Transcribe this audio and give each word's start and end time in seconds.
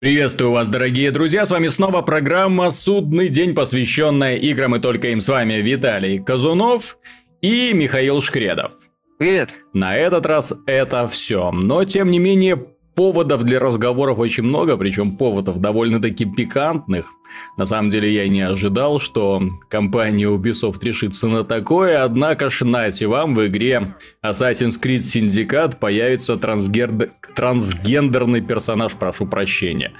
Приветствую 0.00 0.52
вас, 0.52 0.66
дорогие 0.66 1.10
друзья, 1.10 1.44
с 1.44 1.50
вами 1.50 1.68
снова 1.68 2.00
программа 2.00 2.70
«Судный 2.70 3.28
день», 3.28 3.54
посвященная 3.54 4.36
играм 4.36 4.74
и 4.74 4.80
только 4.80 5.08
им 5.08 5.20
с 5.20 5.28
вами 5.28 5.56
Виталий 5.56 6.18
Казунов 6.18 6.96
и 7.42 7.74
Михаил 7.74 8.22
Шкредов. 8.22 8.72
Привет. 9.18 9.54
На 9.74 9.94
этот 9.98 10.24
раз 10.24 10.54
это 10.64 11.06
все, 11.06 11.50
но 11.50 11.84
тем 11.84 12.10
не 12.10 12.18
менее 12.18 12.68
поводов 13.00 13.44
для 13.44 13.58
разговоров 13.58 14.18
очень 14.18 14.42
много, 14.42 14.76
причем 14.76 15.16
поводов 15.16 15.58
довольно-таки 15.58 16.26
пикантных. 16.26 17.14
На 17.56 17.64
самом 17.64 17.88
деле 17.88 18.12
я 18.12 18.28
не 18.28 18.42
ожидал, 18.42 19.00
что 19.00 19.40
компания 19.70 20.26
Ubisoft 20.26 20.84
решится 20.84 21.26
на 21.28 21.42
такое, 21.42 22.04
однако 22.04 22.50
шнайте 22.50 23.06
вам 23.06 23.32
в 23.32 23.46
игре 23.46 23.94
Assassin's 24.22 24.78
Creed 24.78 24.98
Syndicate 24.98 25.78
появится 25.78 26.36
трансгер... 26.36 27.10
трансгендерный 27.34 28.42
персонаж, 28.42 28.92
прошу 28.92 29.24
прощения. 29.24 29.92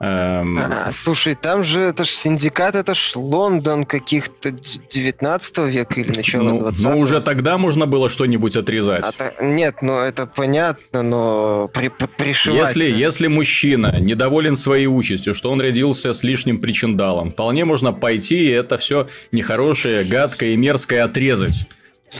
Эм... 0.00 0.58
А, 0.58 0.90
слушай, 0.92 1.34
там 1.34 1.64
же 1.64 1.80
это 1.80 2.04
ж 2.04 2.08
синдикат, 2.08 2.76
это 2.76 2.94
ж 2.94 3.12
Лондон 3.16 3.84
каких-то 3.84 4.52
19 4.52 5.58
века 5.58 6.00
или 6.00 6.16
начала 6.16 6.44
ну, 6.44 6.60
20 6.60 6.84
Ну, 6.84 6.98
уже 6.98 7.20
тогда 7.20 7.58
можно 7.58 7.86
было 7.86 8.08
что-нибудь 8.08 8.56
отрезать. 8.56 9.04
А, 9.04 9.12
та... 9.12 9.32
Нет, 9.44 9.82
ну 9.82 9.98
это 9.98 10.26
понятно, 10.26 11.02
но 11.02 11.68
при... 11.74 11.88
пришивать... 11.88 12.68
Если, 12.68 12.84
если 12.84 13.26
мужчина 13.26 13.98
недоволен 13.98 14.56
своей 14.56 14.86
участью, 14.86 15.34
что 15.34 15.50
он 15.50 15.60
родился 15.60 16.12
с 16.12 16.22
лишним 16.22 16.60
причиндалом, 16.60 17.32
вполне 17.32 17.64
можно 17.64 17.92
пойти 17.92 18.38
и 18.38 18.50
это 18.50 18.78
все 18.78 19.08
нехорошее, 19.32 20.04
гадкое 20.04 20.50
и 20.50 20.56
мерзкое 20.56 21.04
отрезать. 21.04 21.66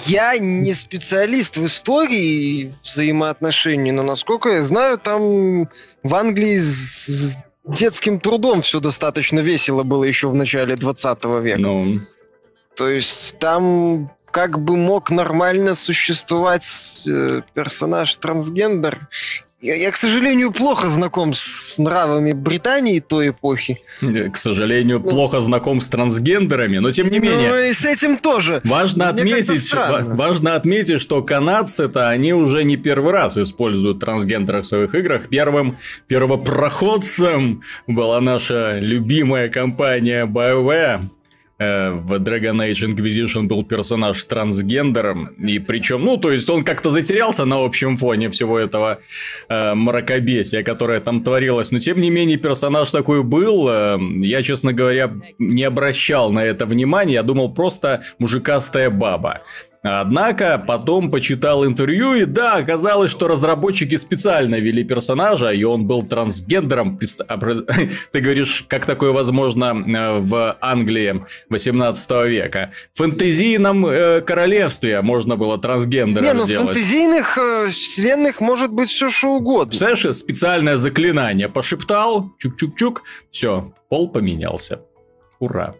Я 0.04 0.36
не 0.38 0.74
специалист 0.74 1.56
в 1.56 1.64
истории 1.64 2.74
взаимоотношений, 2.82 3.92
но 3.92 4.02
насколько 4.02 4.50
я 4.50 4.62
знаю, 4.62 4.98
там 4.98 5.68
в 6.02 6.14
Англии 6.14 6.58
детским 7.68 8.20
трудом 8.20 8.62
все 8.62 8.80
достаточно 8.80 9.40
весело 9.40 9.82
было 9.82 10.04
еще 10.04 10.28
в 10.28 10.34
начале 10.34 10.76
20 10.76 11.24
века. 11.42 11.58
Ну. 11.58 12.00
То 12.76 12.88
есть 12.88 13.38
там 13.38 14.10
как 14.30 14.58
бы 14.58 14.76
мог 14.76 15.10
нормально 15.10 15.74
существовать 15.74 17.02
э, 17.06 17.42
персонаж 17.54 18.16
трансгендер. 18.16 19.08
Я, 19.60 19.74
я, 19.74 19.90
к 19.90 19.96
сожалению, 19.96 20.52
плохо 20.52 20.88
знаком 20.88 21.34
с 21.34 21.78
нравами 21.78 22.30
Британии 22.32 23.00
той 23.00 23.30
эпохи. 23.30 23.80
К 24.00 24.36
сожалению, 24.36 25.00
ну, 25.00 25.10
плохо 25.10 25.40
знаком 25.40 25.80
с 25.80 25.88
трансгендерами, 25.88 26.78
но 26.78 26.92
тем 26.92 27.10
не 27.10 27.18
менее. 27.18 27.50
Ну 27.50 27.58
и 27.58 27.72
с 27.72 27.84
этим 27.84 28.18
тоже. 28.18 28.60
Важно 28.62 29.08
отметить, 29.08 29.74
важно 29.74 30.54
отметить, 30.54 31.00
что 31.00 31.22
канадцы-то 31.22 32.08
они 32.08 32.32
уже 32.32 32.62
не 32.62 32.76
первый 32.76 33.12
раз 33.12 33.36
используют 33.36 33.98
трансгендеров 33.98 34.64
в 34.64 34.68
своих 34.68 34.94
играх. 34.94 35.28
Первым 35.28 35.78
первопроходцем 36.06 37.62
была 37.88 38.20
наша 38.20 38.78
любимая 38.78 39.48
компания 39.48 40.24
BioWare 40.24 41.00
в 41.58 42.14
Dragon 42.14 42.56
Age 42.56 42.86
Inquisition 42.86 43.42
был 43.42 43.64
персонаж 43.64 44.22
трансгендером, 44.24 45.26
и 45.26 45.58
причем, 45.58 46.04
ну, 46.04 46.16
то 46.16 46.30
есть 46.30 46.48
он 46.48 46.62
как-то 46.62 46.90
затерялся 46.90 47.44
на 47.44 47.64
общем 47.64 47.96
фоне 47.96 48.30
всего 48.30 48.58
этого 48.58 49.00
э, 49.48 49.74
мракобесия, 49.74 50.62
которое 50.62 51.00
там 51.00 51.24
творилось, 51.24 51.72
но 51.72 51.78
тем 51.78 52.00
не 52.00 52.10
менее 52.10 52.36
персонаж 52.36 52.90
такой 52.90 53.24
был, 53.24 53.68
э, 53.68 53.98
я, 54.20 54.42
честно 54.42 54.72
говоря, 54.72 55.10
не 55.38 55.64
обращал 55.64 56.30
на 56.30 56.44
это 56.44 56.64
внимания, 56.64 57.14
я 57.14 57.22
думал 57.24 57.52
просто 57.52 58.02
мужикастая 58.18 58.90
баба. 58.90 59.42
Однако 59.88 60.62
потом 60.64 61.10
почитал 61.10 61.66
интервью, 61.66 62.14
и 62.14 62.24
да, 62.24 62.56
оказалось, 62.56 63.10
что 63.10 63.28
разработчики 63.28 63.96
специально 63.96 64.56
вели 64.56 64.84
персонажа, 64.84 65.50
и 65.50 65.64
он 65.64 65.86
был 65.86 66.02
трансгендером. 66.02 66.98
А, 67.26 67.38
ты 68.12 68.20
говоришь, 68.20 68.64
как 68.68 68.86
такое 68.86 69.12
возможно 69.12 69.64
э, 69.64 70.18
в 70.20 70.56
Англии 70.60 71.24
18 71.48 72.10
века? 72.26 72.72
В 72.94 72.98
фэнтезийном 72.98 73.86
э, 73.86 74.20
королевстве 74.20 75.00
можно 75.02 75.36
было 75.36 75.58
трансгендера 75.58 76.24
Не, 76.24 76.34
ну 76.34 76.44
в 76.44 76.48
фэнтезийных 76.48 77.38
э, 77.38 77.68
вселенных 77.68 78.40
может 78.40 78.70
быть 78.70 78.90
все 78.90 79.10
что 79.10 79.36
угодно. 79.36 79.70
Представляешь, 79.70 80.16
специальное 80.16 80.76
заклинание 80.76 81.48
пошептал, 81.48 82.32
чук-чук-чук, 82.38 83.02
все, 83.30 83.72
пол 83.88 84.10
поменялся. 84.10 84.80
Ура. 85.38 85.74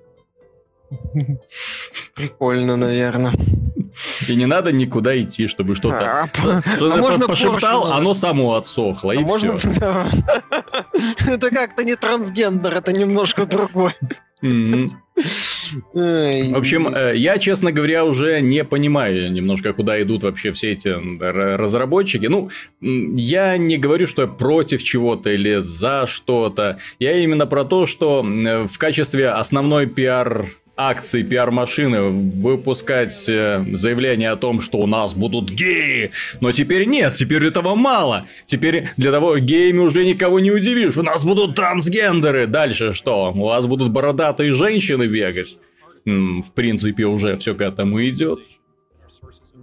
Прикольно, 2.14 2.76
наверное. 2.76 3.32
И 4.28 4.36
не 4.36 4.46
надо 4.46 4.72
никуда 4.72 5.20
идти, 5.20 5.46
чтобы 5.46 5.74
что-то 5.74 6.22
а, 6.22 6.28
что 6.76 6.92
а 6.92 6.96
можно 6.96 7.26
пошептал, 7.26 7.92
оно 7.92 8.14
само 8.14 8.54
отсохло, 8.54 9.12
а 9.12 9.14
и 9.14 9.18
можно... 9.18 9.56
все. 9.56 9.72
Это 11.26 11.50
как-то 11.50 11.84
не 11.84 11.96
трансгендер, 11.96 12.74
это 12.74 12.92
немножко 12.92 13.46
другое. 13.46 13.94
В 14.40 14.92
общем, 16.56 16.94
э, 16.94 17.16
я, 17.16 17.38
честно 17.38 17.72
говоря, 17.72 18.04
уже 18.04 18.40
не 18.40 18.62
понимаю 18.64 19.32
немножко, 19.32 19.72
куда 19.72 20.00
идут 20.00 20.22
вообще 20.22 20.52
все 20.52 20.70
эти 20.72 20.94
разработчики. 21.20 22.26
Ну, 22.26 22.50
я 22.80 23.58
не 23.58 23.78
говорю, 23.78 24.06
что 24.06 24.22
я 24.22 24.28
против 24.28 24.82
чего-то 24.82 25.30
или 25.30 25.60
за 25.60 26.06
что-то. 26.06 26.78
Я 26.98 27.18
именно 27.18 27.46
про 27.46 27.64
то, 27.64 27.86
что 27.86 28.22
в 28.22 28.78
качестве 28.78 29.30
основной 29.30 29.88
пиар 29.88 30.46
акции 30.78 31.24
пиар-машины 31.24 32.02
выпускать 32.02 33.28
э, 33.28 33.64
заявление 33.68 34.30
о 34.30 34.36
том, 34.36 34.60
что 34.60 34.78
у 34.78 34.86
нас 34.86 35.14
будут 35.14 35.50
геи. 35.50 36.12
Но 36.40 36.52
теперь 36.52 36.86
нет, 36.86 37.14
теперь 37.14 37.44
этого 37.44 37.74
мало. 37.74 38.26
Теперь 38.46 38.88
для 38.96 39.10
того 39.10 39.36
геями 39.38 39.80
уже 39.80 40.04
никого 40.04 40.38
не 40.38 40.52
удивишь. 40.52 40.96
У 40.96 41.02
нас 41.02 41.24
будут 41.24 41.56
трансгендеры. 41.56 42.46
Дальше 42.46 42.92
что? 42.92 43.32
У 43.34 43.44
вас 43.46 43.66
будут 43.66 43.90
бородатые 43.90 44.52
женщины 44.52 45.06
бегать. 45.08 45.58
В 46.04 46.52
принципе, 46.54 47.04
уже 47.04 47.36
все 47.36 47.54
к 47.54 47.60
этому 47.60 48.02
идет. 48.08 48.38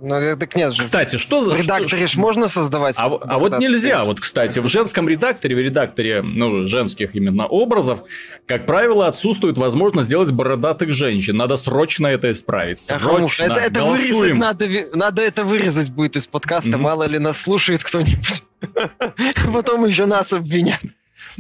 Ну, 0.01 0.37
так 0.37 0.55
нет 0.55 0.73
же. 0.73 0.81
Кстати, 0.81 1.17
что 1.17 1.41
за... 1.41 1.51
В 1.51 1.59
редакторе 1.59 2.07
ж 2.07 2.15
можно 2.15 2.47
создавать? 2.47 2.95
А, 2.99 3.05
а 3.05 3.39
вот 3.39 3.59
нельзя. 3.59 4.03
Вот, 4.03 4.19
кстати, 4.19 4.59
в 4.59 4.67
женском 4.67 5.07
редакторе, 5.07 5.55
в 5.55 5.59
редакторе, 5.59 6.21
ну, 6.21 6.65
женских 6.65 7.15
именно 7.15 7.47
образов, 7.47 8.01
как 8.45 8.65
правило, 8.65 9.07
отсутствует 9.07 9.57
возможность 9.57 10.07
сделать 10.07 10.31
бородатых 10.31 10.91
женщин. 10.91 11.37
Надо 11.37 11.57
срочно 11.57 12.07
это 12.07 12.31
исправить. 12.31 12.79
Срочно. 12.79 13.43
Это, 13.43 13.55
это 13.55 13.85
вырезать 13.85 14.35
надо, 14.35 14.67
надо 14.93 15.21
это 15.21 15.43
вырезать 15.43 15.89
будет 15.89 16.15
из 16.15 16.27
подкаста. 16.27 16.71
Mm-hmm. 16.71 16.77
Мало 16.77 17.03
ли 17.03 17.19
нас 17.19 17.41
слушает 17.41 17.83
кто-нибудь. 17.83 18.43
Потом 19.53 19.85
еще 19.85 20.05
нас 20.05 20.33
обвинят. 20.33 20.81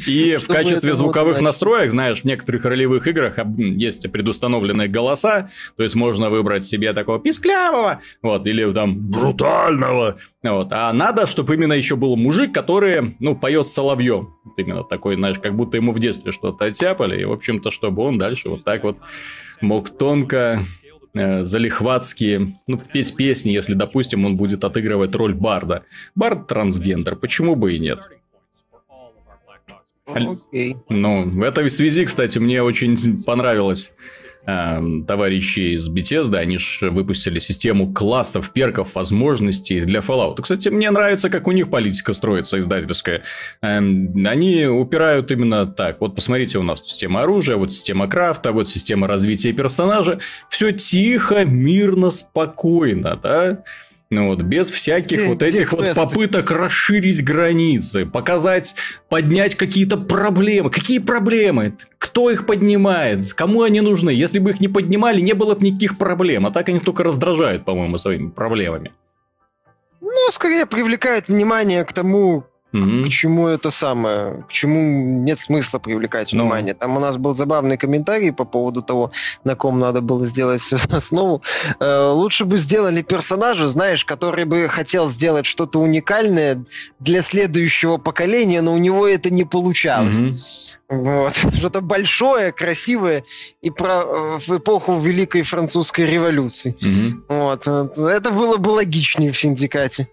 И 0.05 0.37
в 0.37 0.47
качестве 0.47 0.95
звуковых 0.95 1.41
настроек, 1.41 1.91
знаешь, 1.91 2.21
в 2.21 2.25
некоторых 2.25 2.65
ролевых 2.65 3.07
играх 3.07 3.37
есть 3.57 4.11
предустановленные 4.11 4.87
голоса, 4.87 5.49
то 5.77 5.83
есть 5.83 5.95
можно 5.95 6.29
выбрать 6.29 6.65
себе 6.65 6.93
такого 6.93 7.19
писклявого, 7.19 8.01
вот, 8.21 8.45
или 8.47 8.71
там 8.73 8.97
брутального, 9.09 10.17
вот. 10.43 10.67
А 10.71 10.91
надо, 10.93 11.27
чтобы 11.27 11.55
именно 11.55 11.73
еще 11.73 11.95
был 11.95 12.15
мужик, 12.15 12.53
который, 12.53 13.15
ну, 13.19 13.35
поет 13.35 13.67
соловьем. 13.67 14.35
Вот 14.43 14.57
именно 14.57 14.83
такой, 14.83 15.15
знаешь, 15.15 15.39
как 15.39 15.55
будто 15.55 15.77
ему 15.77 15.91
в 15.91 15.99
детстве 15.99 16.31
что-то 16.31 16.65
оттяпали, 16.65 17.21
и, 17.21 17.25
в 17.25 17.31
общем-то, 17.31 17.71
чтобы 17.71 18.03
он 18.03 18.17
дальше 18.17 18.49
вот 18.49 18.63
так 18.63 18.83
вот 18.83 18.97
мог 19.61 19.89
тонко 19.89 20.65
э, 21.13 21.43
залихватские, 21.43 22.53
ну, 22.67 22.77
петь 22.77 23.15
песни, 23.15 23.51
если, 23.51 23.73
допустим, 23.73 24.25
он 24.25 24.35
будет 24.35 24.63
отыгрывать 24.63 25.15
роль 25.15 25.33
барда. 25.33 25.83
Бард 26.15 26.47
трансгендер, 26.47 27.15
почему 27.15 27.55
бы 27.55 27.73
и 27.73 27.79
нет? 27.79 28.09
Окей. 30.15 30.77
Ну, 30.89 31.27
в 31.27 31.43
этой 31.43 31.69
связи, 31.69 32.05
кстати, 32.05 32.37
мне 32.37 32.63
очень 32.63 33.23
понравилось 33.23 33.91
э, 34.45 34.81
товарищи 35.07 35.75
из 35.75 35.89
Bethesda, 35.89 36.37
они 36.37 36.57
же 36.57 36.91
выпустили 36.91 37.39
систему 37.39 37.93
классов, 37.93 38.51
перков, 38.51 38.95
возможностей 38.95 39.81
для 39.81 39.99
Fallout. 39.99 40.41
Кстати, 40.41 40.69
мне 40.69 40.89
нравится, 40.91 41.29
как 41.29 41.47
у 41.47 41.51
них 41.51 41.69
политика 41.69 42.13
строится 42.13 42.59
издательская. 42.59 43.23
Э, 43.61 43.77
они 43.77 44.65
упирают 44.65 45.31
именно 45.31 45.65
так. 45.65 45.99
Вот 46.01 46.15
посмотрите, 46.15 46.59
у 46.59 46.63
нас 46.63 46.81
система 46.83 47.23
оружия, 47.23 47.57
вот 47.57 47.73
система 47.73 48.07
крафта, 48.07 48.51
вот 48.51 48.69
система 48.69 49.07
развития 49.07 49.53
персонажа. 49.53 50.19
Все 50.49 50.71
тихо, 50.71 51.45
мирно, 51.45 52.11
спокойно, 52.11 53.19
да? 53.21 53.63
Ну 54.15 54.27
вот, 54.27 54.41
без 54.41 54.69
всяких 54.69 55.17
где, 55.17 55.27
вот 55.27 55.41
этих 55.41 55.73
вот 55.73 55.93
попыток 55.93 56.49
расширить 56.49 57.21
границы, 57.21 58.05
показать, 58.05 58.73
поднять 59.09 59.55
какие-то 59.55 59.97
проблемы. 59.97 60.69
Какие 60.69 60.99
проблемы? 60.99 61.75
Кто 61.97 62.31
их 62.31 62.45
поднимает? 62.45 63.33
Кому 63.33 63.63
они 63.63 63.81
нужны? 63.81 64.09
Если 64.09 64.39
бы 64.39 64.51
их 64.51 64.61
не 64.61 64.69
поднимали, 64.69 65.19
не 65.19 65.33
было 65.33 65.53
бы 65.53 65.65
никаких 65.65 65.97
проблем. 65.97 66.45
А 66.45 66.51
так 66.51 66.69
они 66.69 66.79
только 66.79 67.03
раздражают, 67.03 67.65
по-моему, 67.65 67.97
своими 67.97 68.29
проблемами. 68.29 68.93
Ну, 69.99 70.31
скорее 70.31 70.65
привлекают 70.65 71.27
внимание 71.27 71.83
к 71.83 71.91
тому, 71.91 72.45
К 72.81 73.09
чему 73.09 73.47
это 73.47 73.71
самое? 73.71 74.43
К 74.49 74.51
чему 74.51 75.23
нет 75.23 75.39
смысла 75.39 75.79
привлекать 75.79 76.33
ну. 76.33 76.43
внимание? 76.43 76.73
Там 76.73 76.97
у 76.97 76.99
нас 76.99 77.17
был 77.17 77.35
забавный 77.35 77.77
комментарий 77.77 78.31
по 78.31 78.45
поводу 78.45 78.81
того, 78.81 79.11
на 79.43 79.55
ком 79.55 79.79
надо 79.79 80.01
было 80.01 80.25
сделать 80.25 80.61
основу. 80.89 81.41
Э, 81.79 82.09
лучше 82.09 82.45
бы 82.45 82.57
сделали 82.57 83.01
персонажа, 83.01 83.67
знаешь, 83.67 84.03
который 84.03 84.45
бы 84.45 84.67
хотел 84.69 85.07
сделать 85.09 85.45
что-то 85.45 85.79
уникальное 85.79 86.63
для 86.99 87.21
следующего 87.21 87.97
поколения, 87.97 88.61
но 88.61 88.73
у 88.73 88.77
него 88.77 89.07
это 89.07 89.29
не 89.29 89.45
получалось. 89.45 90.17
Угу. 90.17 90.37
Вот. 90.87 91.33
Что-то 91.57 91.81
большое, 91.81 92.51
красивое 92.51 93.23
и 93.61 93.71
про 93.71 94.03
э, 94.03 94.39
в 94.45 94.57
эпоху 94.57 94.99
Великой 94.99 95.41
Французской 95.41 96.05
революции. 96.05 96.75
Угу. 96.81 97.35
Вот. 97.39 97.67
Это 97.97 98.31
было 98.31 98.57
бы 98.57 98.69
логичнее 98.69 99.31
в 99.31 99.37
синдикате. 99.37 100.07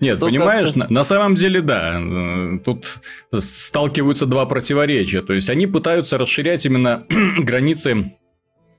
Нет, 0.00 0.18
Тут 0.18 0.30
понимаешь, 0.30 0.74
на, 0.74 0.86
на 0.88 1.04
самом 1.04 1.36
деле, 1.36 1.60
да. 1.60 2.00
Э, 2.00 2.58
тут 2.64 2.98
сталкиваются 3.38 4.26
два 4.26 4.46
противоречия. 4.46 5.22
То 5.22 5.32
есть 5.32 5.48
они 5.48 5.66
пытаются 5.66 6.18
расширять 6.18 6.66
именно 6.66 7.06
границы 7.38 8.12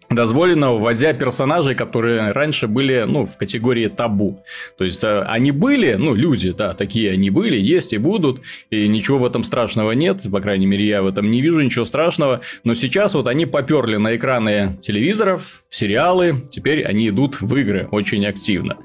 дозволено, 0.09 0.73
вводя 0.73 1.13
персонажей, 1.13 1.75
которые 1.75 2.31
раньше 2.31 2.67
были, 2.67 3.05
ну, 3.07 3.25
в 3.25 3.37
категории 3.37 3.87
табу. 3.87 4.43
То 4.77 4.85
есть, 4.85 5.03
э, 5.03 5.21
они 5.23 5.51
были, 5.51 5.93
ну, 5.95 6.13
люди, 6.15 6.51
да, 6.51 6.73
такие 6.73 7.11
они 7.11 7.29
были, 7.29 7.57
есть 7.57 7.93
и 7.93 7.97
будут, 7.97 8.41
и 8.69 8.87
ничего 8.87 9.17
в 9.17 9.25
этом 9.25 9.43
страшного 9.43 9.91
нет, 9.91 10.21
по 10.31 10.39
крайней 10.39 10.65
мере, 10.65 10.85
я 10.85 11.01
в 11.01 11.07
этом 11.07 11.29
не 11.29 11.41
вижу 11.41 11.61
ничего 11.61 11.85
страшного, 11.85 12.41
но 12.63 12.73
сейчас 12.73 13.13
вот 13.13 13.27
они 13.27 13.45
поперли 13.45 13.97
на 13.97 14.15
экраны 14.15 14.77
телевизоров, 14.81 15.63
сериалы, 15.69 16.47
теперь 16.49 16.83
они 16.83 17.09
идут 17.09 17.41
в 17.41 17.55
игры 17.55 17.87
очень 17.91 18.25
активно. 18.25 18.77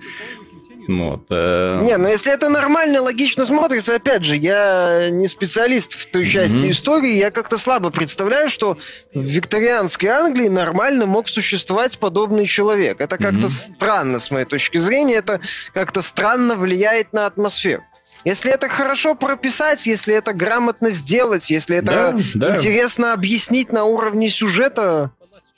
Вот, 0.88 1.26
э... 1.30 1.80
Не, 1.82 1.96
ну 1.96 2.08
если 2.08 2.32
это 2.32 2.48
нормально, 2.48 3.02
логично 3.02 3.46
смотрится, 3.46 3.96
опять 3.96 4.24
же, 4.24 4.36
я 4.36 5.08
не 5.10 5.28
специалист 5.28 5.94
в 5.94 6.10
той 6.10 6.26
части 6.26 6.56
mm-hmm. 6.56 6.70
истории, 6.70 7.14
я 7.14 7.30
как-то 7.30 7.58
слабо 7.58 7.90
представляю, 7.90 8.48
что 8.48 8.78
в 9.14 9.20
викторианской 9.20 10.08
Англии 10.08 10.48
нормально 10.48 11.06
мог 11.06 11.28
существовать 11.28 11.98
подобный 11.98 12.46
человек. 12.46 13.00
Это 13.00 13.16
как-то 13.16 13.46
mm-hmm. 13.46 13.74
странно, 13.76 14.18
с 14.18 14.30
моей 14.30 14.46
точки 14.46 14.78
зрения, 14.78 15.14
это 15.14 15.40
как-то 15.72 16.02
странно 16.02 16.56
влияет 16.56 17.12
на 17.12 17.26
атмосферу. 17.26 17.82
Если 18.24 18.52
это 18.52 18.68
хорошо 18.68 19.14
прописать, 19.14 19.86
если 19.86 20.14
это 20.14 20.32
грамотно 20.32 20.90
сделать, 20.90 21.50
если 21.50 21.78
это 21.78 22.16
да, 22.34 22.54
интересно 22.56 23.06
да. 23.06 23.12
объяснить 23.14 23.72
на 23.72 23.84
уровне 23.84 24.30
сюжета, 24.30 25.10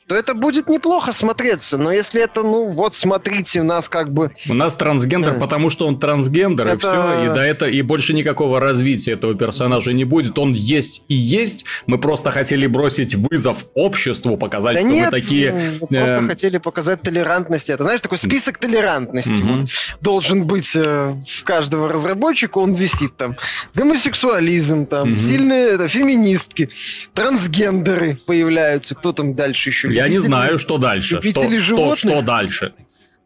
то 0.07 0.15
это 0.15 0.35
будет 0.35 0.69
неплохо 0.69 1.13
смотреться. 1.13 1.79
Но 1.79 1.91
если 1.91 2.23
это, 2.23 2.43
ну, 2.43 2.73
вот 2.73 2.95
смотрите, 2.95 3.61
у 3.61 3.65
нас 3.65 3.89
как 3.89 4.13
бы... 4.13 4.33
У 4.49 4.55
нас 4.55 4.77
трансгендер, 4.77 5.39
потому 5.39 5.71
что 5.71 5.87
он 5.87 5.99
трансгендер, 5.99 6.67
это... 6.67 6.75
и 6.75 6.79
все. 6.79 7.25
И 7.25 7.35
до 7.35 7.41
этого, 7.41 7.69
и 7.71 7.81
больше 7.83 8.13
никакого 8.13 8.61
развития 8.61 9.13
этого 9.13 9.35
персонажа 9.35 9.93
не 9.93 10.05
будет. 10.05 10.39
Он 10.39 10.53
есть 10.53 11.05
и 11.09 11.15
есть. 11.15 11.65
Мы 11.87 11.99
просто 11.99 12.31
хотели 12.31 12.67
бросить 12.67 13.15
вызов 13.15 13.65
обществу, 13.75 14.37
показать, 14.37 14.75
да 14.75 14.81
что 14.81 14.89
нет, 14.89 15.07
мы 15.07 15.11
такие... 15.11 15.53
Мы 15.81 15.99
просто 15.99 16.17
э... 16.17 16.29
хотели 16.29 16.59
показать 16.59 17.01
толерантность. 17.03 17.71
Это, 17.71 17.85
знаешь, 17.85 18.01
такой 18.01 18.19
список 18.19 18.59
толерантности 18.59 19.31
mm-hmm. 19.31 19.61
вот, 19.61 19.69
должен 20.03 20.47
быть 20.47 20.71
э, 20.75 21.15
в 21.27 21.45
каждого 21.45 21.89
разработчика. 21.89 22.59
Он 22.59 22.75
висит 22.75 23.17
там. 23.17 23.37
Гомосексуализм, 23.75 24.87
там, 24.87 25.15
mm-hmm. 25.15 25.19
сильные 25.19 25.67
это, 25.69 25.89
феминистки, 25.89 26.69
трансгендеры 27.15 28.19
появляются. 28.27 28.95
Кто 28.95 29.13
там 29.13 29.33
дальше 29.33 29.71
еще 29.71 29.94
я 29.95 30.09
не 30.09 30.19
знаю, 30.19 30.59
что 30.59 30.79
дальше. 30.79 31.21
Что, 31.23 31.61
что, 31.61 31.97
что 31.97 32.23
дальше? 32.23 32.75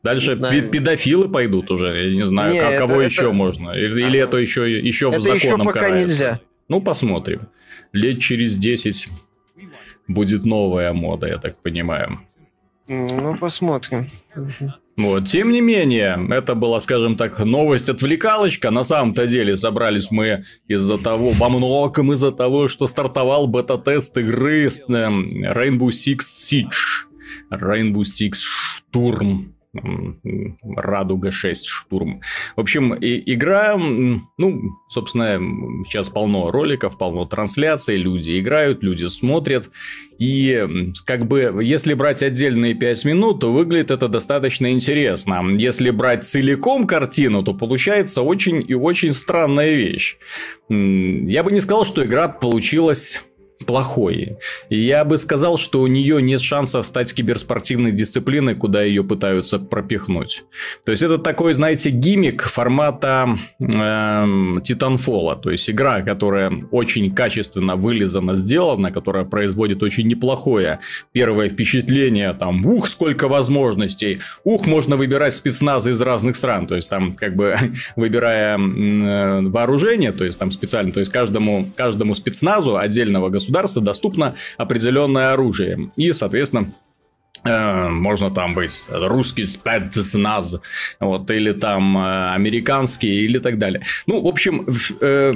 Дальше 0.03 0.37
педофилы 0.37 1.29
пойдут 1.29 1.71
уже. 1.71 2.11
Я 2.11 2.15
не 2.15 2.25
знаю, 2.25 2.53
не, 2.53 2.61
как, 2.61 2.79
кого 2.79 3.01
это, 3.01 3.11
еще 3.11 3.33
можно. 3.33 3.71
Или, 3.71 4.07
или 4.07 4.21
это 4.21 4.37
еще, 4.37 4.71
еще 4.81 5.11
это 5.11 5.19
в 5.19 5.23
законом 5.23 5.61
еще 5.61 5.65
пока 5.65 5.81
карается. 5.81 6.07
нельзя. 6.07 6.41
Ну, 6.69 6.81
посмотрим. 6.81 7.49
Лет 7.93 8.21
через 8.21 8.57
10 8.57 9.09
будет 10.07 10.45
новая 10.45 10.93
мода, 10.93 11.27
я 11.27 11.39
так 11.39 11.61
понимаю. 11.61 12.21
Ну, 12.87 13.37
посмотрим. 13.37 14.07
Вот. 14.99 15.27
Тем 15.27 15.53
не 15.53 15.61
менее, 15.61 16.19
это 16.29 16.57
была, 16.57 16.81
скажем 16.81 17.17
так, 17.17 17.39
новость-отвлекалочка. 17.39 18.73
На 18.73 18.83
самом-то 18.83 19.29
деле 19.29 19.57
собрались 19.57 20.11
мы 20.11 20.45
из-за 20.67 20.99
того, 20.99 21.31
во 21.31 21.49
многом 21.49 22.13
из-за 22.15 22.33
того, 22.33 22.67
что 22.67 22.89
стартовал 22.89 23.47
бета-тест 23.47 24.19
игры 24.19 24.67
Rainbow 24.67 25.91
Six 25.91 26.19
Siege. 26.19 27.07
Rainbow 27.53 28.03
Six 28.03 28.39
Штурм. 28.39 29.55
Радуга 30.77 31.31
6 31.31 31.67
штурм. 31.67 32.23
В 32.57 32.61
общем, 32.61 32.95
и, 32.95 33.35
игра, 33.35 33.77
ну, 33.77 34.61
собственно, 34.89 35.39
сейчас 35.85 36.09
полно 36.09 36.51
роликов, 36.51 36.97
полно 36.97 37.27
трансляций, 37.27 37.97
люди 37.97 38.39
играют, 38.41 38.83
люди 38.83 39.07
смотрят. 39.07 39.71
И 40.19 40.67
как 41.05 41.27
бы, 41.27 41.61
если 41.63 41.95
брать 41.95 42.23
отдельные 42.23 42.75
5 42.75 43.05
минут, 43.05 43.41
то 43.41 43.53
выглядит 43.53 43.91
это 43.91 44.09
достаточно 44.09 44.73
интересно. 44.73 45.43
Если 45.59 45.91
брать 45.91 46.25
целиком 46.25 46.87
картину, 46.87 47.43
то 47.43 47.53
получается 47.53 48.23
очень 48.23 48.65
и 48.67 48.75
очень 48.75 49.13
странная 49.13 49.75
вещь. 49.75 50.17
Я 50.71 51.43
бы 51.45 51.53
не 51.53 51.61
сказал, 51.61 51.85
что 51.85 52.05
игра 52.05 52.29
получилась 52.29 53.23
плохой. 53.67 54.39
Я 54.71 55.05
бы 55.05 55.19
сказал, 55.19 55.59
что 55.59 55.81
у 55.81 55.87
нее 55.87 56.23
нет 56.23 56.41
шансов 56.41 56.87
стать 56.87 57.13
киберспортивной 57.13 57.93
дисциплиной, 57.93 58.55
куда 58.55 58.83
ее 58.83 59.05
пытаются 59.05 59.59
пропихнуть. 59.59 60.45
То 60.85 60.93
есть 60.93 61.03
это 61.03 61.19
такой, 61.19 61.55
знаете, 61.55 61.91
гиммик 61.91 62.43
формата 62.43 63.39
э, 63.61 63.65
Titanfall. 63.65 65.41
То 65.41 65.51
есть 65.51 65.69
игра, 65.71 66.03
которая 66.03 66.53
очень 66.71 67.15
качественно 67.15 67.77
вылизана, 67.77 68.35
сделана, 68.35 68.93
которая 68.93 69.25
производит 69.25 69.83
очень 69.83 70.07
неплохое 70.07 70.81
первое 71.13 71.49
впечатление. 71.49 72.33
Там, 72.35 72.65
ух, 72.67 72.89
сколько 72.89 73.29
возможностей. 73.29 74.21
Ух, 74.45 74.67
можно 74.67 74.97
выбирать 74.97 75.35
спецназы 75.35 75.93
из 75.93 76.01
разных 76.01 76.37
стран. 76.37 76.67
То 76.67 76.75
есть 76.75 76.89
там, 76.89 77.15
как 77.15 77.35
бы, 77.35 77.57
выбирая 77.97 78.59
э, 78.59 79.41
вооружение, 79.49 80.13
то 80.13 80.25
есть 80.25 80.39
там 80.39 80.51
специально, 80.51 80.93
то 80.93 81.01
есть 81.01 81.13
каждому, 81.13 81.69
каждому 81.77 82.15
спецназу 82.15 82.77
отдельного 82.77 83.29
государства 83.29 83.48
государства 83.49 83.83
доступно 83.83 84.35
определенное 84.59 85.33
оружие. 85.33 85.91
И, 85.97 86.13
соответственно, 86.13 86.75
э, 87.45 87.89
можно 87.89 88.31
там 88.31 88.55
быть 88.55 88.87
русский 88.91 89.45
спецназ, 89.45 90.61
вот, 91.01 91.31
или 91.31 91.53
там 91.53 91.97
э, 91.97 92.35
американский, 92.35 93.25
или 93.25 93.39
так 93.39 93.59
далее. 93.59 93.83
Ну, 94.07 94.21
в 94.21 94.27
общем, 94.27 94.67
э, 95.01 95.33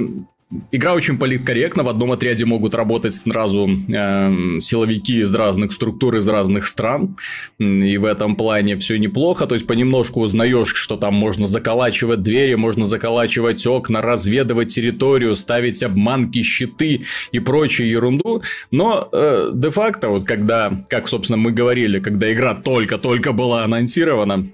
Игра 0.71 0.93
очень 0.93 1.17
политкорректна. 1.17 1.83
В 1.83 1.89
одном 1.89 2.11
отряде 2.11 2.45
могут 2.45 2.75
работать 2.75 3.13
сразу 3.13 3.67
э, 3.67 4.59
силовики 4.59 5.19
из 5.21 5.33
разных 5.33 5.71
структур, 5.71 6.17
из 6.17 6.27
разных 6.27 6.67
стран. 6.67 7.17
И 7.59 7.97
в 7.97 8.05
этом 8.05 8.35
плане 8.35 8.77
все 8.77 8.97
неплохо. 8.97 9.47
То 9.47 9.55
есть, 9.55 9.67
понемножку 9.67 10.21
узнаешь, 10.21 10.73
что 10.75 10.97
там 10.97 11.13
можно 11.13 11.47
заколачивать 11.47 12.21
двери, 12.21 12.55
можно 12.55 12.85
заколачивать 12.85 13.65
окна, 13.65 14.01
разведывать 14.01 14.73
территорию, 14.73 15.35
ставить 15.35 15.83
обманки, 15.83 16.43
щиты 16.43 17.05
и 17.31 17.39
прочую 17.39 17.89
ерунду. 17.89 18.43
Но 18.71 19.09
э, 19.11 19.51
де-факто, 19.53 20.09
вот 20.09 20.25
когда, 20.25 20.83
как, 20.89 21.07
собственно, 21.07 21.37
мы 21.37 21.51
говорили, 21.51 21.99
когда 21.99 22.31
игра 22.31 22.55
только-только 22.55 23.31
была 23.31 23.63
анонсирована, 23.63 24.47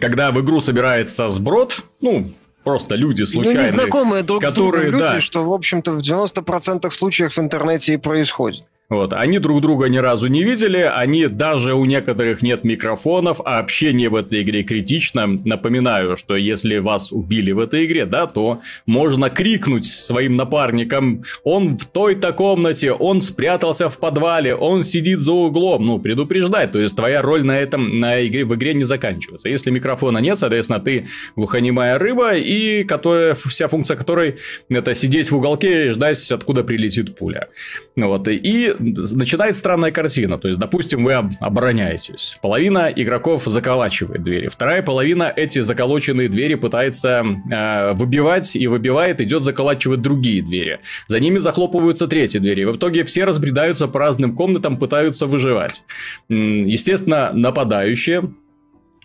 когда 0.00 0.30
в 0.30 0.40
игру 0.40 0.60
собирается 0.60 1.28
сброд, 1.28 1.84
ну, 2.00 2.30
просто 2.64 2.94
люди 2.94 3.22
случайные. 3.24 3.72
Ну, 3.72 3.78
незнакомые 3.78 4.22
друг 4.22 4.42
которые, 4.42 4.90
люди, 4.90 4.98
да, 4.98 5.20
что, 5.20 5.44
в 5.44 5.52
общем-то, 5.52 5.92
в 5.92 5.98
90% 5.98 6.90
случаев 6.90 7.36
в 7.36 7.40
интернете 7.40 7.94
и 7.94 7.96
происходит. 7.96 8.64
Вот, 8.90 9.12
они 9.12 9.38
друг 9.38 9.62
друга 9.62 9.88
ни 9.88 9.98
разу 9.98 10.26
не 10.26 10.42
видели, 10.42 10.78
они 10.78 11.28
даже 11.28 11.74
у 11.74 11.84
некоторых 11.84 12.42
нет 12.42 12.64
микрофонов, 12.64 13.40
а 13.44 13.60
общение 13.60 14.08
в 14.08 14.16
этой 14.16 14.42
игре 14.42 14.64
критично. 14.64 15.28
Напоминаю, 15.28 16.16
что 16.16 16.34
если 16.34 16.78
вас 16.78 17.12
убили 17.12 17.52
в 17.52 17.60
этой 17.60 17.86
игре, 17.86 18.04
да, 18.04 18.26
то 18.26 18.60
можно 18.86 19.30
крикнуть 19.30 19.86
своим 19.86 20.34
напарникам, 20.34 21.22
он 21.44 21.78
в 21.78 21.86
той-то 21.86 22.32
комнате, 22.32 22.90
он 22.90 23.22
спрятался 23.22 23.88
в 23.88 23.98
подвале, 23.98 24.56
он 24.56 24.82
сидит 24.82 25.20
за 25.20 25.32
углом, 25.32 25.86
ну, 25.86 26.00
предупреждать, 26.00 26.72
то 26.72 26.80
есть 26.80 26.96
твоя 26.96 27.22
роль 27.22 27.44
на 27.44 27.60
этом, 27.60 28.00
на 28.00 28.26
игре, 28.26 28.44
в 28.44 28.56
игре 28.56 28.74
не 28.74 28.84
заканчивается. 28.84 29.48
Если 29.48 29.70
микрофона 29.70 30.18
нет, 30.18 30.36
соответственно, 30.36 30.80
ты 30.80 31.06
глухонемая 31.36 31.96
рыба, 31.96 32.34
и 32.34 32.82
которая, 32.82 33.34
вся 33.34 33.68
функция 33.68 33.96
которой 33.96 34.38
это 34.68 34.96
сидеть 34.96 35.30
в 35.30 35.36
уголке 35.36 35.86
и 35.86 35.90
ждать, 35.90 36.32
откуда 36.32 36.64
прилетит 36.64 37.16
пуля. 37.16 37.50
Вот, 37.94 38.26
и 38.26 38.74
начинает 38.80 39.54
странная 39.54 39.92
картина. 39.92 40.38
То 40.38 40.48
есть, 40.48 40.58
допустим, 40.58 41.04
вы 41.04 41.14
обороняетесь. 41.14 42.38
Половина 42.42 42.90
игроков 42.94 43.44
заколачивает 43.46 44.22
двери. 44.22 44.48
Вторая 44.48 44.82
половина 44.82 45.32
эти 45.34 45.60
заколоченные 45.60 46.28
двери 46.28 46.54
пытается 46.54 47.24
э, 47.24 47.92
выбивать 47.94 48.56
и 48.56 48.66
выбивает, 48.66 49.20
идет 49.20 49.42
заколачивать 49.42 50.02
другие 50.02 50.42
двери. 50.42 50.80
За 51.08 51.20
ними 51.20 51.38
захлопываются 51.38 52.08
третьи 52.08 52.38
двери. 52.38 52.64
В 52.64 52.76
итоге 52.76 53.04
все 53.04 53.24
разбредаются 53.24 53.88
по 53.88 54.00
разным 54.00 54.34
комнатам, 54.34 54.78
пытаются 54.78 55.26
выживать. 55.26 55.84
Естественно, 56.28 57.30
нападающие 57.32 58.30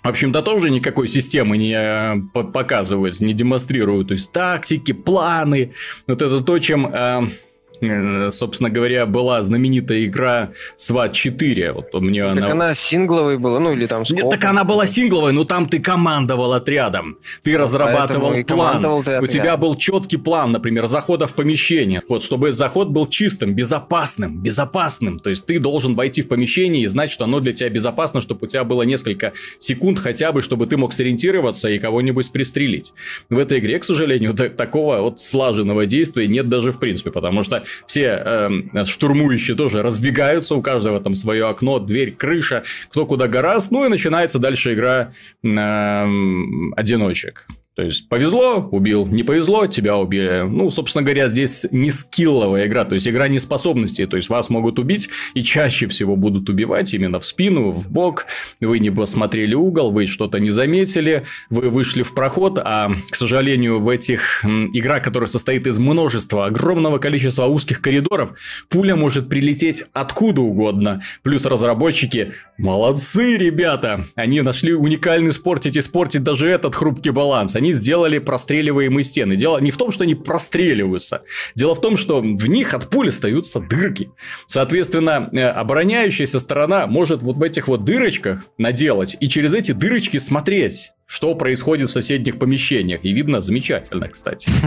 в 0.05 0.07
общем-то, 0.07 0.43
тоже 0.43 0.69
никакой 0.69 1.07
системы 1.07 1.57
не 1.57 1.73
э, 1.73 2.15
показывают, 2.31 3.19
не 3.21 3.33
демонстрируют. 3.33 4.09
То 4.09 4.11
есть, 4.11 4.31
тактики, 4.31 4.91
планы. 4.91 5.73
Вот 6.05 6.21
это 6.21 6.41
то, 6.41 6.59
чем 6.59 6.85
э, 6.85 7.29
собственно 8.31 8.69
говоря, 8.69 9.05
была 9.05 9.43
знаменитая 9.43 10.05
игра 10.05 10.51
SWAT 10.77 11.13
4. 11.13 11.73
Вот 11.73 11.93
мне 12.01 12.23
так 12.33 12.37
она... 12.37 12.51
она 12.51 12.75
сингловой 12.75 13.37
была, 13.37 13.59
ну 13.59 13.73
или 13.73 13.85
там... 13.85 14.03
Нет, 14.09 14.29
так 14.29 14.43
она 14.45 14.63
была 14.63 14.85
сингловой, 14.85 15.33
но 15.33 15.43
там 15.43 15.67
ты 15.67 15.79
командовал 15.79 16.53
отрядом. 16.53 17.17
Ты 17.43 17.53
ну, 17.53 17.59
разрабатывал 17.59 18.43
план. 18.43 18.85
У 18.85 19.27
тебя 19.27 19.57
был 19.57 19.75
четкий 19.75 20.17
план, 20.17 20.51
например, 20.51 20.87
захода 20.87 21.27
в 21.27 21.33
помещение. 21.33 22.01
Вот, 22.07 22.23
чтобы 22.23 22.51
заход 22.51 22.89
был 22.89 23.07
чистым, 23.07 23.53
безопасным, 23.53 24.41
безопасным. 24.41 25.19
То 25.19 25.29
есть, 25.29 25.45
ты 25.45 25.59
должен 25.59 25.95
войти 25.95 26.21
в 26.21 26.27
помещение 26.27 26.83
и 26.83 26.87
знать, 26.87 27.11
что 27.11 27.25
оно 27.25 27.39
для 27.39 27.53
тебя 27.53 27.69
безопасно, 27.69 28.21
чтобы 28.21 28.45
у 28.45 28.47
тебя 28.47 28.63
было 28.63 28.83
несколько 28.83 29.33
секунд 29.59 29.99
хотя 29.99 30.31
бы, 30.31 30.41
чтобы 30.41 30.67
ты 30.67 30.77
мог 30.77 30.93
сориентироваться 30.93 31.69
и 31.69 31.79
кого-нибудь 31.79 32.31
пристрелить. 32.31 32.93
В 33.29 33.37
этой 33.37 33.59
игре, 33.59 33.79
к 33.79 33.83
сожалению, 33.83 34.33
такого 34.33 35.01
вот 35.01 35.19
слаженного 35.19 35.85
действия 35.85 36.27
нет 36.27 36.49
даже 36.49 36.71
в 36.71 36.79
принципе, 36.79 37.11
потому 37.11 37.43
что 37.43 37.64
все 37.87 38.21
э, 38.23 38.85
штурмующие 38.85 39.55
тоже 39.55 39.81
разбегаются, 39.81 40.55
у 40.55 40.61
каждого 40.61 40.99
там 40.99 41.15
свое 41.15 41.47
окно, 41.47 41.79
дверь, 41.79 42.11
крыша, 42.11 42.63
кто 42.89 43.05
куда 43.05 43.27
гораст, 43.27 43.71
ну 43.71 43.85
и 43.85 43.89
начинается 43.89 44.39
дальше 44.39 44.73
игра 44.73 45.11
э, 45.43 46.05
одиночек. 46.75 47.47
То 47.75 47.83
есть, 47.83 48.07
повезло, 48.07 48.69
убил, 48.71 49.05
не 49.05 49.23
повезло, 49.23 49.67
тебя 49.67 49.97
убили. 49.97 50.45
Ну, 50.47 50.69
собственно 50.69 51.03
говоря, 51.03 51.27
здесь 51.27 51.65
не 51.71 51.91
скилловая 51.91 52.67
игра, 52.67 52.85
то 52.85 52.93
есть, 52.93 53.05
игра 53.05 53.27
не 53.27 53.39
способностей. 53.39 54.05
То 54.05 54.15
есть, 54.15 54.29
вас 54.29 54.49
могут 54.49 54.79
убить, 54.79 55.09
и 55.33 55.43
чаще 55.43 55.87
всего 55.87 56.15
будут 56.15 56.49
убивать 56.49 56.93
именно 56.93 57.19
в 57.19 57.25
спину, 57.25 57.71
в 57.71 57.91
бок. 57.91 58.27
Вы 58.61 58.79
не 58.79 58.91
посмотрели 58.91 59.55
угол, 59.55 59.91
вы 59.91 60.05
что-то 60.05 60.39
не 60.39 60.51
заметили, 60.51 61.25
вы 61.49 61.69
вышли 61.69 62.01
в 62.03 62.13
проход, 62.13 62.59
а, 62.63 62.91
к 63.09 63.15
сожалению, 63.15 63.81
в 63.81 63.89
этих... 63.89 64.43
Игра, 64.45 65.01
которая 65.01 65.27
состоит 65.27 65.67
из 65.67 65.77
множества, 65.77 66.45
огромного 66.45 66.97
количества 66.97 67.45
узких 67.45 67.81
коридоров, 67.81 68.33
пуля 68.69 68.95
может 68.95 69.27
прилететь 69.27 69.83
откуда 69.91 70.41
угодно. 70.41 71.01
Плюс 71.23 71.45
разработчики 71.45 72.33
молодцы, 72.57 73.37
ребята! 73.37 74.05
Они 74.15 74.41
нашли 74.41 74.73
уникальный 74.73 75.31
спортить 75.31 75.75
и 75.75 75.81
спортить 75.81 76.23
даже 76.23 76.47
этот 76.47 76.75
хрупкий 76.75 77.11
баланс. 77.11 77.55
Они 77.55 77.73
сделали 77.73 78.19
простреливаемые 78.19 79.03
стены. 79.03 79.35
Дело 79.35 79.59
не 79.59 79.71
в 79.71 79.77
том, 79.77 79.91
что 79.91 80.03
они 80.03 80.15
простреливаются. 80.15 81.23
Дело 81.55 81.75
в 81.75 81.81
том, 81.81 81.97
что 81.97 82.21
в 82.21 82.49
них 82.49 82.73
от 82.73 82.89
пули 82.89 83.09
остаются 83.09 83.59
дырки. 83.59 84.11
Соответственно, 84.47 85.29
э, 85.31 85.41
обороняющаяся 85.41 86.39
сторона 86.39 86.87
может 86.87 87.21
вот 87.21 87.37
в 87.37 87.43
этих 87.43 87.67
вот 87.67 87.83
дырочках 87.85 88.45
наделать 88.57 89.17
и 89.19 89.27
через 89.27 89.53
эти 89.53 89.71
дырочки 89.71 90.17
смотреть 90.17 90.93
что 91.07 91.35
происходит 91.35 91.89
в 91.89 91.91
соседних 91.91 92.39
помещениях. 92.39 93.01
И 93.03 93.13
видно 93.13 93.41
замечательно, 93.41 94.07
кстати. 94.07 94.49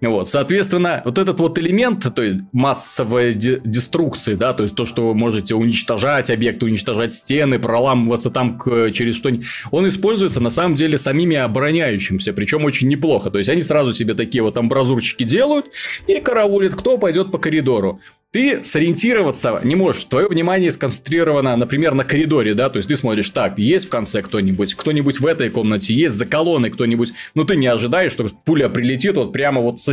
Вот, 0.00 0.28
соответственно, 0.28 1.02
вот 1.04 1.18
этот 1.18 1.40
вот 1.40 1.58
элемент, 1.58 2.14
то 2.14 2.22
есть 2.22 2.38
массовая 2.52 3.32
деструкция, 3.32 4.36
да, 4.36 4.52
то 4.52 4.62
есть 4.62 4.74
то, 4.74 4.84
что 4.84 5.08
вы 5.08 5.14
можете 5.14 5.54
уничтожать 5.54 6.30
объекты, 6.30 6.66
уничтожать 6.66 7.12
стены, 7.12 7.58
проламываться 7.58 8.30
там 8.30 8.58
к, 8.58 8.90
через 8.92 9.16
что-нибудь, 9.16 9.46
он 9.70 9.88
используется 9.88 10.40
на 10.40 10.50
самом 10.50 10.74
деле 10.74 10.98
самими 10.98 11.36
обороняющимся, 11.36 12.32
причем 12.32 12.64
очень 12.64 12.88
неплохо. 12.88 13.30
То 13.30 13.38
есть 13.38 13.50
они 13.50 13.62
сразу 13.62 13.92
себе 13.92 14.14
такие 14.14 14.42
вот 14.42 14.56
амбразурчики 14.56 15.24
делают 15.24 15.66
и 16.06 16.20
караулят, 16.20 16.74
кто 16.74 16.98
пойдет 16.98 17.32
по 17.32 17.38
коридору 17.38 18.00
ты 18.34 18.64
сориентироваться 18.64 19.60
не 19.62 19.76
можешь. 19.76 20.04
Твое 20.06 20.26
внимание 20.26 20.72
сконцентрировано, 20.72 21.56
например, 21.56 21.94
на 21.94 22.02
коридоре, 22.02 22.54
да, 22.54 22.68
то 22.68 22.78
есть 22.78 22.88
ты 22.88 22.96
смотришь, 22.96 23.30
так, 23.30 23.58
есть 23.58 23.86
в 23.86 23.90
конце 23.90 24.22
кто-нибудь, 24.22 24.74
кто-нибудь 24.74 25.20
в 25.20 25.26
этой 25.26 25.50
комнате, 25.50 25.94
есть 25.94 26.16
за 26.16 26.26
колонной 26.26 26.70
кто-нибудь, 26.70 27.12
но 27.36 27.44
ты 27.44 27.54
не 27.54 27.68
ожидаешь, 27.68 28.10
что 28.10 28.28
пуля 28.44 28.68
прилетит 28.68 29.16
вот 29.16 29.32
прямо 29.32 29.60
вот 29.60 29.78
со... 29.78 29.92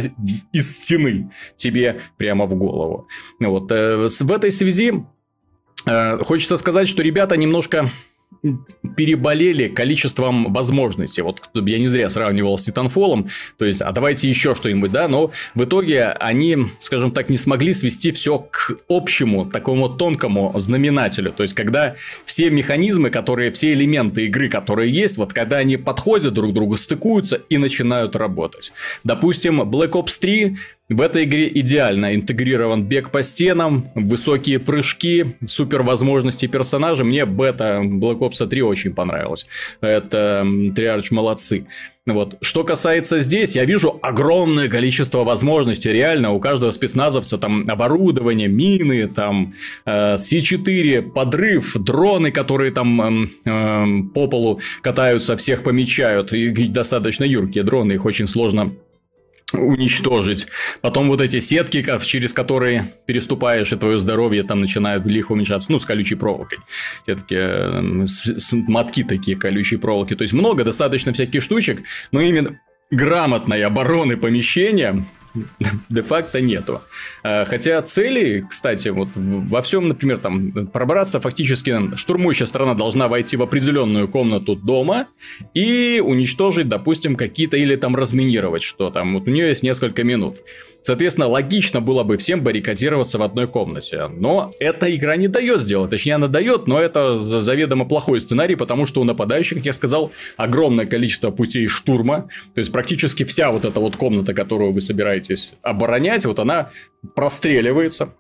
из 0.52 0.76
стены 0.76 1.32
тебе 1.56 2.02
прямо 2.18 2.48
в 2.48 2.56
голову. 2.56 3.08
Вот, 3.40 3.72
э, 3.72 4.08
в 4.10 4.32
этой 4.32 4.52
связи 4.52 5.06
э, 5.86 6.18
хочется 6.18 6.58
сказать, 6.58 6.88
что 6.88 7.04
ребята 7.04 7.38
немножко 7.38 7.92
переболели 8.98 9.68
количеством 9.68 10.52
возможностей. 10.54 11.22
Вот 11.22 11.42
я 11.54 11.80
не 11.80 11.88
зря 11.88 12.10
сравнивал 12.10 12.58
с 12.58 12.64
Титанфолом, 12.64 13.30
то 13.58 13.66
есть, 13.66 13.82
а 13.82 13.92
давайте 13.92 14.30
еще 14.30 14.56
что-нибудь, 14.56 14.92
да, 14.92 15.08
но 15.08 15.32
в 15.54 15.64
итоге 15.64 16.08
они, 16.08 16.58
скажем 16.80 17.12
так, 17.12 17.30
не 17.30 17.38
смогли 17.38 17.74
свести 17.74 18.12
все 18.12 18.40
к 18.40 18.78
общему, 18.90 19.46
такому 19.46 19.90
тонкому 19.90 20.52
знаменателю. 20.58 21.32
То 21.32 21.44
есть, 21.44 21.54
когда 21.54 21.96
все 22.26 22.50
механизмы, 22.50 23.10
которые, 23.10 23.52
все 23.52 23.74
элементы 23.74 24.26
игры, 24.26 24.50
которые 24.50 24.92
есть, 24.92 25.18
вот 25.18 25.34
когда 25.34 25.58
они 25.58 25.78
подходят 25.78 26.34
друг 26.34 26.52
к 26.52 26.54
другу, 26.54 26.76
стыкуются 26.78 27.42
и 27.50 27.58
начинают 27.58 28.16
работать. 28.16 28.74
Допустим, 29.04 29.62
Black 29.62 29.92
Ops 29.92 30.20
3 30.20 30.58
в 30.92 31.02
этой 31.02 31.24
игре 31.24 31.50
идеально 31.54 32.16
интегрирован 32.16 32.84
бег 32.84 33.12
по 33.12 33.24
стенам, 33.24 33.90
высокие 33.96 34.60
прыжки, 34.60 35.38
супер 35.46 35.84
возможности 35.84 36.48
персонажа. 36.48 37.06
Мне 37.06 37.26
бета 37.26 37.82
Black 37.84 38.20
Ops 38.20 38.46
3 38.46 38.62
очень 38.62 38.94
понравилась. 38.94 39.48
Это 39.80 40.46
Триарч 40.76 41.12
молодцы. 41.12 41.66
Вот. 42.08 42.38
Что 42.42 42.64
касается 42.64 43.20
здесь, 43.20 43.56
я 43.56 43.64
вижу 43.64 44.00
огромное 44.02 44.68
количество 44.68 45.24
возможностей. 45.24 45.92
Реально, 45.92 46.32
у 46.32 46.40
каждого 46.40 46.72
спецназовца 46.72 47.38
там 47.38 47.70
оборудование, 47.70 48.48
мины, 48.48 49.08
там 49.08 49.54
э, 49.86 50.16
С4, 50.16 51.04
подрыв, 51.04 51.78
дроны, 51.78 52.32
которые 52.32 52.72
там 52.72 53.02
э, 53.02 53.28
э, 53.46 53.86
по 54.14 54.28
полу 54.28 54.60
катаются, 54.82 55.38
всех 55.38 55.64
помечают. 55.64 56.34
И 56.34 56.50
достаточно 56.66 57.24
юркие 57.24 57.64
дроны, 57.64 57.94
их 57.94 58.06
очень 58.06 58.28
сложно 58.28 58.72
уничтожить. 59.54 60.48
Потом 60.82 61.10
вот 61.10 61.22
эти 61.22 61.40
сетки, 61.40 61.86
через 62.04 62.34
которые 62.34 62.92
переступаешь, 63.06 63.72
и 63.72 63.76
твое 63.76 64.00
здоровье 64.00 64.44
там 64.44 64.60
начинает 64.60 65.06
лихо 65.06 65.34
уменьшаться. 65.34 65.72
Ну, 65.72 65.80
с 65.80 65.86
колючей 65.86 66.16
проволокой. 66.16 66.60
Сетки, 67.06 67.36
э, 67.36 68.06
мотки 68.68 69.04
такие 69.04 69.38
колючей 69.38 69.78
проволоки. 69.78 70.16
То 70.16 70.24
есть, 70.24 70.34
много 70.34 70.64
достаточно 70.64 71.14
всяких 71.14 71.44
штучек, 71.44 71.82
но 72.12 72.22
именно 72.22 72.60
грамотной 72.92 73.64
обороны 73.64 74.18
помещения 74.18 75.06
де-факто 75.90 76.42
нету. 76.42 76.82
А, 77.24 77.46
хотя 77.46 77.82
цели, 77.82 78.46
кстати, 78.50 78.90
вот 78.90 79.10
во 79.16 79.62
всем, 79.62 79.88
например, 79.88 80.18
там 80.18 80.52
пробраться 80.68 81.20
фактически 81.20 81.96
штурмующая 81.96 82.48
сторона 82.48 82.74
должна 82.74 83.08
войти 83.08 83.38
в 83.38 83.42
определенную 83.42 84.08
комнату 84.08 84.56
дома 84.56 85.08
и 85.54 86.02
уничтожить, 86.04 86.68
допустим, 86.68 87.16
какие-то 87.16 87.58
или 87.58 87.76
там 87.76 87.96
разминировать 87.96 88.64
что 88.64 88.90
там. 88.90 89.14
Вот 89.14 89.28
у 89.28 89.32
нее 89.32 89.50
есть 89.50 89.64
несколько 89.64 90.04
минут. 90.04 90.38
Соответственно, 90.84 91.28
логично 91.28 91.80
было 91.82 92.04
бы 92.04 92.18
всем 92.18 92.44
баррикадироваться 92.44 93.18
в 93.18 93.24
одной 93.24 93.48
комнате. 93.48 94.08
Но 94.08 94.52
эта 94.60 94.94
игра 94.96 95.16
не 95.16 95.28
дает 95.28 95.62
сделать. 95.62 95.92
Точнее, 95.92 96.16
она 96.16 96.28
дает, 96.28 96.68
но 96.68 96.80
это 96.80 97.18
заведомо 97.20 97.86
плохой 97.86 98.20
сценарий, 98.22 98.56
потому 98.56 98.86
что 98.86 99.02
у 99.02 99.04
нападающих, 99.04 99.58
как 99.58 99.66
я 99.66 99.74
сказал, 99.74 100.12
огромное 100.38 100.86
количество 100.86 101.32
путей 101.32 101.68
штурма. 101.68 102.30
То 102.56 102.60
есть, 102.60 102.72
практически 102.72 103.24
вся 103.24 103.52
вот 103.52 103.66
эта 103.66 103.80
вот 103.80 103.96
комната, 103.96 104.34
которую 104.34 104.72
вы 104.72 104.82
собираетесь 104.82 105.54
оборонять, 105.62 106.26
вот 106.26 106.40
она 106.40 106.72
простреливается 107.16 108.14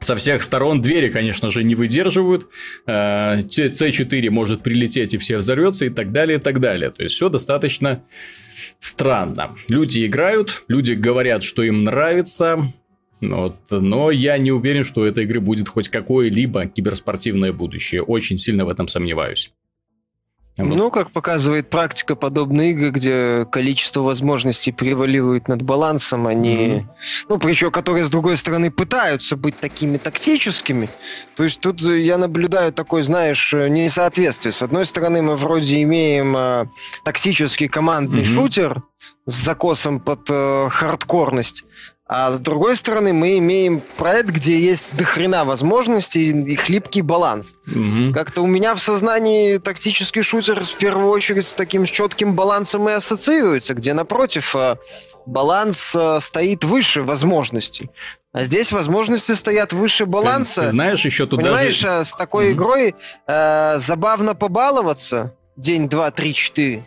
со 0.00 0.16
всех 0.16 0.42
сторон 0.42 0.80
двери, 0.80 1.10
конечно 1.10 1.50
же, 1.50 1.62
не 1.62 1.74
выдерживают. 1.74 2.48
C4 2.86 4.26
э, 4.26 4.30
может 4.30 4.62
прилететь 4.62 5.14
и 5.14 5.18
все 5.18 5.36
взорвется 5.36 5.84
и 5.84 5.90
так 5.90 6.10
далее, 6.10 6.38
и 6.38 6.40
так 6.40 6.58
далее. 6.58 6.90
То 6.90 7.02
есть 7.02 7.14
все 7.14 7.28
достаточно 7.28 8.02
странно. 8.80 9.56
Люди 9.68 10.04
играют, 10.06 10.64
люди 10.66 10.92
говорят, 10.92 11.44
что 11.44 11.62
им 11.62 11.84
нравится, 11.84 12.72
вот, 13.20 13.56
но 13.70 14.10
я 14.10 14.38
не 14.38 14.50
уверен, 14.50 14.82
что 14.82 15.02
у 15.02 15.04
этой 15.04 15.24
игры 15.24 15.40
будет 15.40 15.68
хоть 15.68 15.88
какое-либо 15.88 16.66
киберспортивное 16.66 17.52
будущее. 17.52 18.02
Очень 18.02 18.38
сильно 18.38 18.64
в 18.64 18.68
этом 18.68 18.88
сомневаюсь. 18.88 19.52
Вот. 20.64 20.76
Ну, 20.76 20.90
как 20.90 21.10
показывает 21.10 21.70
практика 21.70 22.16
подобные 22.16 22.70
игры, 22.72 22.90
где 22.90 23.46
количество 23.50 24.00
возможностей 24.00 24.72
преваливает 24.72 25.48
над 25.48 25.62
балансом, 25.62 26.26
они, 26.26 26.56
mm-hmm. 26.56 26.84
ну, 27.28 27.38
причем 27.38 27.70
которые, 27.70 28.06
с 28.06 28.10
другой 28.10 28.36
стороны, 28.36 28.70
пытаются 28.70 29.36
быть 29.36 29.58
такими 29.58 29.98
тактическими. 29.98 30.90
То 31.36 31.44
есть 31.44 31.60
тут 31.60 31.80
я 31.80 32.18
наблюдаю 32.18 32.72
такое, 32.72 33.02
знаешь, 33.02 33.52
несоответствие. 33.52 34.52
С 34.52 34.62
одной 34.62 34.86
стороны, 34.86 35.22
мы 35.22 35.36
вроде 35.36 35.82
имеем 35.82 36.36
э, 36.36 36.66
тактический 37.04 37.68
командный 37.68 38.22
mm-hmm. 38.22 38.34
шутер 38.34 38.82
с 39.26 39.34
закосом 39.34 40.00
под 40.00 40.28
э, 40.30 40.68
хардкорность, 40.70 41.64
а 42.12 42.32
с 42.32 42.40
другой 42.40 42.74
стороны, 42.74 43.12
мы 43.12 43.38
имеем 43.38 43.80
проект, 43.96 44.30
где 44.30 44.58
есть 44.58 44.96
дохрена 44.96 45.44
возможностей 45.44 46.30
и 46.30 46.56
хлипкий 46.56 47.02
баланс. 47.02 47.54
Угу. 47.68 48.12
Как-то 48.12 48.42
у 48.42 48.48
меня 48.48 48.74
в 48.74 48.80
сознании 48.80 49.58
тактический 49.58 50.22
шутер 50.22 50.64
в 50.64 50.76
первую 50.76 51.08
очередь 51.10 51.46
с 51.46 51.54
таким 51.54 51.84
четким 51.84 52.34
балансом 52.34 52.88
и 52.88 52.92
ассоциируется, 52.92 53.74
где 53.74 53.94
напротив 53.94 54.56
э, 54.56 54.74
баланс 55.24 55.94
э, 55.94 56.18
стоит 56.20 56.64
выше 56.64 57.04
возможностей. 57.04 57.90
А 58.32 58.42
здесь 58.42 58.72
возможности 58.72 59.30
стоят 59.30 59.72
выше 59.72 60.04
баланса. 60.04 60.62
Ты, 60.62 60.70
знаешь, 60.70 61.04
еще 61.04 61.28
туда 61.28 61.44
Понимаешь, 61.44 61.80
даже... 61.80 62.06
с 62.06 62.14
такой 62.14 62.46
mm 62.46 62.52
игрой 62.54 62.94
э, 63.28 63.74
забавно 63.78 64.34
побаловаться, 64.34 65.36
день, 65.56 65.88
два, 65.88 66.10
три, 66.10 66.34
четыре. 66.34 66.84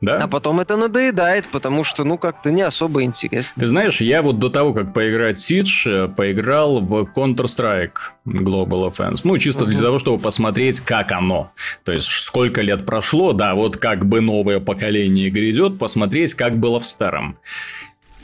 Да? 0.00 0.18
А 0.22 0.28
потом 0.28 0.60
это 0.60 0.76
надоедает, 0.76 1.46
потому 1.46 1.82
что, 1.82 2.04
ну, 2.04 2.18
как-то 2.18 2.52
не 2.52 2.62
особо 2.62 3.02
интересно. 3.02 3.60
Ты 3.60 3.66
знаешь, 3.66 4.00
я 4.00 4.22
вот 4.22 4.38
до 4.38 4.48
того, 4.48 4.72
как 4.72 4.94
поиграть 4.94 5.36
в 5.36 5.50
Siege, 5.50 6.14
поиграл 6.14 6.80
в 6.80 7.08
Counter-Strike 7.14 7.96
Global 8.24 8.90
Offense. 8.90 9.22
Ну, 9.24 9.36
чисто 9.38 9.64
uh-huh. 9.64 9.68
для 9.68 9.80
того, 9.80 9.98
чтобы 9.98 10.22
посмотреть, 10.22 10.80
как 10.80 11.10
оно. 11.10 11.50
То 11.84 11.92
есть, 11.92 12.06
сколько 12.06 12.62
лет 12.62 12.86
прошло, 12.86 13.32
да, 13.32 13.54
вот 13.54 13.76
как 13.76 14.06
бы 14.06 14.20
новое 14.20 14.60
поколение 14.60 15.30
грядет, 15.30 15.78
посмотреть, 15.78 16.34
как 16.34 16.58
было 16.58 16.78
в 16.78 16.86
старом. 16.86 17.38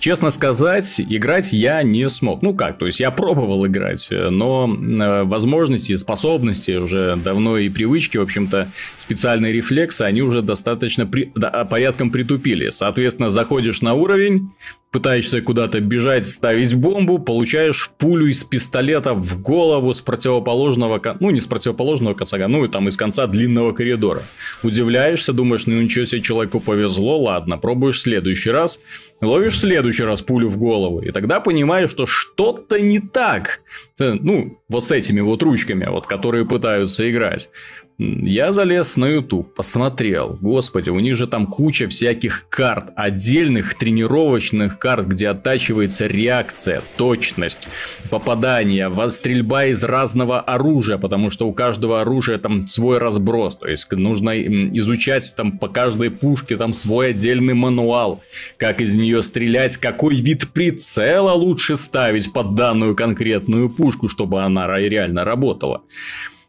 Честно 0.05 0.29
сказать, 0.29 1.01
играть 1.01 1.55
я 1.55 1.83
не 1.83 2.11
смог. 2.11 2.43
Ну 2.43 2.53
как, 2.55 2.77
то 2.77 2.85
есть 2.85 3.01
я 3.01 3.11
пробовал 3.11 3.67
играть, 3.67 4.07
но 4.11 4.69
э, 4.69 5.23
возможности, 5.23 5.97
способности 5.97 6.73
уже 6.73 7.17
давно 7.17 7.57
и 7.57 7.71
привычки, 7.71 8.19
в 8.19 8.21
общем-то, 8.21 8.69
специальные 8.99 9.55
рефлексы, 9.55 10.03
они 10.03 10.21
уже 10.21 10.43
достаточно 10.43 11.07
при... 11.07 11.33
да, 11.35 11.65
порядком 11.65 12.11
притупили. 12.11 12.69
Соответственно, 12.69 13.31
заходишь 13.31 13.81
на 13.81 13.95
уровень, 13.95 14.51
пытаешься 14.95 15.41
куда-то 15.41 15.81
бежать, 15.81 16.25
ставить 16.25 16.73
бомбу, 16.73 17.19
получаешь 17.19 17.91
пулю 17.99 18.29
из 18.29 18.45
пистолета 18.45 19.13
в 19.13 19.43
голову 19.43 19.93
с 19.93 20.01
противоположного, 20.01 21.03
ну 21.19 21.31
не 21.31 21.41
с 21.41 21.49
противоположного 21.49 22.15
конца, 22.15 22.39
ну 22.47 22.65
и 22.65 22.69
там 22.69 22.87
из 22.87 22.97
конца 22.97 23.27
длинного 23.27 23.73
коридора. 23.73 24.23
Удивляешься, 24.63 25.33
думаешь, 25.33 25.67
ну 25.67 25.83
ничего 25.83 26.05
себе, 26.05 26.23
человеку 26.23 26.61
повезло, 26.61 27.21
ладно, 27.21 27.59
пробуешь 27.59 27.97
в 27.97 28.03
следующий 28.03 28.51
раз, 28.51 28.79
ловишь 29.21 29.55
в 29.55 29.59
следующий 29.59 30.05
раз 30.05 30.23
пулю 30.23 30.49
в 30.49 30.59
голову, 30.59 31.01
и 31.01 31.11
тогда 31.11 31.41
понимаешь, 31.41 31.91
что 31.91 32.07
что-то 32.07 32.81
не 32.81 33.01
так. 33.01 33.63
Ну, 33.99 34.61
вот 34.69 34.85
с 34.85 34.93
этими 34.93 35.21
вот 35.21 35.43
ручками, 35.43 35.87
вот, 35.91 36.07
которые 36.07 36.47
пытаются 36.47 37.11
играть. 37.11 37.51
Я 37.97 38.53
залез 38.53 38.97
на 38.97 39.07
YouTube, 39.07 39.55
посмотрел. 39.55 40.37
Господи, 40.41 40.91
у 40.91 40.99
них 40.99 41.15
же 41.15 41.29
там 41.29 41.47
куча 41.47 41.87
всяких 41.87 42.49
карт, 42.49 42.91
отдельных 42.97 43.75
тренировочных 43.75 44.81
карт, 44.81 45.07
где 45.07 45.29
оттачивается 45.29 46.09
реакция, 46.09 46.83
точность, 46.97 47.69
попадание, 48.11 48.91
стрельба 49.11 49.67
из 49.67 49.85
разного 49.85 50.41
оружия, 50.41 50.99
потому 50.99 51.31
что 51.31 51.47
у 51.47 51.53
каждого 51.53 52.01
оружия 52.01 52.39
там 52.39 52.67
свой 52.67 52.99
разброс. 52.99 53.59
То 53.59 53.69
есть 53.69 53.89
нужно 53.93 54.43
изучать 54.77 55.33
там 55.37 55.59
по 55.59 55.69
каждой 55.69 56.11
пушке 56.11 56.57
там 56.57 56.73
свой 56.73 57.11
отдельный 57.11 57.55
мануал, 57.55 58.25
как 58.57 58.81
из 58.81 58.97
нее 58.97 59.23
стрелять, 59.23 59.77
какой 59.77 60.17
вид 60.17 60.49
прицела 60.53 61.31
лучше 61.33 61.77
ставить 61.77 62.33
под 62.33 62.57
данную 62.57 62.97
конкретную 62.97 63.71
пушку, 63.71 64.09
чтобы 64.09 64.43
она 64.43 64.67
реально 64.67 65.25
работала. 65.25 65.83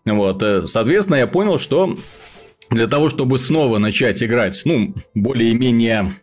Вот, 0.06 0.44
э, 0.44 0.68
соответственно, 0.68 1.18
я 1.18 1.28
понял, 1.28 1.58
что 1.58 1.98
для 2.70 2.88
того, 2.88 3.10
чтобы 3.10 3.38
снова 3.38 3.78
начать 3.78 4.24
играть, 4.24 4.62
ну, 4.66 4.96
более-менее, 5.14 6.14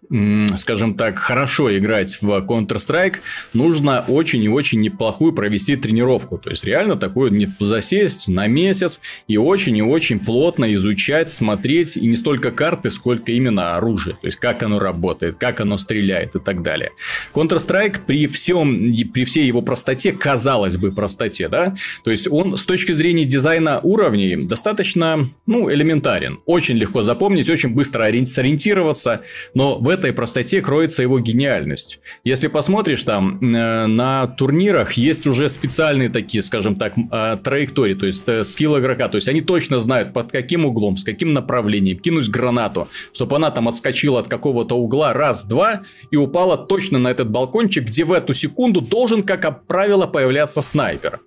скажем 0.57 0.95
так, 0.95 1.19
хорошо 1.19 1.77
играть 1.77 2.19
в 2.21 2.29
Counter-Strike, 2.29 3.17
нужно 3.55 4.05
очень 4.09 4.43
и 4.43 4.49
очень 4.49 4.81
неплохую 4.81 5.33
провести 5.33 5.77
тренировку. 5.77 6.39
То 6.39 6.51
есть, 6.51 6.65
реально 6.65 6.97
такую 6.97 7.33
не 7.33 7.49
засесть 7.61 8.29
на 8.29 8.47
месяц 8.47 9.01
и 9.29 9.37
очень 9.37 9.77
и 9.77 9.83
очень 9.83 10.19
плотно 10.19 10.73
изучать, 10.75 11.31
смотреть 11.31 11.97
и 11.97 12.07
не 12.07 12.17
столько 12.17 12.51
карты, 12.51 12.91
сколько 12.91 13.33
именно 13.33 13.77
оружие. 13.77 14.17
То 14.21 14.27
есть, 14.27 14.39
как 14.39 14.63
оно 14.63 14.79
работает, 14.79 15.37
как 15.39 15.61
оно 15.61 15.77
стреляет 15.77 16.35
и 16.35 16.41
так 16.41 16.63
далее. 16.63 16.91
Counter-Strike 17.35 18.01
при 18.07 18.27
всем, 18.27 18.95
при 19.13 19.25
всей 19.25 19.47
его 19.47 19.63
простоте, 19.63 20.13
казалось 20.13 20.77
бы, 20.77 20.93
простоте, 20.93 21.49
да, 21.49 21.75
то 22.05 22.11
есть, 22.11 22.27
он 22.31 22.57
с 22.57 22.65
точки 22.65 22.93
зрения 22.93 23.25
дизайна 23.25 23.81
уровней 23.83 24.37
достаточно, 24.37 25.31
ну, 25.47 25.71
элементарен 25.73 26.32
понятен. 26.33 26.43
Очень 26.47 26.77
легко 26.77 27.03
запомнить, 27.03 27.51
очень 27.51 27.71
быстро 27.71 28.03
сориентироваться, 28.25 29.23
но 29.55 29.79
в 29.79 29.89
этой 29.89 30.13
простоте 30.13 30.61
кроется 30.61 31.03
его 31.03 31.19
гениальность. 31.19 32.01
Если 32.25 32.49
посмотришь 32.49 33.03
там 33.03 33.39
э, 33.41 33.87
на 33.87 34.27
турнирах, 34.27 34.95
есть 34.95 35.27
уже 35.27 35.49
специальные 35.49 36.09
такие, 36.09 36.43
скажем 36.43 36.77
так, 36.77 36.95
э, 36.97 37.39
траектории, 37.43 37.95
то 37.95 38.07
есть 38.07 38.25
э, 38.27 38.45
скилл 38.45 38.79
игрока, 38.79 39.09
то 39.09 39.17
есть 39.17 39.29
они 39.29 39.41
точно 39.41 39.81
знают, 39.81 40.13
под 40.13 40.33
каким 40.33 40.65
углом, 40.65 40.97
с 40.97 41.05
каким 41.05 41.33
направлением 41.33 41.99
кинуть 41.99 42.29
гранату, 42.29 42.89
чтобы 43.13 43.37
она 43.37 43.51
там 43.51 43.69
отскочила 43.69 44.21
от 44.21 44.29
какого-то 44.29 44.75
угла 44.75 45.13
раз-два 45.13 45.83
и 46.11 46.17
упала 46.17 46.57
точно 46.57 46.99
на 46.99 47.09
этот 47.09 47.31
балкончик, 47.31 47.85
где 47.85 48.05
в 48.05 48.13
эту 48.13 48.35
секунду 48.35 48.81
должен, 48.81 49.23
как 49.23 49.67
правило, 49.67 50.07
появляться 50.07 50.63
снайпер. 50.63 51.21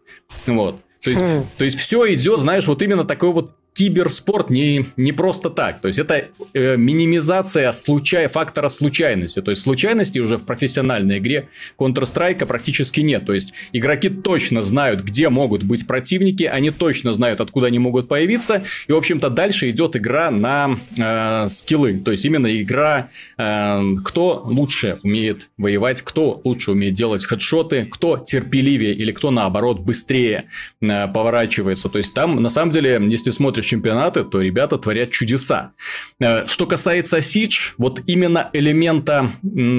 Вот. 0.48 0.82
То 1.04 1.12
есть, 1.12 1.22
хм. 1.22 1.44
то 1.58 1.66
есть 1.66 1.78
все 1.80 2.14
идет, 2.14 2.40
знаешь, 2.40 2.66
вот 2.68 2.82
именно 2.82 3.04
такой 3.04 3.32
вот 3.32 3.52
киберспорт 3.76 4.50
не, 4.50 4.88
не 4.96 5.12
просто 5.12 5.50
так. 5.50 5.82
То 5.82 5.88
есть, 5.88 6.00
это 6.00 6.30
э, 6.54 6.78
минимизация 6.78 7.72
случай, 7.74 8.28
фактора 8.28 8.70
случайности. 8.70 9.42
То 9.42 9.52
есть, 9.52 9.64
случайности 9.64 10.20
уже 10.20 10.38
в 10.38 10.46
профессиональной 10.46 11.18
игре 11.18 11.50
Counter-Strike 11.78 12.46
практически 12.46 13.02
нет. 13.02 13.26
То 13.26 13.34
есть, 13.34 13.54
игроки 13.74 14.10
точно 14.10 14.62
знают, 14.62 15.02
где 15.02 15.28
могут 15.28 15.64
быть 15.64 15.86
противники, 15.88 16.44
они 16.44 16.72
точно 16.72 17.14
знают, 17.14 17.42
откуда 17.42 17.68
они 17.68 17.78
могут 17.78 18.08
появиться. 18.08 18.64
И, 18.88 18.94
в 18.94 18.96
общем-то, 18.96 19.30
дальше 19.30 19.70
идет 19.70 19.98
игра 19.98 20.32
на 20.32 20.78
э, 20.98 21.48
скиллы. 21.50 22.00
То 22.00 22.12
есть, 22.12 22.24
именно 22.24 22.48
игра, 22.62 23.10
э, 23.38 23.82
кто 24.06 24.42
лучше 24.46 25.00
умеет 25.04 25.50
воевать, 25.58 26.02
кто 26.02 26.40
лучше 26.46 26.72
умеет 26.72 26.94
делать 26.94 27.26
хедшоты, 27.26 27.90
кто 27.92 28.18
терпеливее 28.18 28.94
или 28.94 29.12
кто, 29.12 29.32
наоборот, 29.32 29.82
быстрее 29.82 30.46
э, 30.80 31.08
поворачивается. 31.10 31.90
То 31.90 31.98
есть, 31.98 32.14
там, 32.14 32.42
на 32.42 32.50
самом 32.50 32.72
деле, 32.72 33.02
если 33.06 33.32
смотришь 33.32 33.65
чемпионаты, 33.66 34.24
то 34.24 34.42
ребята 34.42 34.78
творят 34.78 35.12
чудеса. 35.12 35.74
Э, 36.20 36.48
что 36.48 36.66
касается 36.66 37.22
Сидж, 37.22 37.74
вот 37.78 38.02
именно 38.08 38.50
элемента, 38.54 39.32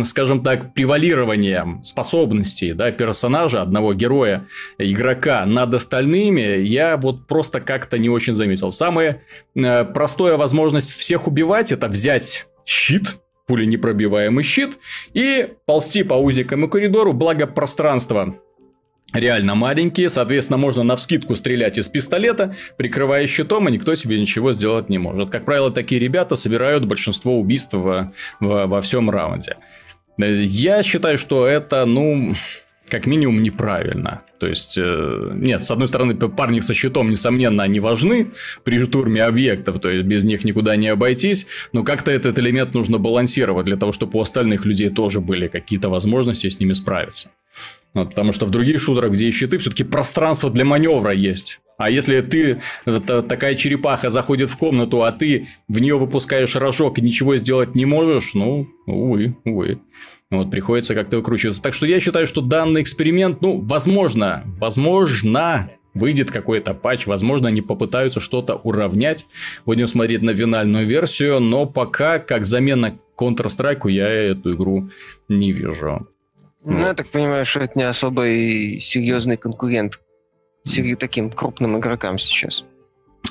скажем 0.05 0.43
так, 0.43 0.75
превалирования 0.75 1.81
способностей 1.83 2.73
да, 2.73 2.91
персонажа, 2.91 3.63
одного 3.63 3.95
героя, 3.95 4.47
игрока 4.79 5.47
над 5.47 5.75
остальными, 5.75 6.59
я 6.59 6.97
вот 6.97 7.27
просто 7.27 7.61
как-то 7.61 7.99
не 7.99 8.09
очень 8.09 8.35
заметил. 8.35 8.73
Самая 8.73 9.23
э, 9.55 9.85
простая 9.85 10.37
возможность 10.37 10.91
всех 10.91 11.27
убивать, 11.27 11.73
это 11.73 11.89
взять 11.89 12.47
щит, 12.65 13.19
пуленепробиваемый 13.47 14.45
щит, 14.45 14.79
и 15.15 15.49
ползти 15.67 16.03
по 16.03 16.15
узикам 16.15 16.65
и 16.65 16.69
коридору, 16.69 17.13
благо 17.13 17.47
пространство 17.47 18.37
реально 19.19 19.55
маленькие, 19.55 20.09
соответственно, 20.09 20.57
можно 20.57 20.83
на 20.83 20.97
вскидку 20.97 21.35
стрелять 21.35 21.79
из 21.79 21.89
пистолета, 21.89 22.55
прикрывая 22.77 23.27
щитом, 23.27 23.69
и 23.69 23.73
никто 23.73 23.95
себе 23.95 24.21
ничего 24.21 24.53
сделать 24.53 24.89
не 24.89 24.99
может. 24.99 25.31
Как 25.31 25.45
правило, 25.45 25.71
такие 25.71 26.01
ребята 26.01 26.37
собирают 26.37 26.85
большинство 26.85 27.39
убийств 27.39 27.75
во, 27.75 28.13
во, 28.41 28.67
во 28.67 28.81
всем 28.81 29.11
раунде. 29.11 29.57
Я 30.19 30.83
считаю, 30.83 31.19
что 31.19 31.47
это, 31.47 31.85
ну, 31.85 32.35
как 32.89 33.07
минимум 33.07 33.43
неправильно. 33.43 34.23
То 34.39 34.47
есть, 34.47 34.77
э, 34.79 35.31
нет, 35.35 35.65
с 35.65 35.71
одной 35.71 35.89
стороны, 35.89 36.15
парни 36.15 36.61
со 36.61 36.75
щитом, 36.75 37.11
несомненно, 37.11 37.63
они 37.63 37.81
важны 37.81 38.31
при 38.65 38.83
штурме 38.83 39.23
объектов, 39.23 39.81
то 39.81 39.89
есть, 39.91 40.05
без 40.05 40.25
них 40.25 40.45
никуда 40.45 40.77
не 40.77 40.89
обойтись, 40.89 41.47
но 41.73 41.83
как-то 41.83 42.11
этот 42.11 42.39
элемент 42.39 42.75
нужно 42.75 42.99
балансировать 42.99 43.67
для 43.67 43.77
того, 43.77 43.93
чтобы 43.93 44.19
у 44.19 44.23
остальных 44.23 44.65
людей 44.67 44.91
тоже 44.91 45.21
были 45.21 45.49
какие-то 45.49 45.89
возможности 45.89 46.49
с 46.49 46.61
ними 46.61 46.75
справиться. 46.75 47.31
Вот, 47.95 48.11
потому 48.11 48.33
что 48.33 48.47
в 48.47 48.51
других 48.51 48.81
шутерах, 48.81 49.13
где 49.13 49.27
есть 49.27 49.39
щиты, 49.39 49.59
все-таки 49.59 49.85
пространство 49.85 50.51
для 50.51 50.65
маневра 50.65 51.13
есть. 51.13 51.61
А 51.79 51.91
если 51.91 52.21
ты, 52.23 52.61
такая 52.85 53.55
черепаха 53.55 54.11
заходит 54.11 54.51
в 54.51 54.57
комнату, 54.57 55.03
а 55.03 55.13
ты 55.13 55.49
в 55.69 55.79
нее 55.79 55.99
выпускаешь 55.99 56.57
рожок 56.57 56.99
и 56.99 57.03
ничего 57.03 57.37
сделать 57.37 57.75
не 57.75 57.85
можешь, 57.85 58.35
ну, 58.35 58.67
увы, 58.87 59.37
увы. 59.45 59.81
Вот, 60.31 60.51
приходится 60.51 60.95
как-то 60.95 61.19
выкручиваться. 61.19 61.63
Так 61.63 61.75
что 61.75 61.87
я 61.87 62.01
считаю, 62.01 62.27
что 62.27 62.41
данный 62.41 62.83
эксперимент, 62.83 63.43
ну, 63.43 63.61
возможно, 63.61 64.43
возможно, 64.59 65.71
выйдет 65.95 66.31
какой-то 66.31 66.75
патч, 66.75 67.07
возможно, 67.07 67.49
они 67.49 67.63
попытаются 67.63 68.21
что-то 68.21 68.57
уравнять. 68.57 69.27
Будем 69.65 69.87
смотреть 69.87 70.23
на 70.23 70.35
финальную 70.35 70.87
версию, 70.87 71.41
но 71.41 71.67
пока, 71.67 72.19
как 72.19 72.45
замена 72.45 72.99
Counter-Strike, 73.19 73.91
я 73.91 74.09
эту 74.09 74.55
игру 74.55 74.91
не 75.29 75.53
вижу. 75.53 76.09
Ну, 76.69 76.81
я 76.81 76.95
так 76.95 77.09
понимаю, 77.09 77.47
что 77.47 77.61
это 77.61 77.79
не 77.79 77.85
особо 77.85 78.27
и 78.27 78.81
серьезный 78.81 79.37
конкурент 79.37 80.01
таким 80.99 81.31
крупным 81.31 81.79
игрокам 81.79 82.19
сейчас. 82.19 82.65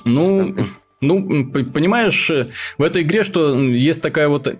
Ну, 0.06 0.56
ну, 1.02 1.52
понимаешь, 1.52 2.32
в 2.78 2.82
этой 2.82 3.02
игре, 3.04 3.26
что 3.26 3.60
есть 3.60 4.02
такая 4.02 4.30
вот 4.30 4.56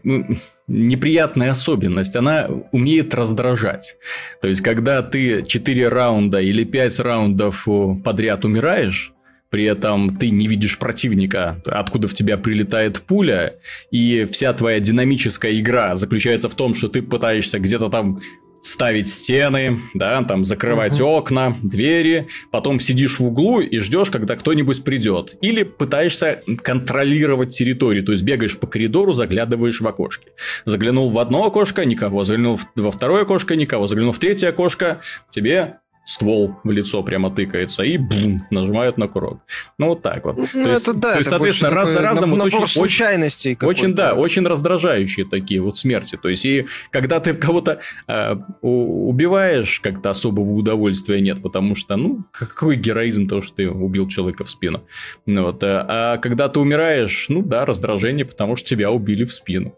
неприятная 0.68 1.52
особенность, 1.52 2.18
она 2.18 2.50
умеет 2.74 3.16
раздражать. 3.16 3.96
То 4.42 4.50
есть, 4.50 4.60
когда 4.62 5.02
ты 5.02 5.44
4 5.44 5.88
раунда 5.88 6.42
или 6.42 6.66
5 6.66 7.00
раундов 7.00 7.66
подряд 8.04 8.44
умираешь, 8.44 9.14
при 9.50 9.64
этом 9.64 10.18
ты 10.18 10.32
не 10.32 10.48
видишь 10.48 10.78
противника, 10.78 11.62
откуда 11.66 12.10
в 12.10 12.14
тебя 12.14 12.38
прилетает 12.38 13.02
пуля, 13.02 13.56
и 13.90 14.26
вся 14.26 14.52
твоя 14.52 14.82
динамическая 14.82 15.58
игра 15.58 15.96
заключается 15.96 16.50
в 16.50 16.56
том, 16.56 16.76
что 16.76 16.90
ты 16.90 17.02
пытаешься 17.02 17.60
где-то 17.60 17.90
там 17.90 18.20
ставить 18.66 19.10
стены, 19.10 19.82
да, 19.94 20.24
там 20.24 20.44
закрывать 20.44 21.00
угу. 21.00 21.10
окна, 21.10 21.58
двери, 21.62 22.28
потом 22.52 22.80
сидишь 22.80 23.20
в 23.20 23.26
углу 23.26 23.62
и 23.62 23.78
ждешь, 23.78 24.10
когда 24.10 24.36
кто-нибудь 24.36 24.84
придет. 24.84 25.36
Или 25.42 25.62
пытаешься 25.62 26.42
контролировать 26.64 27.56
территорию, 27.56 28.04
то 28.04 28.12
есть 28.12 28.24
бегаешь 28.24 28.58
по 28.58 28.66
коридору, 28.66 29.14
заглядываешь 29.14 29.82
в 29.82 29.88
окошки. 29.88 30.30
Заглянул 30.66 31.12
в 31.12 31.20
одно 31.20 31.46
окошко, 31.46 31.86
никого, 31.86 32.24
заглянул 32.24 32.60
во 32.76 32.92
второе 32.92 33.22
окошко, 33.22 33.56
никого, 33.56 33.88
заглянул 33.88 34.14
в 34.14 34.20
третье 34.20 34.50
окошко, 34.50 35.02
тебе 35.30 35.78
ствол 36.06 36.56
в 36.64 36.72
лицо 36.72 37.04
прямо 37.04 37.32
тыкается 37.32 37.84
и 37.84 37.98
бум, 37.98 38.46
нажимают 38.52 38.98
на 38.98 39.08
курок. 39.08 39.40
Ну, 39.78 39.88
вот 39.88 40.02
так 40.02 40.24
вот. 40.24 40.38
Ну, 40.38 40.46
то 40.46 40.72
есть, 40.72 40.88
это, 40.88 40.94
да, 40.94 41.12
то 41.14 41.18
есть 41.18 41.30
соответственно, 41.30 41.72
раз 41.72 41.90
за 41.90 42.02
разом... 42.02 42.32
вот 42.32 42.42
очень, 42.42 42.68
случайностей 42.68 43.58
очень, 43.62 43.94
да, 43.94 44.14
очень 44.14 44.46
раздражающие 44.46 45.26
такие 45.26 45.62
вот 45.62 45.78
смерти. 45.78 46.18
То 46.22 46.30
есть, 46.30 46.46
и 46.46 46.68
когда 46.92 47.20
ты 47.20 47.34
кого-то 47.34 47.80
э, 48.08 48.36
убиваешь, 48.62 49.80
как-то 49.80 50.12
особого 50.12 50.52
удовольствия 50.52 51.20
нет, 51.22 51.42
потому 51.42 51.76
что, 51.76 51.96
ну, 51.96 52.24
какой 52.32 52.76
героизм 52.76 53.28
то, 53.28 53.42
что 53.42 53.56
ты 53.56 53.70
убил 53.70 54.08
человека 54.08 54.44
в 54.44 54.50
спину. 54.50 54.86
Ну, 55.26 55.44
вот. 55.44 55.64
А, 55.64 56.14
а 56.14 56.18
когда 56.18 56.50
ты 56.50 56.60
умираешь, 56.60 57.26
ну, 57.30 57.42
да, 57.42 57.66
раздражение, 57.66 58.26
потому 58.26 58.56
что 58.56 58.70
тебя 58.70 58.92
убили 58.92 59.26
в 59.26 59.34
спину. 59.34 59.76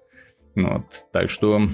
Ну 0.57 0.73
вот. 0.73 0.85
Так 1.11 1.29
что 1.29 1.69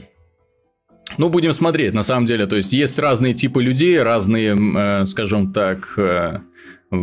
ну, 1.17 1.29
будем 1.29 1.53
смотреть, 1.53 1.93
на 1.93 2.03
самом 2.03 2.25
деле. 2.25 2.47
То 2.47 2.55
есть, 2.55 2.73
есть 2.73 2.99
разные 2.99 3.33
типы 3.33 3.61
людей, 3.61 4.01
разные, 4.01 4.55
э, 4.55 5.05
скажем 5.05 5.53
так, 5.53 5.93
э, 5.97 6.39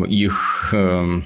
их... 0.09 0.71
Э, 0.73 1.23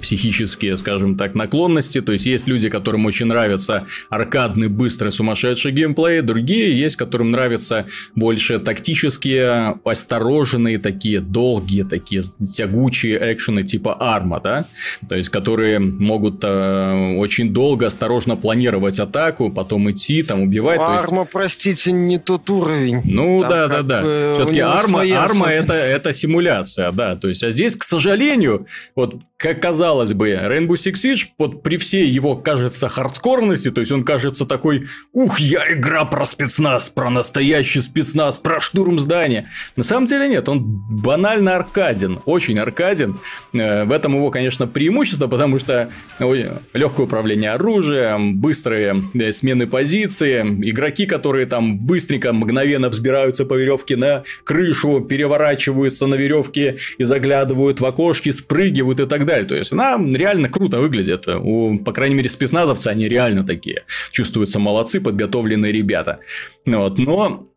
психические, 0.00 0.76
скажем 0.76 1.16
так, 1.16 1.34
наклонности. 1.34 2.00
То 2.00 2.12
есть 2.12 2.26
есть 2.26 2.48
люди, 2.48 2.68
которым 2.68 3.06
очень 3.06 3.26
нравится 3.26 3.86
аркадный, 4.08 4.68
быстрый, 4.68 5.12
сумасшедший 5.12 5.72
геймплей, 5.72 6.22
другие 6.22 6.78
есть, 6.78 6.96
которым 6.96 7.30
нравятся 7.30 7.86
больше 8.14 8.58
тактические, 8.58 9.78
осторожные, 9.84 10.78
такие 10.78 11.20
долгие, 11.20 11.82
такие 11.82 12.22
тягучие 12.22 13.18
экшены 13.32 13.62
типа 13.62 13.94
арма, 13.94 14.40
да, 14.40 14.66
то 15.08 15.16
есть 15.16 15.28
которые 15.28 15.78
могут 15.78 16.42
э, 16.42 17.16
очень 17.16 17.52
долго, 17.52 17.86
осторожно 17.86 18.36
планировать 18.36 18.98
атаку, 18.98 19.50
потом 19.50 19.90
идти, 19.90 20.22
там 20.22 20.40
убивать. 20.40 20.80
Арма, 20.80 21.20
есть... 21.20 21.30
простите, 21.30 21.92
не 21.92 22.18
тот 22.18 22.48
уровень. 22.50 23.02
Ну 23.04 23.40
там 23.40 23.50
да, 23.50 23.68
да, 23.68 23.82
да. 23.82 24.34
Все-таки 24.34 24.60
арма, 24.60 25.02
арма 25.02 25.48
это, 25.48 25.74
это 25.74 26.12
симуляция, 26.12 26.92
да. 26.92 27.16
То 27.16 27.28
есть, 27.28 27.44
а 27.44 27.50
здесь, 27.50 27.76
к 27.76 27.84
сожалению, 27.84 28.66
вот 28.94 29.16
как 29.40 29.62
казалось 29.62 30.12
бы, 30.12 30.32
Rainbow 30.32 30.74
Six 30.74 30.92
Siege, 30.92 31.26
вот 31.38 31.62
при 31.62 31.78
всей 31.78 32.06
его, 32.06 32.36
кажется, 32.36 32.88
хардкорности, 32.90 33.70
то 33.70 33.80
есть 33.80 33.90
он 33.90 34.04
кажется 34.04 34.44
такой, 34.44 34.88
ух, 35.14 35.40
я 35.40 35.72
игра 35.72 36.04
про 36.04 36.26
спецназ, 36.26 36.90
про 36.90 37.08
настоящий 37.08 37.80
спецназ, 37.80 38.36
про 38.36 38.60
штурм 38.60 38.98
здания. 38.98 39.48
На 39.76 39.82
самом 39.82 40.04
деле 40.04 40.28
нет, 40.28 40.46
он 40.50 40.62
банально 40.62 41.56
аркаден, 41.56 42.20
очень 42.26 42.58
аркаден. 42.58 43.18
Э, 43.54 43.84
в 43.84 43.92
этом 43.92 44.14
его, 44.14 44.30
конечно, 44.30 44.66
преимущество, 44.66 45.26
потому 45.26 45.58
что 45.58 45.90
легкое 46.18 47.06
управление 47.06 47.52
оружием, 47.52 48.36
быстрые 48.36 49.04
э, 49.14 49.32
смены 49.32 49.66
позиции, 49.66 50.42
игроки, 50.68 51.06
которые 51.06 51.46
там 51.46 51.78
быстренько, 51.78 52.34
мгновенно 52.34 52.90
взбираются 52.90 53.46
по 53.46 53.54
веревке 53.54 53.96
на 53.96 54.24
крышу, 54.44 55.00
переворачиваются 55.00 56.06
на 56.06 56.16
веревке 56.16 56.76
и 56.98 57.04
заглядывают 57.04 57.80
в 57.80 57.86
окошки, 57.86 58.30
спрыгивают 58.32 59.00
и 59.00 59.06
так 59.06 59.20
далее 59.24 59.29
далее. 59.30 59.48
То 59.48 59.54
есть 59.54 59.72
она 59.72 59.98
реально 59.98 60.48
круто 60.48 60.80
выглядит. 60.80 61.26
У, 61.28 61.78
по 61.78 61.92
крайней 61.92 62.14
мере, 62.14 62.28
спецназовцы, 62.28 62.88
они 62.88 63.08
реально 63.08 63.44
такие. 63.44 63.84
Чувствуются 64.10 64.58
молодцы, 64.58 65.00
подготовленные 65.00 65.72
ребята. 65.72 66.20
Вот. 66.66 66.98
Но 66.98 67.48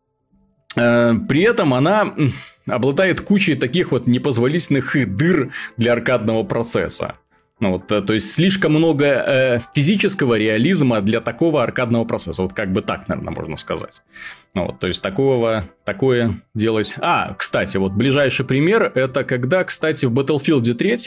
э, 0.76 1.14
при 1.28 1.44
этом 1.44 1.74
она 1.74 2.14
обладает 2.68 3.22
кучей 3.22 3.56
таких 3.56 3.92
вот 3.92 4.08
непозволительных 4.08 4.96
дыр 5.18 5.52
для 5.78 5.94
аркадного 5.94 6.44
процесса. 6.44 7.16
Ну, 7.60 7.72
вот, 7.72 7.92
э, 7.92 8.02
то 8.02 8.14
есть 8.14 8.32
слишком 8.32 8.74
много 8.74 9.06
э, 9.06 9.60
физического 9.74 10.36
реализма 10.36 11.02
для 11.02 11.22
такого 11.22 11.64
аркадного 11.64 12.04
процесса. 12.04 12.42
Вот 12.42 12.54
как 12.54 12.74
бы 12.74 12.82
так, 12.82 13.08
наверное, 13.08 13.34
можно 13.34 13.58
сказать. 13.58 14.02
Ну, 14.54 14.66
вот, 14.66 14.80
то 14.80 14.88
есть 14.88 15.02
такого, 15.02 15.70
такое 15.86 16.42
делать. 16.54 16.96
А, 17.00 17.34
кстати, 17.36 17.78
вот 17.78 17.94
ближайший 17.94 18.46
пример 18.46 18.92
это 18.96 19.24
когда, 19.24 19.64
кстати, 19.64 20.06
в 20.06 20.14
Battlefield 20.14 20.74
3 20.74 20.98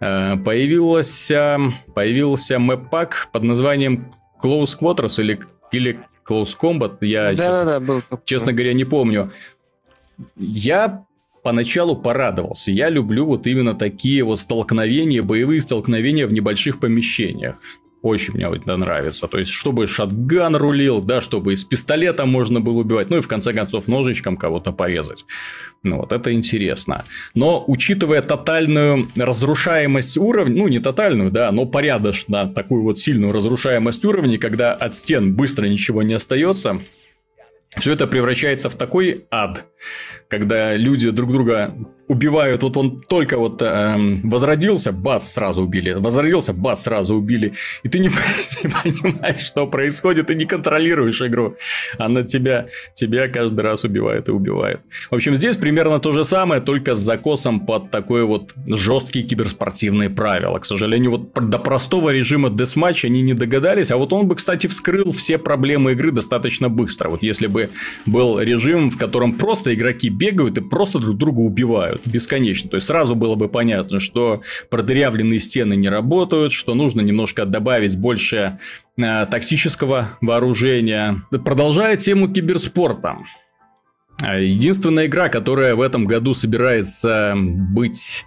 э, 0.00 0.36
появился, 0.36 1.58
появился 1.94 2.58
мэп-пак 2.58 3.28
под 3.32 3.42
названием 3.42 4.12
Close 4.42 4.78
Quarters 4.78 5.20
или, 5.20 5.40
или 5.72 6.00
Close 6.28 6.56
Combat. 6.60 6.98
Я, 7.00 7.34
да, 7.34 7.36
честно, 7.36 7.64
да, 7.64 7.80
был. 7.80 8.02
честно 8.24 8.52
говоря, 8.52 8.74
не 8.74 8.84
помню. 8.84 9.32
Я 10.36 11.05
поначалу 11.46 11.94
порадовался. 11.94 12.72
Я 12.72 12.90
люблю 12.90 13.24
вот 13.24 13.46
именно 13.46 13.76
такие 13.76 14.24
вот 14.24 14.40
столкновения, 14.40 15.22
боевые 15.22 15.60
столкновения 15.60 16.26
в 16.26 16.32
небольших 16.32 16.80
помещениях. 16.80 17.54
Очень 18.02 18.34
мне 18.34 18.46
это 18.46 18.76
нравится. 18.76 19.28
То 19.28 19.38
есть, 19.38 19.52
чтобы 19.52 19.86
шатган 19.86 20.56
рулил, 20.56 21.00
да, 21.00 21.20
чтобы 21.20 21.52
из 21.52 21.62
пистолета 21.62 22.26
можно 22.26 22.60
было 22.60 22.80
убивать, 22.80 23.10
ну 23.10 23.18
и 23.18 23.20
в 23.20 23.28
конце 23.28 23.52
концов 23.52 23.86
ножичком 23.86 24.36
кого-то 24.36 24.72
порезать. 24.72 25.24
Ну 25.84 25.98
вот, 25.98 26.12
это 26.12 26.32
интересно. 26.32 27.04
Но, 27.34 27.62
учитывая 27.68 28.22
тотальную 28.22 29.06
разрушаемость 29.14 30.16
уровня, 30.16 30.62
ну 30.62 30.66
не 30.66 30.80
тотальную, 30.80 31.30
да, 31.30 31.52
но 31.52 31.64
порядочно 31.64 32.48
такую 32.48 32.82
вот 32.82 32.98
сильную 32.98 33.32
разрушаемость 33.32 34.04
уровня, 34.04 34.36
когда 34.36 34.72
от 34.72 34.96
стен 34.96 35.36
быстро 35.36 35.66
ничего 35.66 36.02
не 36.02 36.14
остается, 36.14 36.80
все 37.76 37.92
это 37.92 38.06
превращается 38.06 38.68
в 38.68 38.74
такой 38.74 39.26
ад, 39.30 39.66
когда 40.28 40.74
люди 40.76 41.10
друг 41.10 41.32
друга 41.32 41.74
убивают, 42.08 42.62
вот 42.62 42.76
он 42.76 43.00
только 43.00 43.36
вот 43.36 43.60
э, 43.62 44.20
возродился, 44.22 44.92
бац, 44.92 45.26
сразу 45.26 45.62
убили, 45.62 45.92
возродился, 45.92 46.52
бац, 46.52 46.82
сразу 46.82 47.16
убили, 47.16 47.54
и 47.82 47.88
ты 47.88 47.98
не, 47.98 48.08
не 48.08 48.70
понимаешь, 49.02 49.40
что 49.40 49.66
происходит, 49.66 50.30
и 50.30 50.34
не 50.34 50.44
контролируешь 50.44 51.20
игру, 51.22 51.56
она 51.98 52.22
тебя, 52.22 52.68
тебя 52.94 53.28
каждый 53.28 53.60
раз 53.60 53.84
убивает 53.84 54.28
и 54.28 54.32
убивает. 54.32 54.80
В 55.10 55.14
общем, 55.14 55.36
здесь 55.36 55.56
примерно 55.56 55.98
то 55.98 56.12
же 56.12 56.24
самое, 56.24 56.60
только 56.60 56.94
с 56.94 57.00
закосом 57.00 57.66
под 57.66 57.90
такой 57.90 58.24
вот 58.24 58.54
жесткие 58.66 59.26
киберспортивные 59.26 60.10
правила. 60.10 60.58
К 60.58 60.64
сожалению, 60.64 61.10
вот 61.12 61.32
до 61.34 61.58
простого 61.58 62.10
режима 62.10 62.50
десматч 62.50 63.04
они 63.04 63.22
не 63.22 63.34
догадались, 63.34 63.90
а 63.90 63.96
вот 63.96 64.12
он 64.12 64.28
бы, 64.28 64.36
кстати, 64.36 64.66
вскрыл 64.66 65.12
все 65.12 65.38
проблемы 65.38 65.92
игры 65.92 66.12
достаточно 66.12 66.68
быстро. 66.68 67.10
Вот 67.10 67.22
если 67.22 67.46
бы 67.46 67.70
был 68.06 68.38
режим, 68.40 68.90
в 68.90 68.98
котором 68.98 69.34
просто 69.34 69.74
игроки 69.74 70.08
бегают 70.08 70.58
и 70.58 70.60
просто 70.60 70.98
друг 70.98 71.16
друга 71.16 71.40
убивают, 71.40 71.95
бесконечно. 72.04 72.70
То 72.70 72.76
есть 72.76 72.86
сразу 72.86 73.14
было 73.14 73.34
бы 73.34 73.48
понятно, 73.48 74.00
что 74.00 74.42
продырявленные 74.70 75.40
стены 75.40 75.74
не 75.76 75.88
работают, 75.88 76.52
что 76.52 76.74
нужно 76.74 77.00
немножко 77.00 77.46
добавить 77.46 77.96
больше 77.98 78.58
э, 78.96 79.26
токсического 79.26 80.18
вооружения. 80.20 81.22
Продолжая 81.30 81.96
тему 81.96 82.28
киберспорта. 82.28 83.18
Единственная 84.20 85.06
игра, 85.06 85.28
которая 85.28 85.74
в 85.74 85.80
этом 85.80 86.06
году 86.06 86.32
собирается 86.32 87.34
быть 87.36 88.24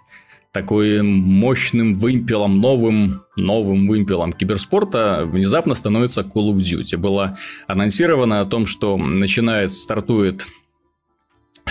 такой 0.52 1.02
мощным 1.02 1.96
вымпелом, 1.96 2.60
новым, 2.60 3.24
новым 3.38 3.88
вымпелом 3.88 4.34
киберспорта 4.34 5.26
внезапно 5.26 5.76
становится 5.76 6.22
Call 6.22 6.52
of 6.52 6.58
Duty. 6.58 6.98
Было 6.98 7.38
анонсировано 7.68 8.42
о 8.42 8.46
том, 8.46 8.66
что 8.66 8.98
начинает, 8.98 9.72
стартует 9.72 10.48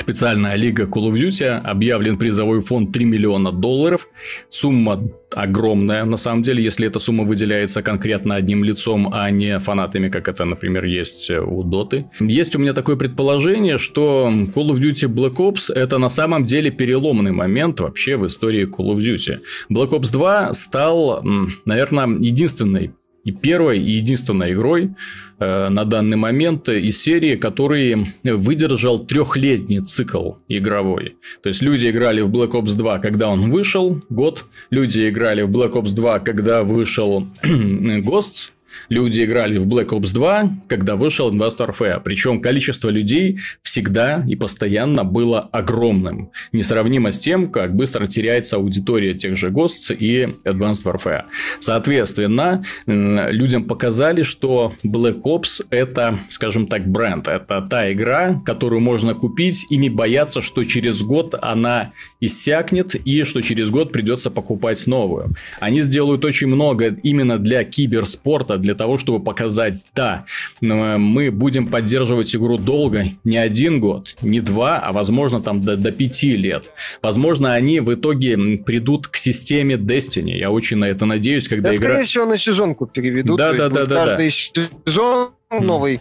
Специальная 0.01 0.57
лига 0.57 0.85
Call 0.85 1.11
of 1.11 1.15
Duty, 1.15 1.47
объявлен 1.47 2.19
призовой 2.19 2.61
фонд 2.61 2.93
3 2.93 3.05
миллиона 3.05 3.53
долларов. 3.53 4.09
Сумма 4.49 5.03
огромная, 5.35 6.05
на 6.05 6.17
самом 6.17 6.43
деле, 6.43 6.63
если 6.63 6.87
эта 6.87 6.99
сумма 6.99 7.25
выделяется 7.25 7.83
конкретно 7.83 8.35
одним 8.37 8.65
лицом, 8.65 9.11
а 9.13 9.31
не 9.31 9.59
фанатами, 9.59 10.09
как 10.09 10.29
это, 10.29 10.45
например, 10.45 10.85
есть 10.85 11.31
у 11.31 11.63
Доты. 11.63 12.07
Есть 12.21 12.57
у 12.57 12.59
меня 12.59 12.73
такое 12.73 12.97
предположение, 12.97 13.79
что 13.79 14.31
Call 14.55 14.69
of 14.71 14.79
Duty 14.79 15.09
Black 15.09 15.37
Ops 15.37 15.73
это 15.73 15.99
на 15.99 16.09
самом 16.09 16.45
деле 16.45 16.71
переломный 16.71 17.33
момент 17.33 17.81
вообще 17.81 18.17
в 18.17 18.27
истории 18.27 18.67
Call 18.67 18.95
of 18.95 18.99
Duty. 18.99 19.41
Black 19.71 19.91
Ops 19.91 20.11
2 20.13 20.55
стал, 20.55 21.23
наверное, 21.65 22.07
единственной 22.07 22.93
и 23.25 23.33
первой 23.33 23.79
и 23.79 23.93
единственной 23.93 24.53
игрой 24.53 24.91
э, 25.39 25.69
на 25.69 25.85
данный 25.85 26.17
момент 26.17 26.69
из 26.69 27.03
серии, 27.03 27.37
который 27.37 28.07
выдержал 28.25 29.05
трехлетний 29.05 29.81
цикл 29.81 30.35
игровой. 30.49 31.17
То 31.43 31.49
есть 31.49 31.63
люди 31.63 31.89
играли 31.89 32.21
в 32.21 32.31
Black 32.31 32.53
Ops 32.53 32.75
2, 32.77 32.99
когда 32.99 33.29
он 33.29 33.51
вышел, 33.51 34.03
год. 34.09 34.47
Люди 34.71 35.09
играли 35.09 35.43
в 35.43 35.51
Black 35.51 35.73
Ops 35.73 35.95
2, 35.95 36.21
когда 36.21 36.63
вышел 36.63 37.27
Ghosts, 37.43 38.51
Люди 38.89 39.25
играли 39.25 39.59
в 39.59 39.67
Black 39.67 39.89
Ops 39.89 40.13
2, 40.13 40.51
когда 40.69 40.97
вышел 40.97 41.33
Advanced 41.33 41.59
Warfare. 41.59 42.01
Причем 42.03 42.41
количество 42.41 42.89
людей 42.89 43.41
всегда 43.63 44.25
и 44.27 44.37
постоянно 44.37 45.05
было 45.05 45.41
огромным. 45.41 46.31
Несравнимо 46.53 47.13
с 47.13 47.19
тем, 47.19 47.51
как 47.51 47.75
быстро 47.75 48.07
теряется 48.07 48.57
аудитория 48.57 49.15
тех 49.15 49.37
же 49.37 49.49
Ghosts 49.49 49.95
и 49.95 50.25
Advanced 50.45 50.85
Warfare. 50.85 51.25
Соответственно, 51.61 52.63
людям 52.87 53.65
показали, 53.65 54.23
что 54.23 54.73
Black 54.85 55.23
Ops 55.23 55.67
это, 55.71 56.21
скажем 56.29 56.67
так, 56.67 56.87
бренд. 56.87 57.29
Это 57.29 57.63
та 57.63 57.93
игра, 57.93 58.41
которую 58.45 58.81
можно 58.81 59.15
купить 59.15 59.67
и 59.71 59.77
не 59.77 59.91
бояться, 59.91 60.41
что 60.41 60.65
через 60.65 61.03
год 61.03 61.35
она 61.41 61.93
иссякнет 62.21 62.95
и 62.95 63.25
что 63.25 63.41
через 63.41 63.71
год 63.71 63.93
придется 63.93 64.31
покупать 64.31 64.87
новую. 64.87 65.35
Они 65.61 65.83
сделают 65.83 66.25
очень 66.25 66.49
много 66.49 66.97
именно 67.03 67.39
для 67.39 67.65
киберспорта, 67.65 68.58
для 68.59 68.75
того, 68.75 68.99
чтобы 68.99 69.23
показать, 69.23 69.85
да, 69.95 70.25
мы 70.61 71.31
будем 71.31 71.67
поддерживать 71.67 72.35
игру 72.35 72.59
долго, 72.59 73.07
не 73.25 73.37
один 73.37 73.81
год, 73.81 74.17
не 74.23 74.41
два, 74.41 74.79
а 74.79 74.93
возможно 74.93 75.41
там 75.41 75.63
до, 75.63 75.77
до 75.77 75.93
пяти 75.93 76.37
лет. 76.37 76.71
Возможно, 77.03 77.55
они 77.55 77.81
в 77.81 77.95
итоге 77.95 78.37
придут 78.59 79.09
к 79.09 79.17
системе 79.17 79.77
Destiny. 79.77 80.37
Я 80.37 80.51
очень 80.51 80.79
на 80.79 80.87
это 80.87 81.07
надеюсь, 81.07 81.49
когда 81.49 81.71
да, 81.71 81.77
игра... 81.77 81.89
скорее 81.89 82.05
всего, 82.05 82.25
на 82.27 82.39
сезонку 82.39 82.87
переведут. 82.87 83.37
Да, 83.37 83.53
да, 83.53 83.69
да, 83.69 83.87
да. 83.87 84.07
Каждый 84.07 84.33
да. 84.55 84.63
сезон 84.87 85.31
новый 85.51 86.01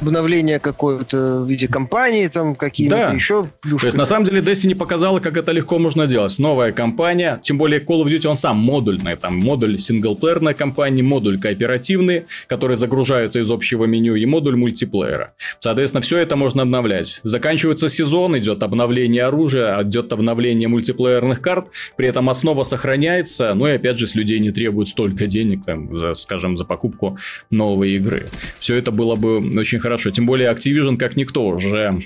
обновление 0.00 0.58
какое-то 0.60 1.40
в 1.40 1.48
виде 1.48 1.66
компании, 1.66 2.26
там 2.28 2.54
какие-то 2.54 2.96
да. 2.96 3.12
еще 3.12 3.44
плюшки. 3.62 3.82
То 3.82 3.86
есть, 3.86 3.96
на 3.96 4.04
самом 4.04 4.26
деле, 4.26 4.40
Destiny 4.42 4.74
показала, 4.74 5.18
как 5.20 5.36
это 5.38 5.52
легко 5.52 5.78
можно 5.78 6.06
делать. 6.06 6.38
Новая 6.38 6.72
компания, 6.72 7.40
тем 7.42 7.56
более 7.56 7.80
Call 7.80 8.02
of 8.02 8.06
Duty, 8.06 8.26
он 8.26 8.36
сам 8.36 8.58
модульный. 8.58 9.16
Там 9.16 9.38
модуль 9.38 9.78
синглплеерной 9.78 10.52
компании, 10.52 11.00
модуль 11.00 11.40
кооперативный, 11.40 12.26
который 12.48 12.76
загружается 12.76 13.40
из 13.40 13.50
общего 13.50 13.86
меню, 13.86 14.14
и 14.14 14.26
модуль 14.26 14.56
мультиплеера. 14.56 15.32
Соответственно, 15.58 16.02
все 16.02 16.18
это 16.18 16.36
можно 16.36 16.62
обновлять. 16.62 17.20
Заканчивается 17.22 17.88
сезон, 17.88 18.36
идет 18.36 18.62
обновление 18.62 19.24
оружия, 19.24 19.82
идет 19.82 20.12
обновление 20.12 20.68
мультиплеерных 20.68 21.40
карт, 21.40 21.68
при 21.96 22.08
этом 22.08 22.28
основа 22.28 22.64
сохраняется, 22.64 23.54
но 23.54 23.68
и 23.68 23.76
опять 23.76 23.98
же 23.98 24.06
с 24.06 24.14
людей 24.14 24.38
не 24.38 24.50
требуют 24.50 24.90
столько 24.90 25.26
денег, 25.26 25.64
там, 25.64 25.96
за, 25.96 26.12
скажем, 26.12 26.58
за 26.58 26.66
покупку 26.66 27.16
новой 27.50 27.94
игры 27.94 28.26
все 28.66 28.74
это 28.74 28.90
было 28.90 29.14
бы 29.14 29.38
очень 29.60 29.78
хорошо. 29.78 30.10
Тем 30.10 30.26
более 30.26 30.52
Activision, 30.52 30.96
как 30.96 31.14
никто, 31.14 31.46
уже 31.46 32.02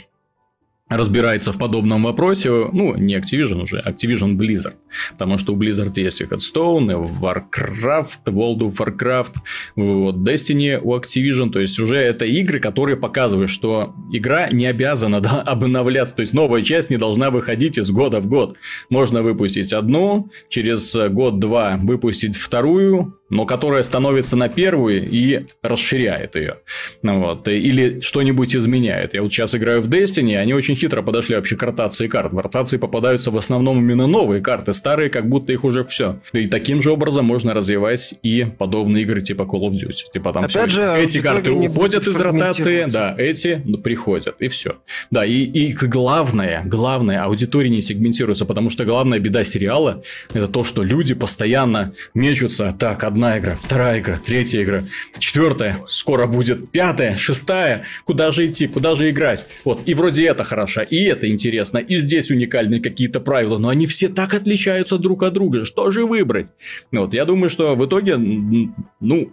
разбирается 0.90 1.52
в 1.52 1.58
подобном 1.58 2.02
вопросе, 2.02 2.50
ну, 2.50 2.94
не 2.96 3.16
Activision 3.16 3.62
уже, 3.62 3.80
Activision 3.80 4.36
Blizzard, 4.36 4.74
потому 5.12 5.38
что 5.38 5.54
у 5.54 5.56
Blizzard 5.56 5.92
есть 5.96 6.20
и 6.20 6.24
Headstone, 6.24 6.90
и 6.90 7.22
Warcraft, 7.22 8.24
World 8.26 8.58
of 8.58 8.76
Warcraft, 8.76 9.34
вот, 9.76 10.16
Destiny 10.16 10.78
у 10.82 10.94
Activision, 10.94 11.50
то 11.50 11.60
есть 11.60 11.78
уже 11.78 11.96
это 11.96 12.26
игры, 12.26 12.60
которые 12.60 12.98
показывают, 12.98 13.50
что 13.50 13.94
игра 14.12 14.48
не 14.50 14.66
обязана 14.66 15.20
да, 15.20 15.40
обновляться, 15.46 16.14
то 16.16 16.20
есть 16.20 16.34
новая 16.34 16.60
часть 16.60 16.90
не 16.90 16.98
должна 16.98 17.30
выходить 17.30 17.78
из 17.78 17.90
года 17.90 18.20
в 18.20 18.26
год. 18.26 18.58
Можно 18.90 19.22
выпустить 19.22 19.72
одну, 19.72 20.30
через 20.50 20.94
год-два 20.94 21.78
выпустить 21.80 22.36
вторую, 22.36 23.19
но 23.30 23.46
которая 23.46 23.82
становится 23.82 24.36
на 24.36 24.48
первую 24.48 25.08
и 25.08 25.46
расширяет 25.62 26.36
ее. 26.36 26.56
Вот. 27.02 27.48
Или 27.48 28.00
что-нибудь 28.00 28.54
изменяет. 28.54 29.14
Я 29.14 29.22
вот 29.22 29.32
сейчас 29.32 29.54
играю 29.54 29.80
в 29.80 29.88
Destiny, 29.88 30.36
они 30.36 30.52
очень 30.52 30.74
хитро 30.74 31.02
подошли 31.02 31.36
вообще 31.36 31.56
к 31.56 31.62
ротации 31.62 32.08
карт. 32.08 32.32
В 32.32 32.38
ротации 32.38 32.76
попадаются 32.76 33.30
в 33.30 33.36
основном 33.38 33.78
именно 33.78 34.06
новые 34.06 34.42
карты, 34.42 34.72
старые 34.72 35.10
как 35.10 35.28
будто 35.28 35.52
их 35.52 35.64
уже 35.64 35.84
все. 35.84 36.20
И 36.32 36.46
таким 36.46 36.82
же 36.82 36.92
образом 36.92 37.24
можно 37.24 37.54
развивать 37.54 38.14
и 38.22 38.44
подобные 38.58 39.04
игры 39.04 39.20
типа 39.20 39.42
Call 39.42 39.70
of 39.70 39.72
Duty. 39.72 40.12
Типа 40.12 40.32
там 40.32 40.44
Опять 40.44 40.70
все, 40.70 40.80
же, 40.80 41.02
эти 41.02 41.20
карты 41.20 41.52
уходят 41.52 42.06
из 42.06 42.16
ротации, 42.20 42.86
да, 42.90 43.14
эти 43.16 43.62
приходят, 43.82 44.36
и 44.40 44.48
все. 44.48 44.76
Да, 45.10 45.24
и, 45.24 45.42
и 45.44 45.72
главное, 45.72 46.62
главное, 46.64 47.22
аудитория 47.22 47.70
не 47.70 47.82
сегментируется, 47.82 48.44
потому 48.44 48.70
что 48.70 48.84
главная 48.84 49.18
беда 49.18 49.44
сериала 49.44 50.02
это 50.32 50.48
то, 50.48 50.64
что 50.64 50.82
люди 50.82 51.14
постоянно 51.14 51.94
мечутся. 52.14 52.74
Так, 52.78 53.04
одна 53.04 53.19
одна 53.20 53.38
игра, 53.38 53.54
вторая 53.54 54.00
игра, 54.00 54.16
третья 54.16 54.62
игра, 54.62 54.84
четвертая, 55.18 55.76
скоро 55.86 56.26
будет 56.26 56.70
пятая, 56.70 57.18
шестая. 57.18 57.84
Куда 58.06 58.30
же 58.30 58.46
идти, 58.46 58.66
куда 58.66 58.94
же 58.94 59.10
играть? 59.10 59.46
Вот, 59.64 59.82
и 59.84 59.92
вроде 59.92 60.26
это 60.26 60.42
хорошо, 60.42 60.80
и 60.82 61.04
это 61.04 61.28
интересно, 61.28 61.76
и 61.76 61.96
здесь 61.96 62.30
уникальные 62.30 62.80
какие-то 62.80 63.20
правила, 63.20 63.58
но 63.58 63.68
они 63.68 63.86
все 63.86 64.08
так 64.08 64.32
отличаются 64.32 64.96
друг 64.96 65.22
от 65.22 65.34
друга. 65.34 65.66
Что 65.66 65.90
же 65.90 66.06
выбрать? 66.06 66.46
Вот, 66.92 67.12
я 67.12 67.26
думаю, 67.26 67.50
что 67.50 67.76
в 67.76 67.84
итоге, 67.84 68.16
ну, 68.16 69.32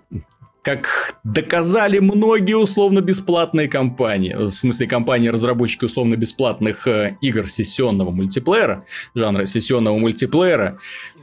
как 0.64 1.16
доказали 1.24 2.00
многие 2.00 2.58
условно-бесплатные 2.58 3.70
компании, 3.70 4.34
в 4.34 4.50
смысле 4.50 4.86
компании-разработчики 4.88 5.86
условно-бесплатных 5.86 6.86
э, 6.90 7.16
игр 7.22 7.48
сессионного 7.48 8.12
мультиплеера, 8.12 8.84
жанра 9.16 9.46
сессионного 9.46 9.98
мультиплеера, 9.98 10.78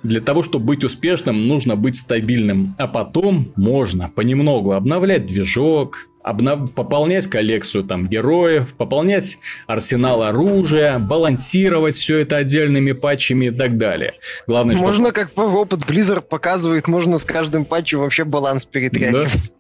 для 0.04 0.20
того, 0.20 0.42
чтобы 0.42 0.66
быть 0.66 0.84
успешным, 0.84 1.48
нужно 1.48 1.74
быть 1.74 1.96
стабильным. 1.96 2.76
А 2.78 2.86
потом 2.86 3.52
можно 3.56 4.08
понемногу 4.08 4.72
обновлять 4.72 5.26
движок, 5.26 6.08
обнов... 6.24 6.72
пополнять 6.72 7.26
коллекцию 7.26 7.84
там 7.84 8.06
героев, 8.08 8.74
пополнять 8.74 9.38
арсенал 9.66 10.22
оружия, 10.22 10.98
балансировать 10.98 11.96
все 11.96 12.18
это 12.18 12.36
отдельными 12.36 12.92
патчами 12.92 13.46
и 13.46 13.50
так 13.50 13.78
далее. 13.78 14.14
Главное, 14.46 14.76
можно, 14.76 15.06
что... 15.06 15.14
как 15.14 15.38
опыт 15.38 15.80
Blizzard 15.80 16.22
показывает, 16.22 16.88
можно 16.88 17.18
с 17.18 17.24
каждым 17.24 17.64
патчем 17.64 18.00
вообще 18.00 18.24
баланс 18.24 18.64
перетряхивать. 18.64 19.52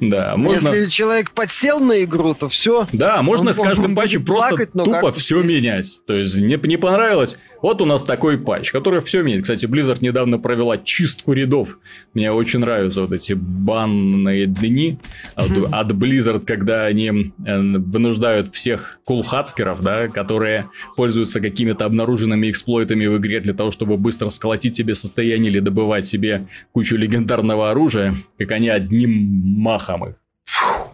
Да, 0.00 0.36
можно... 0.38 0.68
Если 0.68 0.86
человек 0.90 1.32
подсел 1.32 1.80
на 1.80 2.04
игру, 2.04 2.34
то 2.34 2.48
все. 2.48 2.86
Да, 2.92 3.22
можно 3.22 3.52
с 3.52 3.56
каждым 3.56 3.94
патчем 3.94 4.24
просто 4.24 4.66
тупо 4.66 5.12
все 5.12 5.42
менять. 5.42 6.00
То 6.06 6.14
есть, 6.14 6.36
не, 6.36 6.58
не 6.66 6.76
понравилось, 6.76 7.38
вот 7.62 7.80
у 7.80 7.84
нас 7.84 8.04
такой 8.04 8.38
патч, 8.38 8.72
который 8.72 9.00
все 9.00 9.22
меняет. 9.22 9.42
Кстати, 9.42 9.66
Blizzard 9.66 9.98
недавно 10.00 10.38
провела 10.38 10.78
чистку 10.78 11.32
рядов. 11.32 11.78
Мне 12.14 12.32
очень 12.32 12.60
нравятся 12.60 13.02
вот 13.02 13.12
эти 13.12 13.34
банные 13.34 14.46
дни 14.46 14.98
от, 15.34 15.50
от 15.70 15.92
Blizzard, 15.92 16.44
когда 16.46 16.84
они 16.86 17.32
э, 17.46 17.60
вынуждают 17.60 18.48
всех 18.54 19.00
кулхацкеров, 19.04 19.82
да, 19.82 20.08
которые 20.08 20.68
пользуются 20.96 21.40
какими-то 21.40 21.84
обнаруженными 21.84 22.50
эксплойтами 22.50 23.06
в 23.06 23.18
игре 23.18 23.40
для 23.40 23.54
того, 23.54 23.70
чтобы 23.70 23.96
быстро 23.96 24.30
сколотить 24.30 24.74
себе 24.74 24.94
состояние 24.94 25.52
или 25.52 25.60
добывать 25.60 26.06
себе 26.06 26.46
кучу 26.72 26.96
легендарного 26.96 27.70
оружия, 27.70 28.16
как 28.38 28.52
они 28.52 28.68
одним 28.68 29.10
махом 29.10 30.04
их. 30.04 30.14
Фух. 30.44 30.92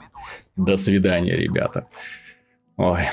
До 0.57 0.77
свидания, 0.77 1.37
ребята. 1.37 1.87
Ой. 2.79 3.09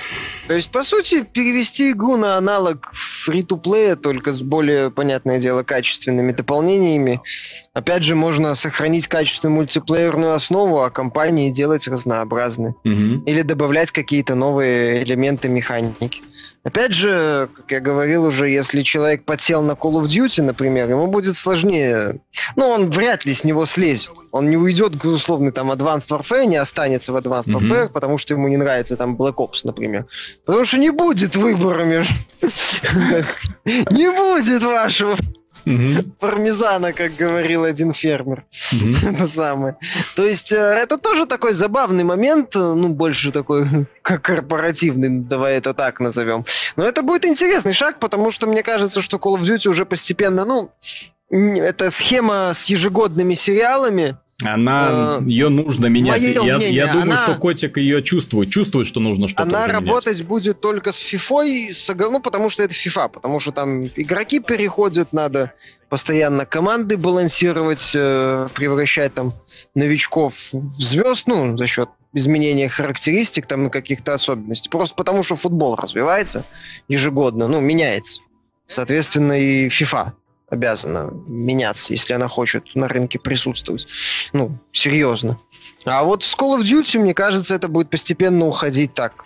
То 0.47 0.56
есть, 0.56 0.71
по 0.71 0.84
сути, 0.84 1.23
перевести 1.23 1.91
игру 1.91 2.17
на 2.17 2.38
аналог 2.38 2.91
фри-то-плея, 2.93 3.95
только 3.95 4.34
с 4.34 4.41
более, 4.41 4.91
понятное 4.91 5.39
дело, 5.39 5.63
качественными 5.63 6.34
дополнениями. 6.34 7.21
Опять 7.73 8.04
же, 8.04 8.15
можно 8.15 8.56
сохранить 8.56 9.08
качественную 9.08 9.56
мультиплеерную 9.56 10.34
основу, 10.34 10.82
а 10.82 10.89
компании 10.89 11.49
делать 11.49 11.88
разнообразные. 11.88 12.76
Угу. 12.84 13.23
Или 13.26 13.41
добавлять 13.41 13.91
какие-то 13.91 14.36
новые 14.36 15.04
элементы 15.04 15.47
механики. 15.47 16.21
Опять 16.63 16.93
же, 16.93 17.49
как 17.58 17.71
я 17.71 17.80
говорил 17.82 18.23
уже, 18.23 18.47
если 18.47 18.84
человек 18.84 19.26
подсел 19.26 19.62
на 19.62 19.73
Call 19.73 20.02
of 20.02 20.06
Duty, 20.06 20.41
например, 20.41 20.89
ему 20.89 21.08
будет 21.08 21.36
сложнее. 21.36 22.21
Ну, 22.56 22.67
он 22.67 22.89
вряд 22.89 23.26
ли 23.26 23.34
с 23.34 23.43
него 23.43 23.65
слезет. 23.65 24.12
Он 24.32 24.49
не 24.49 24.56
уйдет 24.56 24.97
к 24.97 25.04
условный 25.04 25.52
там 25.52 25.71
Advanced 25.73 26.08
Warfare, 26.08 26.45
не 26.45 26.56
останется 26.56 27.12
в 27.12 27.17
Advanced 27.17 27.47
mm-hmm. 27.47 27.60
Warfare, 27.60 27.89
потому 27.89 28.17
что 28.17 28.34
ему 28.34 28.47
не 28.47 28.56
нравится 28.56 28.95
там 28.95 29.17
Black 29.17 29.36
Ops, 29.36 29.62
например. 29.65 30.06
Потому 30.45 30.63
что 30.63 30.78
не 30.78 30.91
будет 30.91 31.36
выбора 31.36 31.84
между... 31.84 32.13
Не 33.65 34.12
будет 34.12 34.63
вашего 34.63 35.17
Угу. 35.65 36.04
Пармезана, 36.19 36.93
как 36.93 37.15
говорил 37.15 37.63
один 37.63 37.93
фермер. 37.93 38.45
Угу. 38.71 39.15
Это 39.15 39.28
самое. 39.28 39.78
То 40.15 40.23
есть 40.23 40.52
э, 40.52 40.58
это 40.58 40.97
тоже 40.97 41.26
такой 41.26 41.54
забавный 41.54 42.04
момент, 42.04 42.56
э, 42.56 42.60
ну, 42.60 42.89
больше 42.89 43.32
такой, 43.32 43.88
как 44.02 44.21
корпоративный, 44.21 45.10
давай 45.10 45.56
это 45.56 45.73
так 45.73 45.99
назовем. 45.99 46.45
Но 46.76 46.84
это 46.84 47.02
будет 47.02 47.26
интересный 47.26 47.73
шаг, 47.73 47.99
потому 47.99 48.32
что 48.32 48.47
мне 48.47 48.63
кажется, 48.63 49.02
что 49.02 49.17
Call 49.17 49.38
of 49.38 49.41
Duty 49.41 49.69
уже 49.69 49.86
постепенно, 49.86 50.45
ну, 50.45 50.71
это 51.30 51.89
схема 51.89 52.52
с 52.54 52.65
ежегодными 52.65 53.34
сериалами, 53.34 54.17
она, 54.41 55.19
э, 55.22 55.24
ее 55.26 55.50
нужно 55.50 55.88
менять. 55.88 56.24
Я, 56.24 56.41
мнение, 56.41 56.74
я 56.74 56.88
думаю, 56.88 57.04
она, 57.04 57.24
что 57.24 57.36
котик 57.36 57.78
ее 57.78 58.02
чувствует, 58.02 58.50
чувствует, 58.50 58.88
что 58.88 59.00
нужно 59.00 59.28
что-то 59.28 59.43
Она 59.43 59.67
работать 59.67 60.17
менять. 60.17 60.28
будет 60.28 60.62
только 60.62 60.91
с 60.91 61.02
FIFA, 61.02 61.74
с, 61.74 61.93
ну, 61.93 62.19
потому 62.19 62.50
что 62.50 62.63
это 62.63 62.74
FIFA, 62.74 63.10
потому 63.10 63.39
что 63.39 63.52
там 63.52 63.84
игроки 63.96 64.39
переходят, 64.39 65.13
надо 65.13 65.54
постоянно 65.89 66.46
команды 66.46 66.98
балансировать, 66.98 67.91
э, 67.93 68.48
превращать 68.54 69.13
там 69.13 69.34
новичков 69.76 70.34
в 70.52 70.82
звезд, 70.82 71.28
ну, 71.28 71.56
за 71.58 71.67
счет 71.67 71.89
изменения 72.13 72.69
характеристик 72.69 73.46
там 73.48 73.67
и 73.67 73.69
каких-то 73.69 74.13
особенностей. 74.13 74.69
Просто 74.69 74.96
потому, 74.96 75.24
что 75.24 75.36
футбол 75.36 75.76
развивается 75.76 76.43
ежегодно, 76.88 77.48
ну, 77.48 77.60
меняется. 77.60 78.22
Соответственно, 78.65 79.34
и 79.34 79.67
FIFA 79.67 80.13
обязана 80.54 81.12
меняться, 81.28 81.94
если 81.94 82.13
она 82.13 82.28
хочет 82.28 82.63
на 82.76 82.88
рынке 82.88 83.20
присутствовать. 83.20 83.88
Ну, 84.34 84.60
серьезно. 84.72 85.39
А 85.84 86.04
вот 86.04 86.24
с 86.24 86.36
Call 86.36 86.60
of 86.60 86.62
Duty, 86.62 87.00
мне 87.00 87.13
кажется, 87.13 87.56
это 87.56 87.68
будет 87.68 87.89
постепенно 87.89 88.46
уходить 88.46 88.94
так 88.94 89.26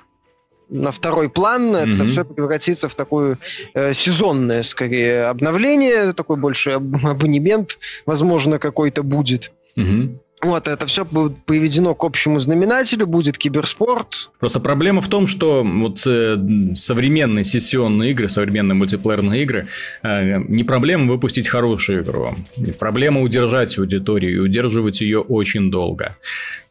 на 0.70 0.92
второй 0.92 1.30
план, 1.30 1.76
mm-hmm. 1.76 1.96
это 1.96 2.08
все 2.08 2.26
превратится 2.26 2.90
в 2.90 2.96
такое 2.96 3.38
э, 3.74 3.94
сезонное, 3.94 4.64
скорее, 4.64 5.26
обновление, 5.26 6.14
такой 6.14 6.38
больше 6.38 6.72
аб- 6.72 7.06
абонемент, 7.06 7.78
возможно, 8.06 8.60
какой-то 8.60 9.04
будет. 9.04 9.52
Mm-hmm. 9.78 10.18
Вот, 10.42 10.68
это 10.68 10.86
все 10.86 11.04
будет 11.04 11.44
приведено 11.46 11.96
к 11.96 12.04
общему 12.04 12.40
знаменателю, 12.40 13.08
будет 13.08 13.40
киберспорт. 13.40 14.30
Просто 14.40 14.60
проблема 14.60 15.02
в 15.02 15.08
том, 15.08 15.26
что 15.26 15.64
вот 15.64 16.06
э, 16.06 16.38
современные 16.76 17.44
сессионные 17.44 18.12
игры, 18.12 18.30
современные 18.30 18.76
мультиплеерные 18.76 19.42
игры, 19.42 19.68
э, 20.04 20.38
не 20.48 20.64
проблема 20.64 21.12
выпустить 21.12 21.48
хорошую 21.48 22.04
игру. 22.04 22.36
Проблема 22.78 23.22
удержать 23.22 23.78
аудиторию 23.80 24.36
и 24.36 24.40
удерживать 24.40 25.02
ее 25.02 25.22
очень 25.22 25.72
долго. 25.72 26.18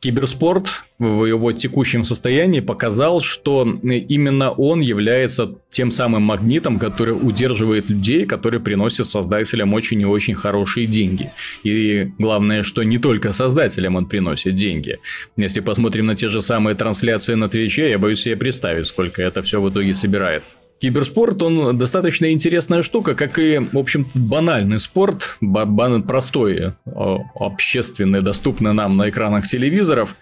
Киберспорт 0.01 0.85
в 0.99 1.25
его 1.25 1.53
текущем 1.53 2.05
состоянии 2.05 2.61
показал, 2.61 3.21
что 3.21 3.63
именно 3.65 4.51
он 4.51 4.81
является 4.81 5.55
тем 5.71 5.91
самым 5.91 6.23
магнитом, 6.23 6.79
который 6.79 7.13
удерживает 7.13 7.91
людей, 7.91 8.25
которые 8.25 8.61
приносят 8.61 9.07
создателям 9.07 9.75
очень 9.75 10.01
и 10.01 10.07
очень 10.07 10.35
хорошие 10.35 10.87
деньги. 10.87 11.33
И 11.65 12.11
главное, 12.19 12.63
что 12.63 12.83
не 12.83 12.99
только 12.99 13.33
создателям 13.33 13.97
он 13.97 14.07
приносит 14.07 14.55
деньги. 14.55 14.99
Если 15.37 15.61
посмотрим 15.61 16.07
на 16.07 16.15
те 16.15 16.29
же 16.29 16.41
самые 16.41 16.75
трансляции 16.77 17.35
на 17.35 17.49
Твиче, 17.49 17.91
я 17.91 17.99
боюсь 17.99 18.21
себе 18.21 18.37
представить, 18.37 18.87
сколько 18.87 19.23
это 19.23 19.43
все 19.43 19.61
в 19.61 19.69
итоге 19.69 19.93
собирает. 19.93 20.45
Киберспорт, 20.81 21.43
он 21.43 21.79
достаточно 21.79 22.31
интересная 22.33 22.83
штука, 22.83 23.15
как 23.15 23.39
и, 23.39 23.59
в 23.59 23.79
общем, 23.79 24.11
банальный 24.15 24.79
спорт, 24.79 25.39
простой, 26.03 26.75
общественный, 26.85 28.21
доступный 28.21 28.73
нам 28.73 28.97
на 28.97 29.09
экранах 29.09 29.47
телевизоров. 29.47 30.17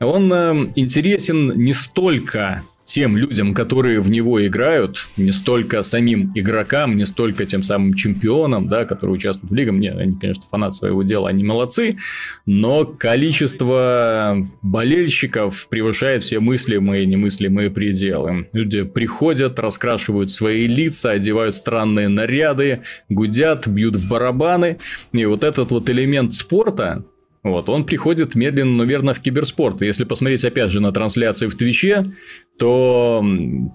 Он 0.00 0.32
э, 0.32 0.72
интересен 0.76 1.52
не 1.62 1.74
столько 1.74 2.62
тем 2.90 3.16
людям, 3.16 3.54
которые 3.54 4.00
в 4.00 4.10
него 4.10 4.44
играют, 4.44 5.06
не 5.16 5.30
столько 5.30 5.84
самим 5.84 6.32
игрокам, 6.34 6.96
не 6.96 7.06
столько 7.06 7.46
тем 7.46 7.62
самым 7.62 7.94
чемпионам, 7.94 8.66
да, 8.66 8.84
которые 8.84 9.14
участвуют 9.14 9.52
в 9.52 9.54
лигах. 9.54 9.74
Мне, 9.74 9.92
они, 9.92 10.18
конечно, 10.18 10.42
фанат 10.50 10.74
своего 10.74 11.04
дела, 11.04 11.28
они 11.28 11.44
молодцы, 11.44 11.98
но 12.46 12.84
количество 12.84 14.44
болельщиков 14.62 15.68
превышает 15.68 16.24
все 16.24 16.40
мыслимые 16.40 17.04
и 17.04 17.06
немыслимые 17.06 17.70
пределы. 17.70 18.48
Люди 18.52 18.82
приходят, 18.82 19.60
раскрашивают 19.60 20.28
свои 20.28 20.66
лица, 20.66 21.12
одевают 21.12 21.54
странные 21.54 22.08
наряды, 22.08 22.80
гудят, 23.08 23.68
бьют 23.68 23.94
в 23.94 24.08
барабаны. 24.08 24.78
И 25.12 25.24
вот 25.26 25.44
этот 25.44 25.70
вот 25.70 25.88
элемент 25.88 26.34
спорта, 26.34 27.04
вот, 27.42 27.68
он 27.70 27.86
приходит 27.86 28.34
медленно, 28.34 28.76
но 28.76 28.84
верно 28.84 29.14
в 29.14 29.20
киберспорт. 29.20 29.80
Если 29.80 30.04
посмотреть, 30.04 30.44
опять 30.44 30.70
же, 30.70 30.80
на 30.80 30.92
трансляции 30.92 31.46
в 31.46 31.54
Твиче, 31.54 32.12
то 32.58 33.24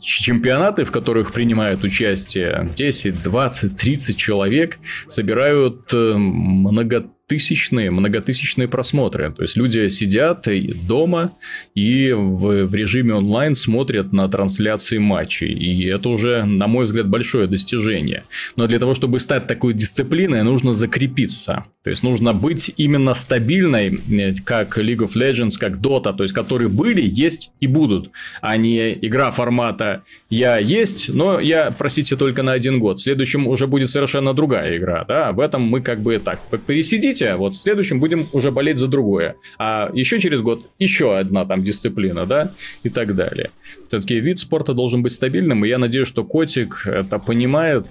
чемпионаты, 0.01 0.84
в 0.84 0.91
которых 0.91 1.34
принимают 1.34 1.84
участие 1.84 2.69
10, 2.75 3.23
20, 3.23 3.78
30 3.78 4.17
человек, 4.17 4.78
собирают 5.10 5.91
э, 5.93 6.13
много 6.15 7.10
тысячные, 7.28 7.90
многотысячные 7.90 8.68
просмотры. 8.68 9.32
То 9.32 9.42
есть 9.42 9.58
люди 9.58 9.88
сидят 9.90 10.48
дома 10.88 11.32
и 11.74 12.12
в, 12.12 12.66
в 12.66 12.76
режиме 12.76 13.16
онлайн 13.16 13.56
смотрят 13.56 14.14
на 14.14 14.28
трансляции 14.28 15.00
матчей. 15.00 15.52
И 15.52 15.86
это 15.86 16.10
уже, 16.10 16.44
на 16.44 16.68
мой 16.68 16.86
взгляд, 16.86 17.08
большое 17.08 17.48
достижение. 17.48 18.26
Но 18.56 18.68
для 18.68 18.80
того, 18.80 18.94
чтобы 18.94 19.20
стать 19.20 19.48
такой 19.48 19.74
дисциплиной, 19.74 20.44
нужно 20.44 20.74
закрепиться. 20.74 21.66
То 21.84 21.90
есть 21.92 22.04
нужно 22.04 22.34
быть 22.34 22.74
именно 22.78 23.14
стабильной, 23.14 24.00
э, 24.10 24.34
как 24.44 24.78
League 24.78 25.06
of 25.06 25.16
Legends, 25.16 25.58
как 25.60 25.78
Dota, 25.78 26.16
то 26.16 26.24
есть 26.24 26.34
которые 26.34 26.68
были, 26.68 27.02
есть 27.02 27.52
и 27.60 27.68
будут, 27.68 28.12
а 28.42 28.58
не 28.58 28.94
игра 28.94 29.32
формата 29.32 30.04
«я 30.30 30.58
есть, 30.58 31.14
но 31.14 31.40
я, 31.40 31.72
простите, 31.78 32.16
только 32.18 32.44
на 32.44 32.54
один 32.54 32.80
год». 32.80 32.98
В 32.98 33.04
следующем 33.04 33.48
уже 33.48 33.68
будет 33.68 33.90
совершенно 33.90 34.34
другая 34.34 34.78
игра. 34.78 35.06
Да? 35.08 35.32
В 35.32 35.40
этом 35.40 35.62
мы 35.62 35.82
как 35.82 36.02
бы 36.02 36.18
так 36.18 36.40
пересидите 36.66 37.14
хотите, 37.15 37.36
вот 37.36 37.56
в 37.56 37.58
следующем 37.58 37.99
будем 37.99 38.28
уже 38.34 38.51
болеть 38.51 38.78
за 38.78 38.88
другое. 38.88 39.36
А 39.58 39.89
еще 39.93 40.19
через 40.19 40.41
год 40.41 40.69
еще 40.80 41.17
одна 41.17 41.45
там 41.45 41.63
дисциплина, 41.63 42.25
да, 42.25 42.51
и 42.84 42.89
так 42.89 43.15
далее. 43.15 43.49
Все-таки 43.88 44.19
вид 44.19 44.39
спорта 44.39 44.73
должен 44.73 45.01
быть 45.01 45.13
стабильным, 45.13 45.63
и 45.63 45.69
я 45.69 45.78
надеюсь, 45.78 46.08
что 46.08 46.23
котик 46.23 46.86
это 46.86 47.19
понимает. 47.19 47.88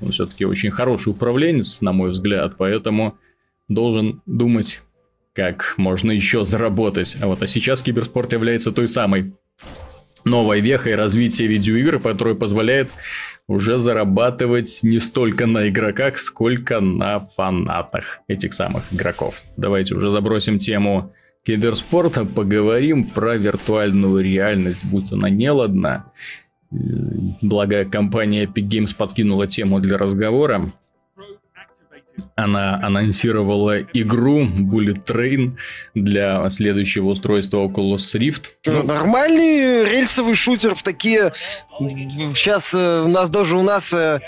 Он 0.00 0.10
все-таки 0.10 0.44
очень 0.44 0.70
хороший 0.70 1.10
управленец, 1.10 1.80
на 1.80 1.92
мой 1.92 2.10
взгляд, 2.10 2.54
поэтому 2.56 3.18
должен 3.68 4.22
думать, 4.26 4.82
как 5.34 5.74
можно 5.76 6.12
еще 6.12 6.44
заработать. 6.44 7.16
А 7.20 7.26
вот 7.26 7.42
а 7.42 7.46
сейчас 7.46 7.82
киберспорт 7.82 8.32
является 8.32 8.72
той 8.72 8.88
самой 8.88 9.32
новой 10.24 10.60
вехой 10.60 10.94
развития 10.94 11.46
видеоигр, 11.46 12.00
которая 12.00 12.34
позволяет 12.34 12.90
уже 13.48 13.78
зарабатывать 13.78 14.80
не 14.82 15.00
столько 15.00 15.46
на 15.46 15.68
игроках, 15.68 16.18
сколько 16.18 16.80
на 16.80 17.20
фанатах 17.20 18.20
этих 18.28 18.52
самых 18.52 18.92
игроков. 18.92 19.42
Давайте 19.56 19.94
уже 19.94 20.10
забросим 20.10 20.58
тему 20.58 21.12
киберспорта, 21.44 22.26
поговорим 22.26 23.04
про 23.04 23.36
виртуальную 23.36 24.22
реальность, 24.22 24.90
будь 24.90 25.10
она 25.12 25.30
неладна. 25.30 26.12
Благо, 26.70 27.86
компания 27.86 28.44
Epic 28.44 28.68
Games 28.68 28.94
подкинула 28.94 29.46
тему 29.46 29.80
для 29.80 29.96
разговора 29.96 30.70
она 32.34 32.80
анонсировала 32.82 33.80
игру 33.80 34.44
Bullet 34.44 35.04
Train 35.04 35.56
для 35.94 36.48
следующего 36.50 37.08
устройства 37.08 37.58
Oculus 37.58 38.14
Rift. 38.14 38.46
Ну, 38.66 38.82
нормальный 38.82 39.84
рельсовый 39.84 40.34
шутер 40.34 40.74
в 40.74 40.82
такие... 40.82 41.32
Сейчас 42.34 42.74
э, 42.74 43.02
у 43.04 43.08
нас 43.08 43.30
даже 43.30 43.56
у 43.56 43.62
нас 43.62 43.92
э, 43.92 44.20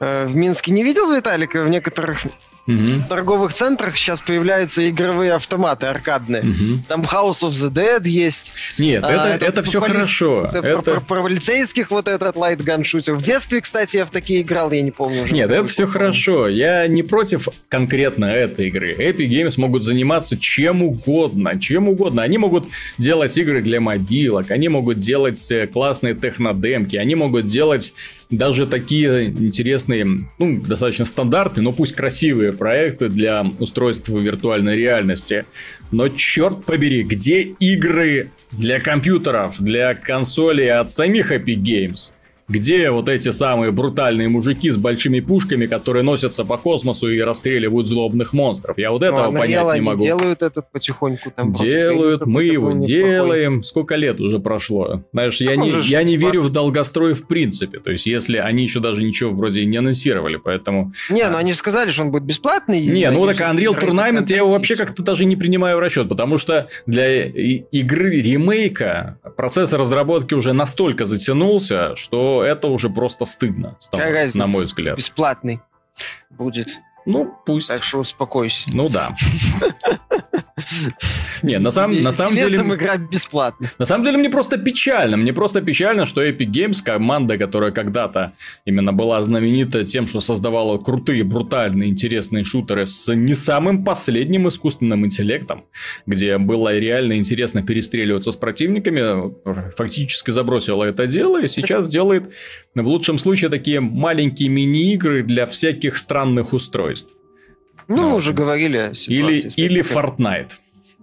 э, 0.00 0.26
в 0.26 0.36
Минске 0.36 0.72
не 0.72 0.82
видел 0.82 1.12
Виталика 1.14 1.62
в 1.62 1.68
некоторых 1.68 2.26
Угу. 2.66 2.74
В 2.76 3.08
торговых 3.08 3.52
центрах 3.52 3.96
сейчас 3.96 4.20
появляются 4.20 4.88
игровые 4.88 5.34
автоматы 5.34 5.86
аркадные. 5.86 6.42
Угу. 6.42 6.84
Там 6.88 7.02
House 7.02 7.42
of 7.42 7.50
the 7.50 7.70
Dead 7.70 8.06
есть. 8.06 8.54
Нет, 8.78 9.04
а, 9.04 9.10
это, 9.10 9.34
это, 9.34 9.46
это 9.46 9.62
все 9.62 9.80
поли... 9.80 9.92
хорошо. 9.92 10.46
Это, 10.52 10.58
это... 10.58 10.82
Про, 10.82 10.92
про, 10.92 11.00
про 11.00 11.22
полицейских 11.22 11.90
вот 11.90 12.08
этот 12.08 12.36
Light 12.36 12.58
Gun 12.58 12.82
шутер. 12.82 13.14
В 13.14 13.22
детстве, 13.22 13.60
кстати, 13.60 13.98
я 13.98 14.06
в 14.06 14.10
такие 14.10 14.42
играл, 14.42 14.72
я 14.72 14.82
не 14.82 14.90
помню 14.90 15.22
уже. 15.22 15.34
Нет, 15.34 15.50
это 15.50 15.64
все 15.66 15.86
хорошо. 15.86 16.48
Я 16.48 16.86
не 16.88 17.02
против 17.02 17.48
конкретно 17.68 18.26
этой 18.26 18.68
игры. 18.68 18.94
Epic 18.94 19.28
Games 19.28 19.54
могут 19.56 19.84
заниматься 19.84 20.36
чем 20.36 20.82
угодно, 20.82 21.58
чем 21.60 21.88
угодно. 21.88 22.22
Они 22.22 22.38
могут 22.38 22.66
делать 22.98 23.36
игры 23.38 23.62
для 23.62 23.80
мобилок, 23.80 24.50
они 24.50 24.68
могут 24.68 24.98
делать 24.98 25.50
э, 25.52 25.66
классные 25.66 26.14
технодемки, 26.14 26.96
они 26.96 27.14
могут 27.14 27.46
делать 27.46 27.94
даже 28.30 28.66
такие 28.66 29.26
интересные, 29.26 30.28
ну, 30.38 30.60
достаточно 30.60 31.04
стандартные, 31.04 31.62
но 31.64 31.72
пусть 31.72 31.94
красивые 31.94 32.52
проекты 32.52 33.08
для 33.08 33.46
устройства 33.58 34.18
виртуальной 34.18 34.76
реальности. 34.76 35.46
Но 35.92 36.08
черт 36.08 36.64
побери, 36.64 37.02
где 37.02 37.42
игры 37.42 38.30
для 38.50 38.80
компьютеров, 38.80 39.56
для 39.60 39.94
консолей 39.94 40.72
от 40.72 40.90
самих 40.90 41.30
Epic 41.30 41.62
Games? 41.62 42.12
Где 42.48 42.90
вот 42.90 43.08
эти 43.08 43.30
самые 43.30 43.72
брутальные 43.72 44.28
мужики 44.28 44.70
с 44.70 44.76
большими 44.76 45.20
пушками, 45.20 45.66
которые 45.66 46.04
носятся 46.04 46.44
по 46.44 46.56
космосу 46.56 47.10
и 47.10 47.20
расстреливают 47.20 47.88
злобных 47.88 48.32
монстров? 48.32 48.78
Я 48.78 48.92
вот 48.92 49.02
этого 49.02 49.30
ну, 49.30 49.38
понять 49.38 49.74
не 49.74 49.80
могу. 49.80 49.98
делают 49.98 50.42
этот 50.42 50.70
потихоньку 50.70 51.32
там. 51.34 51.52
Делают, 51.52 52.24
мы 52.26 52.44
его 52.44 52.72
делаем. 52.72 53.62
Сколько 53.62 53.96
лет 53.96 54.20
уже 54.20 54.38
прошло? 54.38 55.02
Знаешь, 55.12 55.40
я 55.40 55.56
не, 55.56 55.80
я 55.82 56.02
не 56.04 56.16
верю 56.16 56.42
в 56.42 56.50
долгострой 56.50 57.14
в 57.14 57.26
принципе. 57.26 57.80
То 57.80 57.90
есть, 57.90 58.06
если 58.06 58.38
они 58.38 58.62
еще 58.62 58.80
даже 58.80 59.02
ничего 59.02 59.32
вроде 59.32 59.64
не 59.64 59.76
анонсировали, 59.76 60.36
поэтому... 60.36 60.92
Не, 61.10 61.28
ну 61.28 61.38
они 61.38 61.52
же 61.52 61.58
сказали, 61.58 61.90
что 61.90 62.02
он 62.02 62.10
будет 62.12 62.24
бесплатный. 62.24 62.80
Не, 62.80 63.10
ну 63.10 63.26
так 63.26 63.40
Unreal 63.40 63.78
Tournament 63.78 64.26
я 64.28 64.36
его 64.38 64.50
вообще 64.50 64.76
как-то 64.76 65.02
даже 65.02 65.24
не 65.24 65.36
принимаю 65.36 65.78
в 65.78 65.80
расчет, 65.80 66.08
потому 66.08 66.38
что 66.38 66.68
для 66.86 67.24
игры 67.24 68.20
ремейка 68.20 69.18
процесс 69.36 69.72
разработки 69.72 70.34
уже 70.34 70.52
настолько 70.52 71.06
затянулся, 71.06 71.96
что 71.96 72.35
это 72.42 72.68
уже 72.68 72.90
просто 72.90 73.26
стыдно, 73.26 73.76
становится, 73.80 74.38
на 74.38 74.46
мой 74.46 74.64
взгляд. 74.64 74.96
Бесплатный 74.96 75.60
будет. 76.30 76.68
Ну, 77.04 77.34
пусть. 77.46 77.68
Так 77.68 77.84
что 77.84 77.98
успокойся. 77.98 78.68
Ну 78.72 78.88
да. 78.88 79.14
Не, 81.42 81.58
на 81.58 81.70
самом, 81.70 82.02
на 82.02 82.12
самом 82.12 82.34
деле... 82.34 82.56
игра 82.56 82.96
бесплатно. 82.96 83.70
На 83.78 83.84
самом 83.84 84.04
деле 84.04 84.16
мне 84.16 84.30
просто 84.30 84.56
печально. 84.56 85.18
Мне 85.18 85.32
просто 85.34 85.60
печально, 85.60 86.06
что 86.06 86.24
Epic 86.24 86.50
Games, 86.50 86.82
команда, 86.82 87.36
которая 87.36 87.72
когда-то 87.72 88.32
именно 88.64 88.92
была 88.92 89.22
знаменита 89.22 89.84
тем, 89.84 90.06
что 90.06 90.20
создавала 90.20 90.78
крутые, 90.78 91.24
брутальные, 91.24 91.90
интересные 91.90 92.42
шутеры 92.42 92.86
с 92.86 93.14
не 93.14 93.34
самым 93.34 93.84
последним 93.84 94.48
искусственным 94.48 95.04
интеллектом, 95.04 95.66
где 96.06 96.38
было 96.38 96.74
реально 96.74 97.18
интересно 97.18 97.62
перестреливаться 97.62 98.32
с 98.32 98.36
противниками, 98.36 99.34
фактически 99.76 100.30
забросила 100.30 100.84
это 100.84 101.06
дело 101.06 101.42
и 101.42 101.48
сейчас 101.48 101.86
делает 101.96 102.32
в 102.74 102.86
лучшем 102.86 103.18
случае 103.18 103.50
такие 103.50 103.80
маленькие 103.80 104.48
мини-игры 104.48 105.22
для 105.22 105.46
всяких 105.46 105.98
странных 105.98 106.54
устройств. 106.54 107.12
Ну, 107.88 108.10
мы 108.10 108.16
уже 108.16 108.32
говорили 108.32 108.76
о 108.76 108.92
Или, 109.06 109.48
или 109.56 109.82
Fortnite. 109.82 110.52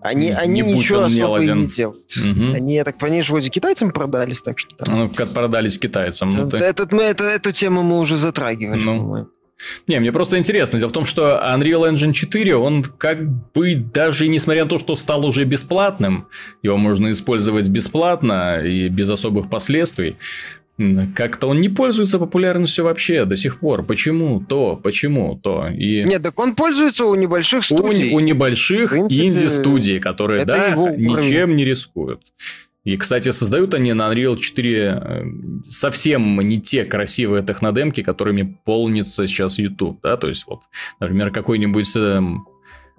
Они, 0.02 0.32
они 0.32 0.62
не 0.62 0.74
ничего 0.74 1.04
особо 1.04 1.40
не 1.40 1.66
делают. 1.66 2.18
Угу. 2.18 2.56
Они, 2.56 2.76
я 2.76 2.84
так 2.84 2.98
понимаю, 2.98 3.24
вроде 3.30 3.50
китайцам 3.50 3.92
продались, 3.92 4.42
так 4.42 4.60
что 4.60 4.76
там... 4.76 4.94
Ну, 4.94 5.10
как 5.10 5.34
продались 5.34 5.80
китайцам. 5.80 6.32
Ну, 6.32 6.50
ты... 6.50 6.58
Этот, 6.58 6.92
мы, 6.92 7.04
это, 7.04 7.24
эту 7.24 7.54
тему 7.54 7.84
мы 7.84 8.00
уже 8.00 8.18
затрагивали, 8.18 8.82
ну. 8.82 9.30
Не, 9.88 10.00
мне 10.02 10.12
просто 10.12 10.38
интересно. 10.38 10.78
Дело 10.78 10.90
в 10.90 10.94
том, 10.94 11.06
что 11.06 11.42
Unreal 11.42 11.90
Engine 11.90 12.12
4, 12.12 12.56
он 12.58 12.84
как 12.84 13.24
бы 13.54 13.76
даже 13.76 14.28
несмотря 14.28 14.64
на 14.64 14.70
то, 14.70 14.78
что 14.78 14.98
стал 14.98 15.26
уже 15.26 15.46
бесплатным, 15.46 16.28
его 16.62 16.76
можно 16.76 17.12
использовать 17.14 17.70
бесплатно 17.70 18.62
и 18.62 18.90
без 18.90 19.10
особых 19.10 19.50
последствий, 19.50 20.18
как-то 21.16 21.48
он 21.48 21.62
не 21.62 21.70
пользуется 21.70 22.18
популярностью 22.18 22.86
вообще 22.86 23.26
до 23.26 23.36
сих 23.36 23.60
пор. 23.60 23.84
Почему 23.84 24.42
то? 24.42 24.76
Почему 24.76 25.40
то? 25.42 25.68
И... 25.68 26.04
Нет, 26.04 26.24
так 26.24 26.40
он 26.40 26.56
пользуется 26.56 27.06
у 27.06 27.16
небольших 27.16 27.64
студий. 27.64 28.12
У, 28.12 28.16
у 28.16 28.20
небольших 28.20 28.96
инди-студий, 28.96 30.00
которые, 30.00 30.46
да, 30.46 30.76
ничем 30.76 31.56
не 31.56 31.64
рискуют. 31.64 32.22
И, 32.84 32.98
кстати, 32.98 33.32
создают 33.32 33.74
они 33.74 33.94
на 33.94 34.12
Unreal 34.12 34.38
4 34.38 34.82
э, 34.82 35.24
совсем 35.64 36.40
не 36.42 36.60
те 36.60 36.84
красивые 36.84 37.42
технодемки, 37.42 38.04
которыми 38.04 38.58
полнится 38.66 39.26
сейчас 39.26 39.58
YouTube, 39.58 40.02
да, 40.04 40.18
то 40.18 40.28
есть 40.28 40.46
вот, 40.48 40.64
например, 41.00 41.30
какой-нибудь 41.30 41.96
эм, 41.96 42.46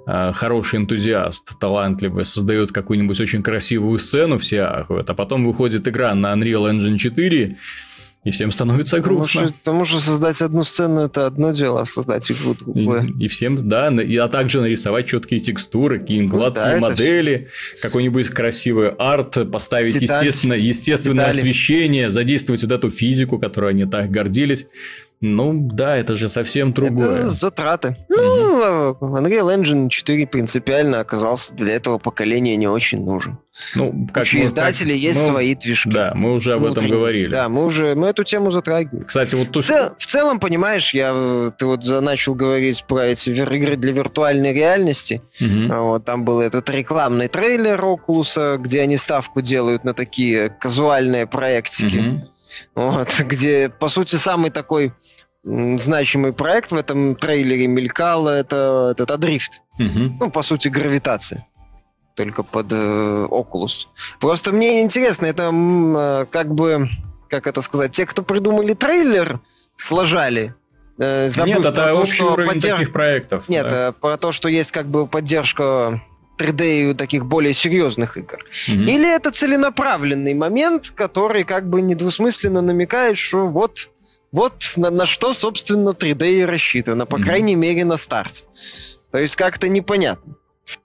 хороший 0.06 0.80
энтузиаст, 0.80 1.58
талантливый, 1.58 2.24
создает 2.24 2.72
какую-нибудь 2.72 3.20
очень 3.20 3.42
красивую 3.42 3.98
сцену, 3.98 4.38
все 4.38 4.62
ахуют, 4.62 5.08
а 5.10 5.14
потом 5.14 5.44
выходит 5.44 5.88
игра 5.88 6.14
на 6.14 6.32
Unreal 6.34 6.70
Engine 6.70 6.96
4, 6.96 7.56
и 8.24 8.30
всем 8.30 8.50
становится 8.50 9.00
грустно. 9.00 9.40
Потому 9.42 9.48
что, 9.52 9.58
потому 9.58 9.84
что 9.84 10.00
создать 10.00 10.40
одну 10.40 10.64
сцену 10.64 11.02
это 11.02 11.26
одно 11.26 11.50
дело, 11.50 11.82
а 11.82 11.84
создать 11.84 12.30
игру 12.32 12.54
другое. 12.54 13.06
И, 13.18 13.24
и 13.24 13.28
всем, 13.28 13.56
да, 13.68 13.88
и, 13.88 14.16
а 14.16 14.28
также 14.28 14.62
нарисовать 14.62 15.06
четкие 15.06 15.40
текстуры, 15.40 16.00
какие-нибудь 16.00 16.32
ну, 16.32 16.38
гладкие 16.38 16.70
да, 16.70 16.78
модели, 16.78 17.48
какой-нибудь 17.82 18.28
красивый 18.28 18.88
арт, 18.88 19.50
поставить 19.52 19.98
Деталь, 19.98 20.24
естественно, 20.24 20.54
естественное 20.54 21.26
детали. 21.26 21.40
освещение, 21.40 22.10
задействовать 22.10 22.62
вот 22.62 22.72
эту 22.72 22.90
физику, 22.90 23.38
которой 23.38 23.72
они 23.72 23.84
так 23.84 24.10
гордились. 24.10 24.68
Ну 25.20 25.68
да, 25.72 25.96
это 25.96 26.16
же 26.16 26.28
совсем 26.28 26.72
другое. 26.72 27.22
Это 27.22 27.30
затраты. 27.30 27.96
Ну, 28.08 28.92
Unreal 29.00 29.56
Engine 29.56 29.88
4 29.88 30.26
принципиально 30.26 31.00
оказался 31.00 31.54
для 31.54 31.74
этого 31.74 31.98
поколения 31.98 32.56
не 32.56 32.68
очень 32.68 33.04
нужен. 33.04 33.38
Ну, 33.76 34.08
как 34.12 34.24
У 34.24 34.42
издателей 34.42 34.98
есть 34.98 35.20
ну, 35.20 35.28
свои 35.28 35.54
движки. 35.54 35.88
Да, 35.88 36.12
мы 36.14 36.34
уже 36.34 36.54
об 36.54 36.64
этом 36.64 36.88
говорили. 36.88 37.32
Да, 37.32 37.48
мы 37.48 37.64
уже 37.64 37.94
мы 37.94 38.08
эту 38.08 38.24
тему 38.24 38.50
затрагивали. 38.50 39.04
Кстати, 39.04 39.36
вот 39.36 39.52
тут... 39.52 39.64
В, 39.64 39.68
цел, 39.68 39.94
в 39.96 40.06
целом, 40.06 40.40
понимаешь, 40.40 40.92
я 40.92 41.52
ты 41.56 41.64
вот 41.64 41.84
начал 41.86 42.34
говорить 42.34 42.84
про 42.84 43.06
эти 43.06 43.30
игры 43.30 43.76
для 43.76 43.92
виртуальной 43.92 44.52
реальности. 44.52 45.22
Угу. 45.40 45.72
Вот, 45.72 46.04
там 46.04 46.24
был 46.24 46.40
этот 46.40 46.68
рекламный 46.68 47.28
трейлер 47.28 47.80
Oculus, 47.80 48.58
где 48.58 48.82
они 48.82 48.96
ставку 48.96 49.40
делают 49.40 49.84
на 49.84 49.94
такие 49.94 50.48
казуальные 50.48 51.26
проектики. 51.28 51.96
Угу. 51.96 52.28
Вот, 52.74 53.14
где, 53.20 53.68
по 53.68 53.88
сути, 53.88 54.16
самый 54.16 54.50
такой 54.50 54.92
значимый 55.44 56.32
проект 56.32 56.72
в 56.72 56.76
этом 56.76 57.16
трейлере 57.16 57.66
мелькал, 57.66 58.28
это 58.28 58.88
этот 58.92 59.10
Адрифт. 59.10 59.62
Угу. 59.78 60.16
Ну, 60.20 60.30
по 60.30 60.42
сути, 60.42 60.68
гравитация. 60.68 61.46
Только 62.14 62.42
под 62.42 62.66
э, 62.70 63.26
Oculus. 63.30 63.88
Просто 64.20 64.52
мне 64.52 64.82
интересно, 64.82 65.26
это 65.26 65.50
э, 65.52 66.26
как 66.30 66.54
бы, 66.54 66.88
как 67.28 67.46
это 67.46 67.60
сказать, 67.60 67.92
те, 67.92 68.06
кто 68.06 68.22
придумали 68.22 68.72
трейлер, 68.72 69.40
сложали. 69.76 70.54
Э, 70.98 71.28
Нет, 71.44 71.58
это 71.58 71.72
то, 71.72 71.94
общий 71.94 72.22
уровень 72.22 72.52
поддерж... 72.52 72.78
таких 72.78 72.92
проектов. 72.92 73.48
Нет, 73.48 73.68
да. 73.68 73.88
э, 73.88 73.92
про 73.92 74.16
то, 74.16 74.32
что 74.32 74.48
есть 74.48 74.70
как 74.70 74.86
бы 74.86 75.06
поддержка 75.06 76.00
3D 76.38 76.90
и 76.90 76.94
таких 76.94 77.26
более 77.26 77.54
серьезных 77.54 78.16
игр. 78.16 78.44
Mm-hmm. 78.68 78.90
Или 78.90 79.14
это 79.14 79.30
целенаправленный 79.30 80.34
момент, 80.34 80.90
который 80.90 81.44
как 81.44 81.68
бы 81.68 81.82
недвусмысленно 81.82 82.60
намекает, 82.60 83.18
что 83.18 83.46
вот 83.46 83.90
вот 84.32 84.72
на, 84.76 84.90
на 84.90 85.06
что, 85.06 85.32
собственно, 85.32 85.90
3D 85.90 86.40
и 86.40 86.44
рассчитано, 86.44 87.06
по 87.06 87.16
mm-hmm. 87.16 87.22
крайней 87.22 87.54
мере, 87.54 87.84
на 87.84 87.96
старте. 87.96 88.44
То 89.12 89.18
есть 89.18 89.36
как-то 89.36 89.68
непонятно. 89.68 90.34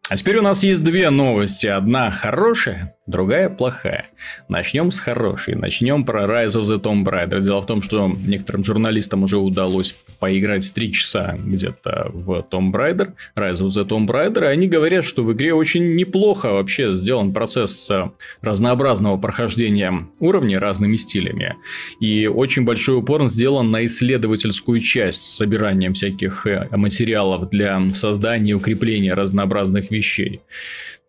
А 0.10 0.18
теперь 0.18 0.38
у 0.38 0.42
нас 0.42 0.64
есть 0.64 0.84
две 0.84 1.12
новости. 1.12 1.68
Одна 1.68 2.10
хорошая, 2.10 2.96
другая 3.06 3.48
плохая. 3.48 4.08
Начнем 4.48 4.90
с 4.90 4.98
хорошей. 4.98 5.54
Начнем 5.54 6.04
про 6.04 6.24
Rise 6.24 6.60
of 6.60 6.64
the 6.64 6.82
Tomb 6.82 7.04
Raider. 7.04 7.42
Дело 7.42 7.62
в 7.62 7.68
том, 7.68 7.84
что 7.84 8.12
некоторым 8.26 8.64
журналистам 8.64 9.24
уже 9.24 9.38
удалось 9.38 9.96
поиграть 10.20 10.74
3 10.74 10.92
часа 10.94 11.38
где-то 11.38 12.10
в 12.12 12.46
Tomb 12.52 12.72
Raider, 12.72 13.14
Rise 13.36 13.62
of 13.62 13.68
the 13.68 13.88
Tomb 13.88 14.08
Raider, 14.08 14.46
и 14.46 14.48
они 14.48 14.68
говорят, 14.68 15.06
что 15.06 15.24
в 15.24 15.32
игре 15.32 15.54
очень 15.54 15.96
неплохо 15.96 16.54
вообще 16.54 16.94
сделан 16.96 17.32
процесс 17.32 17.90
э, 17.92 18.10
разнообразного 18.42 19.18
прохождения 19.18 20.08
уровней 20.20 20.58
разными 20.58 20.96
стилями. 20.96 21.56
И 22.00 22.28
очень 22.28 22.64
большой 22.66 22.98
упор 22.98 23.28
сделан 23.28 23.70
на 23.72 23.86
исследовательскую 23.86 24.80
часть 24.80 25.22
с 25.22 25.38
собиранием 25.38 25.94
всяких 25.94 26.48
э, 26.48 26.68
материалов 26.72 27.50
для 27.50 27.80
создания 27.94 28.52
и 28.52 28.56
укрепления 28.56 29.14
разнообразных 29.14 29.92
вещей. 29.92 29.99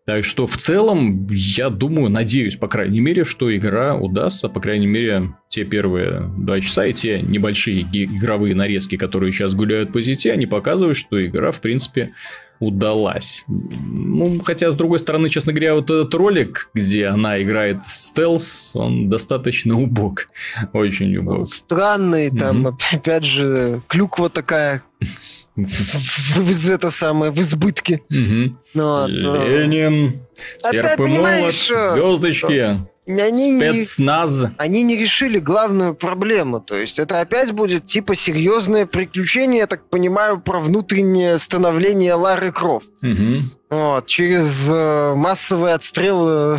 Так 0.05 0.25
что 0.25 0.47
в 0.47 0.57
целом, 0.57 1.27
я 1.29 1.69
думаю, 1.69 2.09
надеюсь, 2.09 2.55
по 2.55 2.67
крайней 2.67 2.99
мере, 2.99 3.23
что 3.23 3.55
игра 3.55 3.95
удастся, 3.95 4.49
по 4.49 4.59
крайней 4.59 4.87
мере, 4.87 5.35
те 5.47 5.63
первые 5.63 6.29
два 6.37 6.59
часа 6.59 6.87
и 6.87 6.93
те 6.93 7.21
небольшие 7.21 7.81
игровые 7.81 8.55
нарезки, 8.55 8.97
которые 8.97 9.31
сейчас 9.31 9.53
гуляют 9.53 9.93
по 9.93 10.01
сети, 10.01 10.29
они 10.29 10.47
показывают, 10.47 10.97
что 10.97 11.23
игра, 11.23 11.51
в 11.51 11.61
принципе, 11.61 12.13
удалась. 12.59 13.43
Ну, 13.47 14.39
хотя, 14.43 14.71
с 14.71 14.75
другой 14.75 14.99
стороны, 14.99 15.29
честно 15.29 15.51
говоря, 15.51 15.75
вот 15.75 15.85
этот 15.85 16.13
ролик, 16.13 16.69
где 16.73 17.07
она 17.07 17.41
играет 17.41 17.77
стелс, 17.87 18.71
он 18.73 19.09
достаточно 19.09 19.79
убог. 19.79 20.29
Очень 20.73 21.17
убог. 21.17 21.47
Странный, 21.47 22.31
там, 22.31 22.65
угу. 22.65 22.77
опять 22.91 23.25
же, 23.25 23.81
клюква 23.87 24.29
такая 24.29 24.83
это 25.55 26.89
самое, 26.89 27.31
в 27.31 27.39
избытке. 27.39 28.01
Ну, 28.09 29.07
Ленин, 29.07 30.21
серп 30.63 30.99
и 30.99 31.05
молот, 31.05 31.55
звездочки. 31.55 32.91
Они 33.07 33.57
Спецназ. 33.57 34.43
Не, 34.43 34.49
они 34.57 34.83
не 34.83 34.95
решили 34.95 35.39
главную 35.39 35.95
проблему. 35.95 36.61
То 36.61 36.75
есть 36.75 36.99
это 36.99 37.19
опять 37.19 37.51
будет 37.51 37.85
типа 37.85 38.15
серьезное 38.15 38.85
приключение, 38.85 39.59
я 39.59 39.67
так 39.67 39.89
понимаю, 39.89 40.39
про 40.39 40.59
внутреннее 40.59 41.37
становление 41.39 42.13
Лары 42.13 42.51
Крофт. 42.51 42.91
Угу. 43.01 43.37
Вот, 43.71 44.05
через 44.05 44.69
э, 44.69 45.13
массовый 45.15 45.73
отстрел 45.73 46.25
э, 46.27 46.57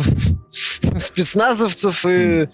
спецназовцев 0.99 2.05
и 2.05 2.49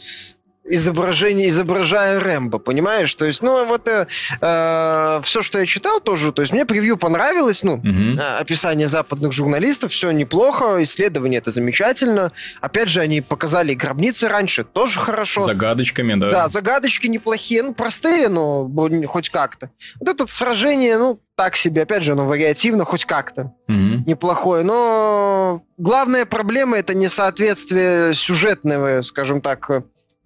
изображение, 0.70 1.48
изображая 1.50 2.20
Рэмбо, 2.20 2.60
понимаешь? 2.60 3.14
То 3.16 3.26
есть, 3.26 3.42
ну, 3.42 3.66
вот 3.66 3.88
э, 3.88 4.08
э, 4.40 5.22
все, 5.24 5.42
что 5.42 5.60
я 5.60 5.66
читал 5.66 6.00
тоже, 6.00 6.32
то 6.32 6.42
есть 6.42 6.54
мне 6.54 6.66
превью 6.66 6.98
понравилось, 6.98 7.64
ну, 7.64 7.74
угу. 7.76 8.22
описание 8.40 8.88
западных 8.88 9.32
журналистов, 9.34 9.92
все 9.92 10.12
неплохо, 10.12 10.84
исследование 10.84 11.40
это 11.40 11.52
замечательно. 11.52 12.32
Опять 12.62 12.90
же, 12.90 13.02
они 13.02 13.22
показали 13.22 13.74
гробницы 13.74 14.28
раньше, 14.28 14.64
тоже 14.64 15.00
хорошо. 15.00 15.46
Загадочками, 15.46 16.14
да. 16.16 16.30
Да, 16.30 16.50
загадочки 16.50 17.08
неплохие, 17.08 17.64
ну, 17.64 17.74
простые, 17.74 18.30
но 18.30 18.70
хоть 19.08 19.30
как-то. 19.30 19.72
Вот 20.00 20.08
это 20.08 20.28
сражение, 20.28 20.98
ну, 20.98 21.20
так 21.36 21.56
себе, 21.56 21.84
опять 21.84 22.04
же, 22.04 22.12
оно 22.12 22.26
вариативно, 22.26 22.84
хоть 22.86 23.06
как-то 23.06 23.54
угу. 23.68 24.04
неплохое. 24.06 24.64
Но 24.64 25.64
главная 25.78 26.26
проблема 26.26 26.78
это 26.78 26.94
несоответствие 26.94 28.14
сюжетного, 28.14 29.02
скажем 29.04 29.42
так, 29.42 29.70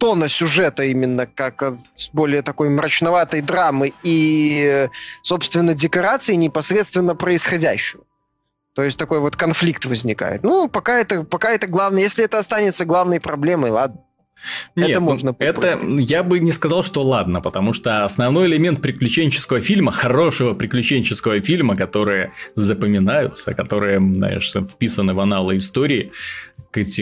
тона 0.04 0.28
сюжета 0.28 0.84
именно 0.84 1.26
как 1.26 1.64
с 1.96 2.10
более 2.12 2.42
такой 2.42 2.68
мрачноватой 2.68 3.40
драмы 3.40 3.94
и, 4.04 4.90
собственно, 5.22 5.74
декорации 5.74 6.36
непосредственно 6.36 7.16
происходящего. 7.16 8.04
То 8.76 8.84
есть 8.84 8.98
такой 8.98 9.22
вот 9.22 9.38
конфликт 9.38 9.86
возникает. 9.86 10.44
Ну, 10.44 10.68
пока 10.68 11.00
это, 11.00 11.24
пока 11.24 11.52
это 11.52 11.68
главное. 11.68 12.02
Если 12.02 12.26
это 12.26 12.38
останется 12.38 12.84
главной 12.84 13.22
проблемой, 13.22 13.72
ладно. 13.72 14.02
Нет, 14.76 14.90
это 14.90 15.00
ну, 15.00 15.06
можно 15.06 15.36
Это 15.40 15.80
я 16.00 16.22
бы 16.22 16.40
не 16.40 16.52
сказал, 16.52 16.84
что 16.84 17.02
ладно, 17.02 17.40
потому 17.40 17.72
что 17.72 18.04
основной 18.04 18.48
элемент 18.48 18.82
приключенческого 18.82 19.62
фильма, 19.62 19.94
хорошего 19.94 20.54
приключенческого 20.54 21.40
фильма, 21.40 21.78
которые 21.78 22.34
запоминаются, 22.58 23.54
которые, 23.54 24.00
знаешь, 24.00 24.52
вписаны 24.70 25.14
в 25.14 25.20
аналы 25.22 25.56
истории, 25.56 26.12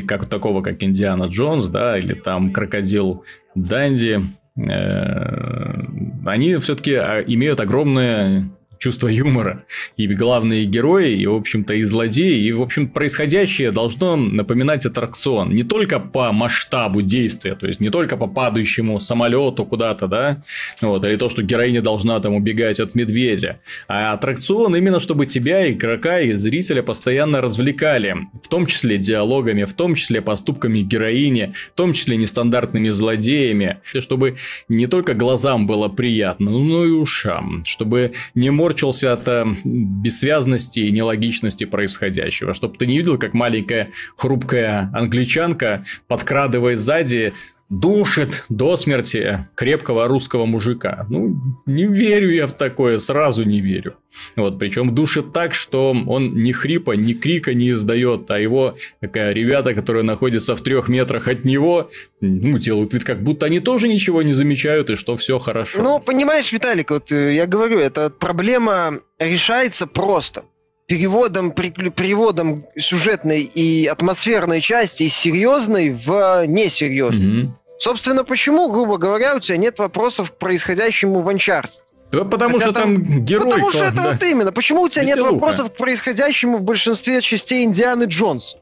как 0.08 0.26
такого, 0.28 0.62
как 0.62 0.84
Индиана 0.84 1.26
Джонс, 1.26 1.68
да, 1.68 1.98
или 1.98 2.14
там 2.14 2.52
Крокодил 2.52 3.24
Данди, 3.56 4.22
э, 4.58 5.84
они 6.26 6.56
все-таки 6.58 6.94
а, 6.96 7.22
имеют 7.22 7.62
огромное 7.62 8.50
чувство 8.82 9.08
юмора. 9.10 9.64
И 9.96 10.08
главные 10.08 10.66
герои, 10.66 11.14
и, 11.16 11.28
в 11.28 11.36
общем-то, 11.36 11.76
и 11.76 11.84
злодеи, 11.84 12.42
и, 12.44 12.52
в 12.52 12.64
общем, 12.64 12.88
происходящее 12.88 13.72
должно 13.72 14.16
напоминать 14.16 14.88
аттракцион. 14.88 15.54
Не 15.54 15.64
только 15.64 16.00
по 16.00 16.32
масштабу 16.32 17.04
действия, 17.04 17.54
то 17.54 17.68
есть 17.68 17.80
не 17.80 17.92
только 17.92 18.18
по 18.18 18.26
падающему 18.26 19.00
самолету 19.00 19.66
куда-то, 19.66 20.08
да, 20.08 20.44
вот, 20.82 21.06
или 21.06 21.16
то, 21.16 21.30
что 21.30 21.44
героиня 21.44 21.84
должна 21.84 22.20
там 22.20 22.34
убегать 22.34 22.80
от 22.80 22.96
медведя, 22.96 23.60
а 23.88 24.14
аттракцион 24.14 24.76
именно, 24.76 25.00
чтобы 25.00 25.28
тебя, 25.28 25.72
игрока 25.72 26.20
и 26.20 26.34
зрителя 26.34 26.82
постоянно 26.82 27.40
развлекали, 27.40 28.16
в 28.42 28.48
том 28.48 28.66
числе 28.66 28.98
диалогами, 28.98 29.64
в 29.66 29.74
том 29.74 29.94
числе 29.94 30.22
поступками 30.22 30.80
героини, 30.80 31.54
в 31.72 31.76
том 31.76 31.94
числе 31.94 32.18
нестандартными 32.18 32.90
злодеями, 32.90 33.78
чтобы 33.84 34.38
не 34.68 34.88
только 34.88 35.14
глазам 35.14 35.68
было 35.68 35.88
приятно, 35.88 36.50
но 36.50 36.84
и 36.84 36.90
ушам, 36.90 37.64
чтобы 37.68 38.14
не 38.34 38.50
мор 38.50 38.71
корчился 38.72 39.12
от 39.12 39.28
э, 39.28 39.46
бессвязности 39.66 40.80
и 40.80 40.92
нелогичности 40.92 41.66
происходящего. 41.66 42.54
Чтобы 42.54 42.78
ты 42.78 42.88
не 42.88 42.98
видел, 42.98 43.18
как 43.18 43.34
маленькая 43.34 43.92
хрупкая 44.16 44.90
англичанка, 44.94 45.84
подкрадываясь 46.08 46.80
сзади, 46.80 47.34
душит 47.72 48.44
до 48.50 48.76
смерти 48.76 49.48
крепкого 49.56 50.08
русского 50.08 50.46
мужика. 50.46 51.08
Ну, 51.10 51.38
не 51.66 51.88
верю 51.88 52.30
я 52.30 52.46
в 52.46 52.54
такое, 52.54 53.00
сразу 53.00 53.44
не 53.44 53.62
верю. 53.62 53.96
Вот, 54.36 54.60
причем 54.60 54.94
душит 54.94 55.32
так, 55.32 55.54
что 55.54 55.92
он 55.92 56.36
ни 56.44 56.52
хрипа, 56.52 56.92
ни 56.92 57.14
крика 57.14 57.54
не 57.54 57.72
издает, 57.72 58.30
а 58.30 58.40
его 58.40 58.76
такая, 59.00 59.32
ребята, 59.32 59.74
которые 59.74 60.04
находятся 60.04 60.56
в 60.58 60.62
трех 60.62 60.90
метрах 60.90 61.30
от 61.30 61.46
него, 61.46 61.90
ну, 62.20 62.58
делают 62.58 62.94
вид, 62.94 63.06
как 63.06 63.24
будто 63.24 63.46
они 63.46 63.62
тоже 63.62 63.88
ничего 63.88 64.22
не 64.22 64.34
замечают, 64.34 64.90
и 64.90 64.96
что 64.96 65.16
все 65.16 65.40
хорошо. 65.40 65.82
Ну, 65.82 66.00
понимаешь, 66.00 66.52
Виталик, 66.52 66.92
вот 66.92 67.10
э, 67.14 67.34
я 67.34 67.48
говорю, 67.48 67.80
эта 67.80 68.10
проблема 68.10 69.00
решается 69.18 69.88
просто 69.88 70.44
переводом, 70.92 71.52
переводом 71.54 72.66
сюжетной 72.78 73.44
и 73.44 73.86
атмосферной 73.86 74.60
части 74.60 75.04
из 75.04 75.16
серьезной 75.16 75.92
в 75.92 76.46
несерьезную. 76.48 77.46
Угу. 77.46 77.61
Собственно, 77.82 78.24
почему, 78.24 78.72
грубо 78.72 79.00
говоря, 79.00 79.36
у 79.36 79.40
тебя 79.40 79.58
нет 79.58 79.80
вопросов 79.80 80.32
к 80.32 80.36
происходящему 80.36 81.22
в 81.22 81.28
Uncharted? 81.28 81.80
Да 82.12 82.26
потому 82.26 82.60
Хотя 82.60 82.70
что 82.70 82.80
там, 82.80 82.96
там 82.96 83.26
герой. 83.26 83.46
Потому 83.46 83.72
что 83.72 83.86
это 83.86 83.96
да. 83.96 84.10
вот 84.12 84.24
именно. 84.24 84.52
Почему 84.52 84.82
у 84.82 84.90
тебя 84.90 85.02
Веселуха. 85.02 85.32
нет 85.32 85.42
вопросов 85.42 85.74
к 85.74 85.78
происходящему 85.78 86.60
в 86.60 86.62
большинстве 86.62 87.22
частей 87.22 87.64
Индианы 87.64 88.04
Джонс? 88.04 88.58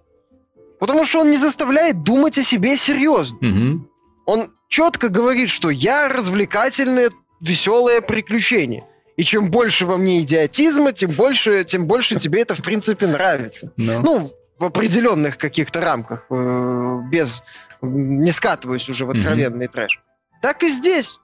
Потому 0.80 1.04
что 1.04 1.20
он 1.20 1.32
не 1.32 1.38
заставляет 1.38 2.02
думать 2.04 2.38
о 2.38 2.44
себе 2.44 2.78
серьезно. 2.78 3.38
Угу. 3.40 3.90
Он 4.26 4.54
четко 4.70 5.10
говорит, 5.10 5.50
что 5.50 5.70
я 5.70 6.08
развлекательное, 6.08 7.12
веселое 7.42 8.00
приключение. 8.00 8.86
И 9.18 9.26
чем 9.26 9.52
больше 9.52 9.86
во 9.86 9.98
мне 9.98 10.22
идиотизма, 10.22 10.94
тем 10.94 11.12
больше, 11.12 11.66
тем 11.66 11.88
больше 11.88 12.18
тебе 12.18 12.44
это, 12.44 12.56
в 12.56 12.62
принципе, 12.64 13.06
нравится. 13.06 13.74
No. 13.76 14.00
Ну, 14.02 14.32
в 14.58 14.64
определенных 14.64 15.38
каких-то 15.38 15.82
рамках, 15.82 16.26
э, 16.30 17.00
без 17.12 17.44
не 17.82 18.32
скатываюсь 18.32 18.90
уже 18.90 19.06
в 19.06 19.10
откровенный 19.10 19.66
mm-hmm. 19.66 19.72
трэш. 19.72 20.02
Так 20.42 20.64
и 20.64 20.70
здесь. 20.70 21.20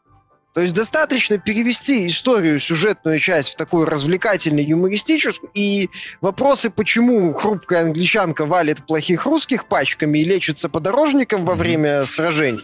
То 0.56 0.62
есть 0.62 0.74
достаточно 0.74 1.38
перевести 1.38 2.08
историю, 2.08 2.62
сюжетную 2.62 3.20
часть 3.20 3.50
в 3.50 3.56
такую 3.58 3.86
развлекательную, 3.86 4.66
юмористическую, 4.66 5.52
и 5.54 5.90
вопросы, 6.22 6.70
почему 6.70 7.34
хрупкая 7.34 7.84
англичанка 7.84 8.46
валит 8.46 8.86
плохих 8.86 9.26
русских 9.26 9.68
пачками 9.68 10.20
и 10.20 10.24
лечится 10.24 10.70
подорожником 10.70 11.44
во 11.46 11.56
время 11.56 12.06
сражений, 12.06 12.64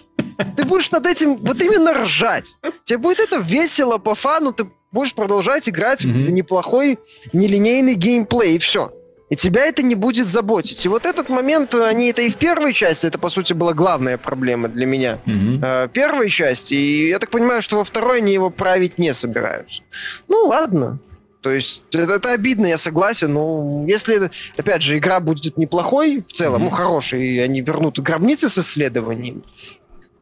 ты 0.56 0.64
будешь 0.64 0.90
над 0.92 1.06
этим 1.06 1.36
вот 1.36 1.62
именно 1.62 1.94
ржать. 1.94 2.56
Тебе 2.86 2.98
будет 2.98 3.20
это 3.20 3.40
весело, 3.40 3.98
по 3.98 4.16
фану, 4.16 4.54
ты 4.54 4.68
будешь 4.94 5.14
продолжать 5.14 5.68
играть 5.68 6.06
mm-hmm. 6.06 6.26
в 6.28 6.30
неплохой 6.30 6.98
нелинейный 7.34 7.96
геймплей, 7.96 8.56
и 8.56 8.60
все 8.60 8.90
и 9.32 9.36
тебя 9.38 9.66
это 9.66 9.82
не 9.82 9.96
будет 9.96 10.28
заботить. 10.28 10.84
И 10.86 10.90
вот 10.90 11.06
этот 11.06 11.30
момент, 11.30 11.74
они 11.74 12.10
это 12.10 12.22
и 12.22 12.30
в 12.30 12.36
первой 12.36 12.74
части, 12.74 13.08
это, 13.08 13.18
по 13.18 13.30
сути, 13.30 13.54
была 13.54 13.74
главная 13.74 14.18
проблема 14.18 14.68
для 14.68 14.86
меня. 14.86 15.20
Mm-hmm. 15.26 15.90
Первой 15.94 16.30
части, 16.30 16.74
и 16.74 17.08
я 17.08 17.18
так 17.18 17.30
понимаю, 17.30 17.62
что 17.62 17.78
во 17.78 17.86
второй 17.86 18.18
они 18.18 18.34
его 18.34 18.50
править 18.50 18.98
не 18.98 19.14
собираются. 19.14 19.84
Ну, 20.28 20.48
ладно. 20.48 21.00
То 21.40 21.50
есть 21.50 21.82
это, 21.94 22.16
это 22.16 22.34
обидно, 22.34 22.66
я 22.66 22.78
согласен, 22.78 23.34
но 23.34 23.86
если, 23.88 24.30
опять 24.58 24.82
же, 24.82 24.98
игра 24.98 25.22
будет 25.22 25.58
неплохой 25.58 26.26
в 26.28 26.34
целом, 26.34 26.64
mm-hmm. 26.64 26.70
ну, 26.70 26.70
хорошей, 26.70 27.26
и 27.26 27.40
они 27.40 27.62
вернут 27.62 28.00
гробницы 28.00 28.50
с 28.50 28.58
исследованием, 28.58 29.46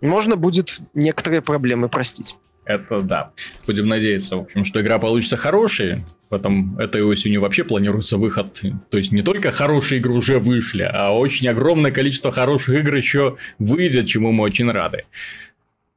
можно 0.01 0.35
будет 0.35 0.81
некоторые 0.93 1.41
проблемы 1.41 1.89
простить. 1.89 2.37
Это 2.69 3.01
да. 3.01 3.31
Будем 3.65 3.87
надеяться, 3.87 4.37
в 4.37 4.41
общем, 4.41 4.63
что 4.63 4.79
игра 4.79 4.99
получится 4.99 5.37
хорошей. 5.37 6.05
Потом 6.29 6.77
этой 6.77 7.01
осенью 7.01 7.41
вообще 7.41 7.63
планируется 7.63 8.17
выход. 8.17 8.61
То 8.91 8.97
есть 8.99 9.11
не 9.11 9.23
только 9.23 9.49
хорошие 9.49 9.97
игры 9.97 10.13
уже 10.13 10.37
вышли, 10.37 10.83
а 10.83 11.09
очень 11.09 11.47
огромное 11.47 11.89
количество 11.89 12.29
хороших 12.29 12.75
игр 12.75 12.93
еще 12.93 13.37
выйдет, 13.57 14.05
чему 14.05 14.31
мы 14.31 14.43
очень 14.43 14.69
рады. 14.69 15.05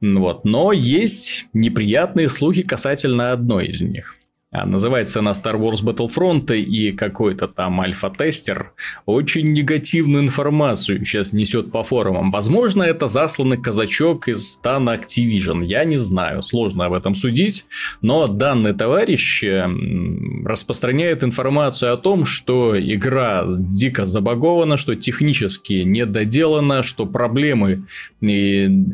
Вот. 0.01 0.45
Но 0.45 0.71
есть 0.71 1.45
неприятные 1.53 2.27
слухи 2.27 2.63
касательно 2.63 3.33
одной 3.33 3.67
из 3.67 3.83
них. 3.83 4.15
А, 4.55 4.67
называется 4.67 5.19
она 5.19 5.31
Star 5.31 5.55
Wars 5.55 5.83
Battlefront, 5.83 6.55
и 6.55 6.91
какой-то 6.91 7.47
там 7.47 7.81
альфа-тестер 7.81 8.73
очень 9.07 9.51
негативную 9.51 10.23
информацию 10.23 11.03
сейчас 11.03 11.33
несет 11.33 11.71
по 11.71 11.83
форумам. 11.83 12.29
Возможно, 12.29 12.83
это 12.83 13.07
засланный 13.07 13.57
казачок 13.57 14.27
из 14.27 14.53
стана 14.53 14.95
Activision, 14.95 15.65
я 15.65 15.85
не 15.85 15.97
знаю, 15.97 16.43
сложно 16.43 16.85
об 16.85 16.93
этом 16.93 17.15
судить, 17.15 17.65
но 18.01 18.27
данный 18.27 18.73
товарищ 18.73 19.43
распространяет 20.45 21.23
информацию 21.23 21.91
о 21.91 21.97
том, 21.97 22.25
что 22.25 22.79
игра 22.79 23.45
дико 23.47 24.05
забагована, 24.05 24.77
что 24.77 24.93
технически 24.95 25.81
недоделана, 25.81 26.83
что 26.83 27.07
проблемы 27.07 27.87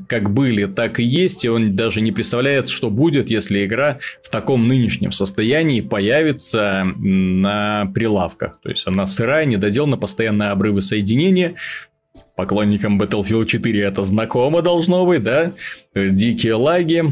как 0.07 0.31
были, 0.31 0.65
так 0.65 1.01
и 1.01 1.03
есть, 1.03 1.43
и 1.43 1.49
он 1.49 1.75
даже 1.75 1.99
не 1.99 2.13
представляет, 2.13 2.69
что 2.69 2.89
будет, 2.89 3.29
если 3.29 3.65
игра 3.65 3.99
в 4.23 4.29
таком 4.29 4.65
нынешнем 4.65 5.11
состоянии 5.11 5.48
состоянии 5.49 5.81
появится 5.81 6.83
на 6.95 7.91
прилавках. 7.95 8.59
То 8.61 8.69
есть 8.69 8.85
она 8.85 9.07
сырая, 9.07 9.45
недоделана, 9.45 9.97
постоянные 9.97 10.49
обрывы 10.49 10.81
соединения. 10.81 11.55
Поклонникам 12.35 13.01
Battlefield 13.01 13.47
4 13.47 13.81
это 13.81 14.03
знакомо 14.03 14.61
должно 14.61 15.07
быть, 15.07 15.23
да? 15.23 15.53
То 15.93 16.01
есть 16.01 16.15
дикие 16.15 16.53
лаги, 16.53 17.03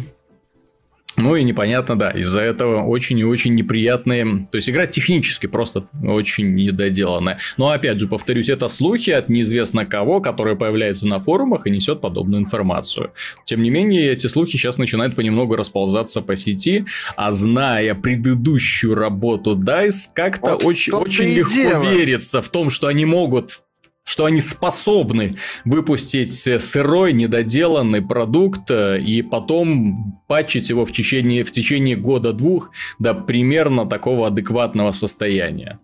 ну 1.17 1.35
и 1.35 1.43
непонятно, 1.43 1.97
да, 1.97 2.11
из-за 2.11 2.41
этого 2.41 2.83
очень 2.83 3.17
и 3.17 3.23
очень 3.23 3.55
неприятные... 3.55 4.47
То 4.51 4.57
есть 4.57 4.69
игра 4.69 4.85
технически 4.85 5.47
просто 5.47 5.87
очень 6.03 6.53
недоделанная. 6.53 7.39
Но 7.57 7.71
опять 7.71 7.99
же, 7.99 8.07
повторюсь, 8.07 8.49
это 8.49 8.67
слухи 8.67 9.09
от 9.09 9.27
неизвестно 9.27 9.85
кого, 9.85 10.21
которые 10.21 10.55
появляются 10.55 11.07
на 11.07 11.19
форумах 11.19 11.65
и 11.65 11.71
несет 11.71 12.01
подобную 12.01 12.43
информацию. 12.43 13.11
Тем 13.45 13.63
не 13.63 13.71
менее, 13.71 14.11
эти 14.11 14.27
слухи 14.27 14.51
сейчас 14.51 14.77
начинают 14.77 15.15
понемногу 15.15 15.55
расползаться 15.55 16.21
по 16.21 16.37
сети, 16.37 16.85
а 17.15 17.31
зная 17.31 17.95
предыдущую 17.95 18.93
работу 18.93 19.55
DICE, 19.55 20.09
как-то 20.13 20.51
вот 20.51 20.65
очень, 20.65 20.93
очень 20.93 21.33
легко 21.33 21.51
дело. 21.51 21.83
верится 21.83 22.43
в 22.43 22.49
том, 22.49 22.69
что 22.69 22.85
они 22.85 23.05
могут 23.05 23.63
что 24.07 24.23
они 24.23 24.39
способны 24.39 25.35
выпустить 25.65 26.33
сырой, 26.33 27.11
недоделанный 27.11 28.01
продукт 28.01 28.71
э, 28.71 28.99
и 29.01 29.21
потом 29.21 30.21
патчить 30.27 30.69
его 30.69 30.85
в 30.85 30.93
течение, 30.93 31.43
в 31.43 31.51
течение 31.51 31.97
года-двух 31.97 32.71
до 32.99 33.13
примерно 33.13 33.85
такого 33.85 34.27
адекватного 34.27 34.93
состояния. 34.93 35.79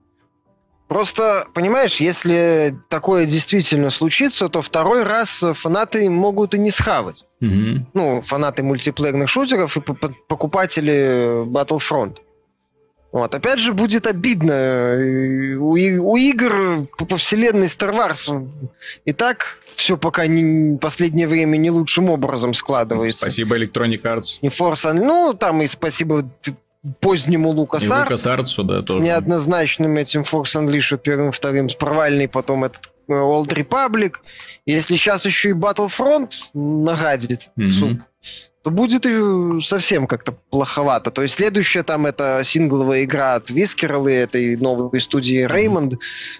Просто, 0.87 1.47
понимаешь, 1.53 1.97
если 1.97 2.77
такое 2.89 3.25
действительно 3.25 3.89
случится, 3.89 4.47
то 4.47 4.61
второй 4.61 5.03
раз 5.03 5.43
фанаты 5.55 6.09
могут 6.09 6.55
и 6.55 6.59
не 6.59 6.71
схавать. 6.71 7.25
Угу. 7.41 7.87
Ну, 7.93 8.21
фанаты 8.21 8.63
мультиплеерных 8.63 9.27
шутеров 9.27 9.75
и 9.75 9.81
покупатели 9.81 11.45
Battlefront. 11.45 12.17
Вот, 13.13 13.35
опять 13.35 13.59
же, 13.59 13.73
будет 13.73 14.07
обидно. 14.07 14.97
У, 15.59 15.75
у 15.75 16.17
игр 16.17 16.87
по, 16.97 17.05
по 17.05 17.17
вселенной 17.17 17.67
Star 17.67 17.93
Wars 17.93 18.49
и 19.05 19.13
так 19.13 19.59
все 19.75 19.97
пока 19.97 20.25
не, 20.25 20.77
последнее 20.79 21.27
время 21.27 21.57
не 21.57 21.69
лучшим 21.69 22.09
образом 22.09 22.55
складывается. 22.55 23.21
Спасибо 23.21 23.57
Electronic 23.57 24.01
Arts. 24.01 24.39
И 24.41 24.47
Force, 24.47 24.91
ну, 24.93 25.35
там 25.39 25.61
и 25.61 25.67
спасибо 25.67 26.27
позднему 26.99 27.49
Лукасарту. 27.51 28.13
Лукасартсу, 28.13 28.63
да, 28.63 28.81
тоже. 28.81 28.99
С 28.99 29.03
неоднозначным 29.03 29.95
этим 29.97 30.21
Force 30.21 30.55
Unleashed 30.55 30.97
первым, 30.97 31.31
вторым, 31.31 31.69
с 31.69 31.75
провальный 31.75 32.27
потом 32.27 32.63
этот 32.63 32.89
Old 33.07 33.49
Republic. 33.49 34.15
Если 34.65 34.95
сейчас 34.95 35.25
еще 35.25 35.49
и 35.49 35.53
Battlefront 35.53 36.31
нагадит 36.53 37.51
mm-hmm. 37.57 37.69
суп, 37.69 37.99
то 38.63 38.69
будет 38.69 39.05
и 39.05 39.61
совсем 39.61 40.07
как-то 40.07 40.31
плоховато. 40.49 41.11
То 41.11 41.21
есть 41.21 41.35
следующая 41.35 41.83
там 41.83 42.05
это 42.05 42.41
сингловая 42.45 43.03
игра 43.03 43.35
от 43.35 43.49
Вискерл 43.49 44.07
и 44.07 44.13
этой 44.13 44.55
новой 44.55 45.01
студии 45.01 45.45
Raymond. 45.45 45.97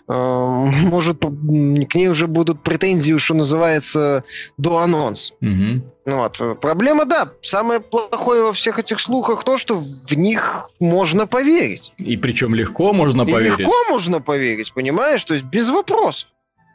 Э, 0.07 0.13
может, 0.87 1.19
к 1.19 1.95
ней 1.95 2.07
уже 2.07 2.27
будут 2.27 2.63
претензии, 2.63 3.17
что 3.17 3.33
называется, 3.33 4.23
до 4.57 4.77
анонс. 4.77 5.33
Mm-hmm. 5.41 5.81
Вот. 6.05 6.59
Проблема, 6.59 7.05
да, 7.05 7.31
самое 7.41 7.79
плохое 7.79 8.43
во 8.43 8.53
всех 8.53 8.79
этих 8.79 8.99
слухах 8.99 9.43
то, 9.43 9.57
что 9.57 9.81
в 9.81 10.13
них 10.13 10.69
можно 10.79 11.27
поверить. 11.27 11.93
И 11.97 12.17
причем 12.17 12.55
легко 12.55 12.93
можно 12.93 13.23
и 13.23 13.31
поверить. 13.31 13.59
легко 13.59 13.73
можно 13.89 14.21
поверить, 14.21 14.73
понимаешь? 14.73 15.23
То 15.23 15.33
есть 15.33 15.45
без 15.45 15.69
вопросов. 15.69 16.29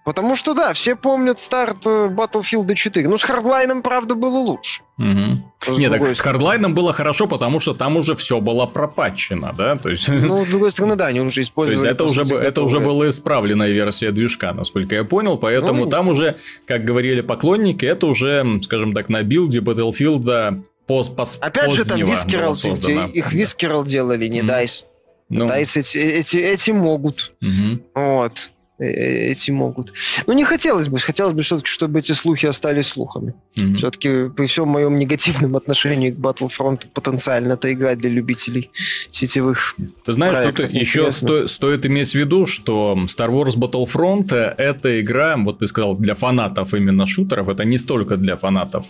Потому 0.09 0.37
что, 0.37 0.55
да, 0.55 0.73
все 0.73 0.97
помнят 0.97 1.39
старт 1.39 1.85
э, 1.85 2.09
Battlefield 2.09 2.75
4. 2.75 3.07
Ну, 3.07 3.19
с 3.19 3.23
Хардлайном, 3.23 3.83
правда, 3.83 4.15
было 4.15 4.39
лучше. 4.39 4.81
Угу. 4.97 5.77
Нет, 5.77 5.93
так 5.93 6.03
с 6.03 6.21
Хардлайном 6.21 6.75
было 6.75 6.95
хорошо, 6.95 7.27
потому 7.27 7.61
что 7.61 7.75
там 7.75 7.99
уже 7.99 8.15
все 8.15 8.41
было 8.41 8.65
пропатчено, 8.65 9.53
да? 9.55 9.77
То 9.77 9.91
есть... 9.91 10.09
Ну, 10.09 10.47
с 10.47 10.49
другой 10.49 10.73
стороны, 10.73 10.97
да, 10.97 11.09
они 11.09 11.21
уже 11.21 11.43
использовали... 11.43 11.79
То 11.79 11.87
есть 11.89 11.95
это 11.95 12.05
уже, 12.05 12.25
сути, 12.25 12.43
это 12.43 12.63
уже 12.63 12.81
была 12.81 13.11
исправленная 13.11 13.69
версия 13.69 14.11
движка, 14.11 14.55
насколько 14.55 14.95
я 14.95 15.05
понял, 15.05 15.37
поэтому 15.37 15.85
ну, 15.85 15.91
там 15.91 16.09
уже, 16.09 16.39
как 16.67 16.85
говорили 16.85 17.21
поклонники, 17.21 17.85
это 17.85 18.07
уже, 18.07 18.61
скажем 18.63 18.95
так, 18.95 19.11
на 19.11 19.23
билде 19.23 19.61
Battlefield 19.61 20.63
пост, 20.87 21.15
пост, 21.17 21.45
Опять 21.45 21.73
же, 21.73 21.85
там 21.85 21.99
Вискерал, 21.99 22.55
их 22.55 23.33
Вискерал 23.35 23.85
делали, 23.85 24.27
не 24.27 24.41
Дайс. 24.41 24.87
Ну... 25.29 25.47
Дайс 25.47 25.77
эти, 25.77 25.99
эти, 25.99 26.39
эти 26.39 26.71
могут. 26.71 27.35
Угу. 27.43 27.83
Вот. 27.95 28.51
Э, 28.79 29.31
эти 29.31 29.51
могут. 29.51 29.93
Ну, 30.27 30.35
не 30.35 30.45
хотелось 30.45 30.89
бы. 30.89 30.99
Хотелось 30.99 31.35
бы 31.35 31.43
все-таки, 31.43 31.69
чтобы 31.69 31.99
эти 31.99 32.13
слухи 32.13 32.47
остались 32.47 32.87
слухами. 32.87 33.35
Mm-hmm. 33.57 33.77
Все-таки 33.77 34.29
при 34.29 34.47
всем 34.47 34.69
моем 34.69 34.99
негативном 34.99 35.57
отношении 35.57 36.11
к 36.11 36.17
Battlefront 36.17 36.83
потенциально 36.95 37.55
это 37.55 37.73
игра 37.73 37.97
для 37.97 38.11
любителей 38.11 38.71
сетевых 39.11 39.75
Ты 40.05 40.13
знаешь, 40.13 40.55
тут 40.55 40.73
еще 40.73 41.11
сто, 41.11 41.47
стоит 41.49 41.87
иметь 41.87 42.13
в 42.13 42.15
виду, 42.15 42.47
что 42.47 42.97
Star 43.07 43.31
Wars 43.31 43.57
Battlefront 43.57 44.33
это 44.33 45.01
игра, 45.01 45.37
вот 45.37 45.59
ты 45.59 45.67
сказал, 45.67 45.97
для 45.97 46.15
фанатов 46.15 46.73
именно 46.73 47.05
шутеров. 47.07 47.49
Это 47.49 47.65
не 47.65 47.79
столько 47.79 48.17
для 48.17 48.37
фанатов 48.37 48.87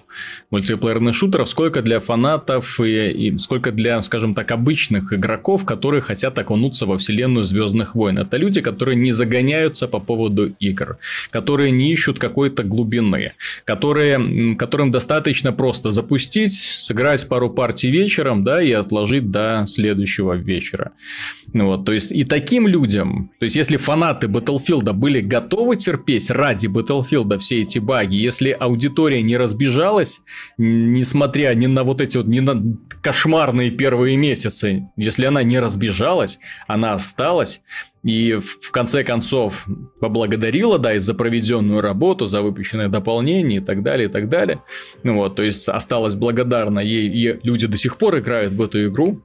мультиплеерных 0.50 1.14
шутеров, 1.14 1.48
сколько 1.48 1.80
для 1.80 2.00
фанатов 2.00 2.78
и, 2.80 3.10
и 3.10 3.38
сколько 3.38 3.72
для, 3.72 4.02
скажем 4.02 4.34
так, 4.34 4.50
обычных 4.50 5.14
игроков, 5.14 5.64
которые 5.64 6.02
хотят 6.02 6.38
окунуться 6.38 6.84
во 6.84 6.98
вселенную 6.98 7.44
Звездных 7.44 7.94
войн. 7.94 8.18
Это 8.18 8.36
люди, 8.36 8.60
которые 8.60 8.96
не 8.96 9.12
загоняют 9.12 9.77
беспокоятся 9.78 9.88
по 9.88 10.00
поводу 10.00 10.54
игр, 10.60 10.96
которые 11.30 11.70
не 11.70 11.92
ищут 11.92 12.18
какой-то 12.18 12.62
глубины, 12.62 13.32
которые, 13.64 14.56
которым 14.56 14.90
достаточно 14.90 15.52
просто 15.52 15.92
запустить, 15.92 16.54
сыграть 16.54 17.28
пару 17.28 17.50
партий 17.50 17.90
вечером, 17.90 18.44
да, 18.44 18.62
и 18.62 18.72
отложить 18.72 19.30
до 19.30 19.64
следующего 19.66 20.34
вечера. 20.34 20.92
Вот, 21.54 21.84
то 21.84 21.92
есть, 21.92 22.12
и 22.12 22.24
таким 22.24 22.68
людям, 22.68 23.30
то 23.38 23.44
есть, 23.44 23.56
если 23.56 23.76
фанаты 23.76 24.26
Battlefield 24.26 24.92
были 24.92 25.20
готовы 25.20 25.76
терпеть 25.76 26.30
ради 26.30 26.66
Battlefield 26.66 27.38
все 27.38 27.62
эти 27.62 27.78
баги, 27.80 28.16
если 28.16 28.56
аудитория 28.60 29.22
не 29.22 29.38
разбежалась, 29.38 30.20
несмотря 30.58 31.54
ни 31.54 31.66
на 31.66 31.84
вот 31.84 32.00
эти 32.00 32.18
вот, 32.18 32.26
ни 32.26 32.40
на 32.40 32.76
кошмарные 33.02 33.70
первые 33.70 34.16
месяцы, 34.16 34.88
если 34.96 35.26
она 35.26 35.42
не 35.42 35.60
разбежалась, 35.60 36.38
она 36.66 36.94
осталась, 36.94 37.62
и 38.02 38.34
в 38.34 38.70
конце 38.70 39.04
концов 39.04 39.66
поблагодарила, 40.00 40.78
да, 40.78 40.94
и 40.94 40.98
за 40.98 41.14
проведенную 41.14 41.80
работу, 41.80 42.26
за 42.26 42.42
выпущенное 42.42 42.88
дополнение 42.88 43.60
и 43.60 43.64
так 43.64 43.82
далее, 43.82 44.08
и 44.08 44.12
так 44.12 44.28
далее. 44.28 44.62
Ну 45.02 45.16
вот, 45.16 45.36
то 45.36 45.42
есть 45.42 45.68
осталась 45.68 46.14
благодарна 46.14 46.80
ей, 46.80 47.08
и 47.08 47.40
люди 47.42 47.66
до 47.66 47.76
сих 47.76 47.96
пор 47.96 48.18
играют 48.18 48.52
в 48.52 48.62
эту 48.62 48.86
игру, 48.86 49.22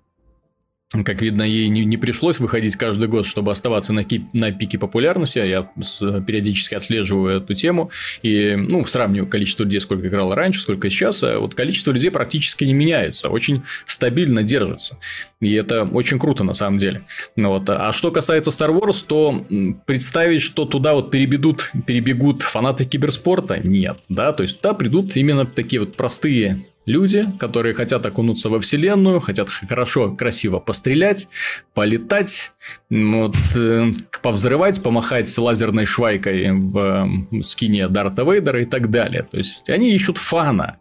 как 1.04 1.22
видно, 1.22 1.42
ей 1.42 1.70
не, 1.70 1.86
не 1.86 1.98
пришлось 1.98 2.40
выходить 2.40 2.76
каждый 2.76 3.08
год, 3.08 3.26
чтобы 3.26 3.52
оставаться 3.52 3.94
на, 3.94 4.04
ки- 4.04 4.28
на 4.34 4.52
пике 4.52 4.78
популярности. 4.78 5.40
Я 5.40 5.70
с, 5.82 6.00
периодически 6.22 6.76
отслеживаю 6.76 7.38
эту 7.38 7.56
тему 7.56 7.90
и 8.22 8.56
ну, 8.56 8.86
сравниваю 8.86 9.28
количество 9.28 9.64
людей, 9.64 9.82
сколько 9.82 10.08
играло 10.08 10.36
раньше, 10.36 10.62
сколько 10.62 10.90
сейчас. 10.92 11.24
А 11.24 11.40
вот 11.40 11.56
количество 11.56 11.92
людей 11.92 12.12
практически 12.12 12.64
не 12.64 12.74
меняется, 12.74 13.30
очень 13.30 13.64
стабильно 13.88 14.44
держится. 14.44 15.00
И 15.42 15.52
это 15.54 15.84
очень 15.84 16.20
круто 16.20 16.44
на 16.44 16.54
самом 16.54 16.78
деле. 16.78 17.04
Ну 17.36 17.50
вот. 17.50 17.68
А 17.70 17.92
что 17.92 18.12
касается 18.12 18.52
Star 18.52 18.70
Wars, 18.70 19.04
то 19.08 19.46
представить, 19.86 20.42
что 20.42 20.66
туда 20.66 20.94
вот 20.94 21.10
перебегут, 21.10 21.72
перебегут 21.88 22.44
фанаты 22.44 22.86
киберспорта, 22.86 23.60
нет. 23.60 23.98
Да? 24.10 24.32
То 24.32 24.44
есть 24.44 24.62
туда 24.62 24.76
придут 24.76 25.18
именно 25.18 25.46
такие 25.46 25.80
вот 25.80 25.96
простые 25.96 26.66
люди, 26.86 27.28
которые 27.40 27.74
хотят 27.74 28.06
окунуться 28.06 28.50
во 28.50 28.60
вселенную, 28.60 29.20
хотят 29.20 29.50
хорошо, 29.50 30.12
красиво 30.12 30.60
пострелять, 30.60 31.30
полетать, 31.74 32.52
вот, 32.90 33.36
э, 33.56 33.92
повзрывать, 34.22 34.82
помахать 34.84 35.36
лазерной 35.38 35.86
швайкой 35.86 36.52
в 36.52 37.28
э, 37.32 37.42
скине 37.42 37.88
Дарта 37.88 38.24
Вейдера 38.24 38.62
и 38.62 38.66
так 38.66 38.90
далее. 38.90 39.24
То 39.24 39.38
есть 39.38 39.70
они 39.70 39.94
ищут 39.94 40.18
фана. 40.18 40.80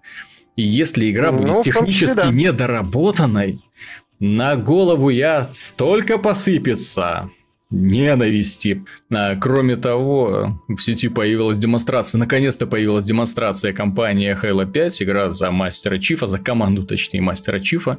И 0.56 0.62
если 0.62 1.10
игра 1.10 1.32
будет 1.32 1.46
ну, 1.46 1.62
технически 1.62 2.16
да. 2.16 2.30
недоработанной, 2.30 3.60
на 4.18 4.56
голову 4.56 5.08
я 5.08 5.44
столько 5.50 6.18
посыпется 6.18 7.30
ненависти. 7.72 8.84
А, 9.10 9.34
кроме 9.36 9.76
того, 9.76 10.60
в 10.68 10.78
сети 10.78 11.08
появилась 11.08 11.58
демонстрация, 11.58 12.18
наконец-то 12.18 12.66
появилась 12.66 13.04
демонстрация 13.04 13.72
компании 13.72 14.36
Halo 14.40 14.70
5, 14.70 15.02
игра 15.02 15.30
за 15.30 15.50
мастера 15.50 15.98
Чифа, 15.98 16.26
за 16.26 16.38
команду, 16.38 16.84
точнее, 16.84 17.22
мастера 17.22 17.58
Чифа. 17.58 17.98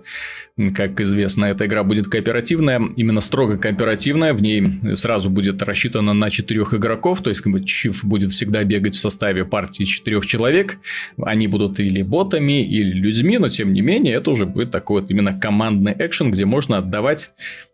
Как 0.75 1.01
известно, 1.01 1.45
эта 1.45 1.65
игра 1.65 1.83
будет 1.83 2.07
кооперативная, 2.07 2.79
именно 2.95 3.21
строго 3.21 3.57
кооперативная, 3.57 4.33
в 4.33 4.41
ней 4.43 4.63
сразу 4.93 5.29
будет 5.31 5.61
рассчитана 5.63 6.13
на 6.13 6.29
четырех 6.29 6.75
игроков, 6.75 7.21
то 7.21 7.29
есть 7.31 7.41
как 7.41 7.51
бы, 7.51 7.63
Чиф 7.65 8.03
будет 8.05 8.31
всегда 8.31 8.63
бегать 8.63 8.93
в 8.93 8.99
составе 8.99 9.45
партии 9.45 9.83
четырех 9.83 10.25
человек, 10.27 10.77
они 11.17 11.47
будут 11.47 11.79
или 11.79 12.03
ботами, 12.03 12.63
или 12.63 12.91
людьми, 12.91 13.39
но 13.39 13.49
тем 13.49 13.73
не 13.73 13.81
менее, 13.81 14.15
это 14.15 14.29
уже 14.29 14.45
будет 14.45 14.69
такой 14.69 15.01
вот 15.01 15.09
именно 15.09 15.37
командный 15.37 15.95
экшен, 15.97 16.29
где 16.29 16.45
можно 16.45 16.77
отдавать 16.77 17.31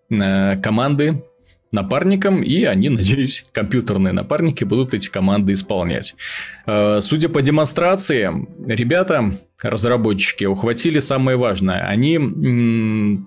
э, 0.09 0.57
команды 0.61 1.21
напарникам, 1.71 2.41
и 2.43 2.63
они, 2.63 2.89
надеюсь, 2.89 3.45
компьютерные 3.51 4.13
напарники 4.13 4.63
будут 4.63 4.93
эти 4.93 5.09
команды 5.09 5.53
исполнять. 5.53 6.15
Э, 6.65 6.99
судя 7.01 7.29
по 7.29 7.41
демонстрации, 7.41 8.31
ребята 8.67 9.37
разработчики 9.61 10.45
ухватили 10.45 10.99
самое 10.99 11.37
важное. 11.37 11.87
Они 11.87 12.17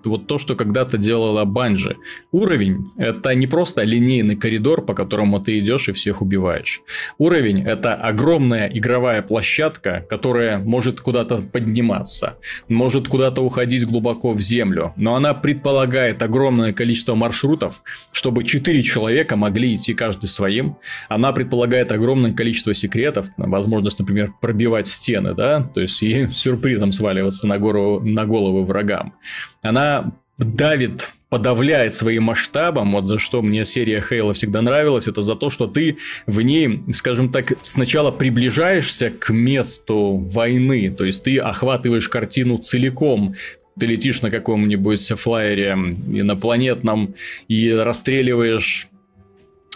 вот 0.03 0.27
то, 0.27 0.39
что 0.39 0.55
когда-то 0.55 0.97
делала 0.97 1.45
Банжи. 1.45 1.97
Уровень– 2.31 2.91
это 2.97 3.35
не 3.35 3.47
просто 3.47 3.83
линейный 3.83 4.35
коридор, 4.35 4.83
по 4.85 4.93
которому 4.93 5.39
ты 5.39 5.59
идешь 5.59 5.89
и 5.89 5.91
всех 5.91 6.21
убиваешь. 6.21 6.81
Уровень– 7.17 7.61
это 7.65 7.93
огромная 7.95 8.67
игровая 8.67 9.21
площадка, 9.21 10.05
которая 10.09 10.59
может 10.59 11.01
куда-то 11.01 11.37
подниматься, 11.37 12.37
может 12.67 13.07
куда-то 13.07 13.41
уходить 13.41 13.85
глубоко 13.85 14.33
в 14.33 14.41
землю, 14.41 14.93
но 14.95 15.15
она 15.15 15.33
предполагает 15.33 16.21
огромное 16.21 16.73
количество 16.73 17.15
маршрутов, 17.15 17.83
чтобы 18.11 18.43
4 18.43 18.81
человека 18.83 19.35
могли 19.35 19.75
идти 19.75 19.93
каждый 19.93 20.27
своим. 20.27 20.77
Она 21.09 21.31
предполагает 21.31 21.91
огромное 21.91 22.31
количество 22.31 22.73
секретов, 22.73 23.27
возможность, 23.37 23.99
например, 23.99 24.33
пробивать 24.41 24.87
стены, 24.87 25.33
да, 25.33 25.61
то 25.61 25.81
есть 25.81 26.01
и 26.01 26.22
сюрпризом 26.29 26.91
сваливаться 26.91 27.47
на, 27.47 27.57
гору, 27.57 27.99
на 27.99 28.25
головы 28.25 28.65
врагам. 28.65 29.13
Она 29.61 30.13
давит 30.37 31.13
подавляет 31.33 31.95
своим 31.95 32.25
масштабом, 32.25 32.91
вот 32.91 33.05
за 33.05 33.17
что 33.17 33.41
мне 33.41 33.65
серия 33.65 34.01
Хейла 34.07 34.35
всегда 34.35 34.61
нравилась, 34.61 35.07
это 35.07 35.23
за 35.23 35.35
то, 35.35 35.49
что 35.49 35.65
ты 35.65 35.97
в 36.27 36.39
ней, 36.41 36.83
скажем 36.93 37.31
так, 37.31 37.53
сначала 37.63 38.11
приближаешься 38.11 39.09
к 39.09 39.33
месту 39.33 40.17
войны, 40.17 40.91
то 40.95 41.03
есть 41.05 41.23
ты 41.23 41.39
охватываешь 41.39 42.07
картину 42.07 42.59
целиком, 42.59 43.33
ты 43.79 43.87
летишь 43.87 44.21
на 44.21 44.29
каком-нибудь 44.29 45.07
флайере 45.17 45.71
инопланетном 45.71 47.15
и 47.47 47.71
расстреливаешь 47.71 48.89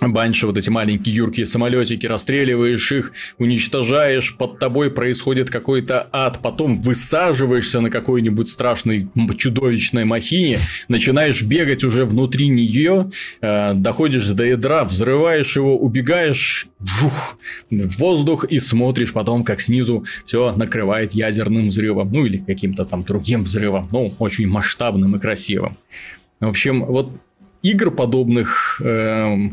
Банши, 0.02 0.46
вот 0.46 0.58
эти 0.58 0.70
маленькие 0.70 1.16
юркие 1.16 1.46
самолетики, 1.48 2.06
расстреливаешь 2.06 2.92
их, 2.92 3.14
уничтожаешь, 3.40 4.36
под 4.38 4.60
тобой 4.60 4.92
происходит 4.92 5.50
какой-то 5.50 6.08
ад, 6.12 6.40
потом 6.42 6.80
высаживаешься 6.82 7.82
на 7.82 7.90
какой-нибудь 7.90 8.48
страшной 8.48 9.08
чудовищной 9.38 10.06
махине, 10.06 10.60
начинаешь 10.88 11.42
бегать 11.42 11.84
уже 11.84 12.06
внутри 12.06 12.48
нее, 12.50 13.10
э, 13.42 13.74
доходишь 13.74 14.28
до 14.28 14.46
ядра, 14.46 14.84
взрываешь 14.84 15.56
его, 15.56 15.76
убегаешь 15.78 16.68
жух, 16.80 17.40
в 17.72 17.98
воздух 17.98 18.44
и 18.46 18.60
смотришь 18.60 19.14
потом, 19.14 19.44
как 19.44 19.62
снизу 19.62 20.06
все 20.26 20.52
накрывает 20.56 21.14
ядерным 21.14 21.68
взрывом, 21.68 22.12
ну 22.12 22.26
или 22.26 22.38
каким-то 22.38 22.86
там 22.86 23.04
другим 23.04 23.44
взрывом, 23.44 23.90
ну 23.92 24.14
очень 24.20 24.48
масштабным 24.48 25.16
и 25.16 25.20
красивым. 25.20 25.78
В 26.40 26.48
общем, 26.48 26.86
вот 26.86 27.12
игр 27.62 27.92
подобных 27.92 28.82
э, 28.84 28.86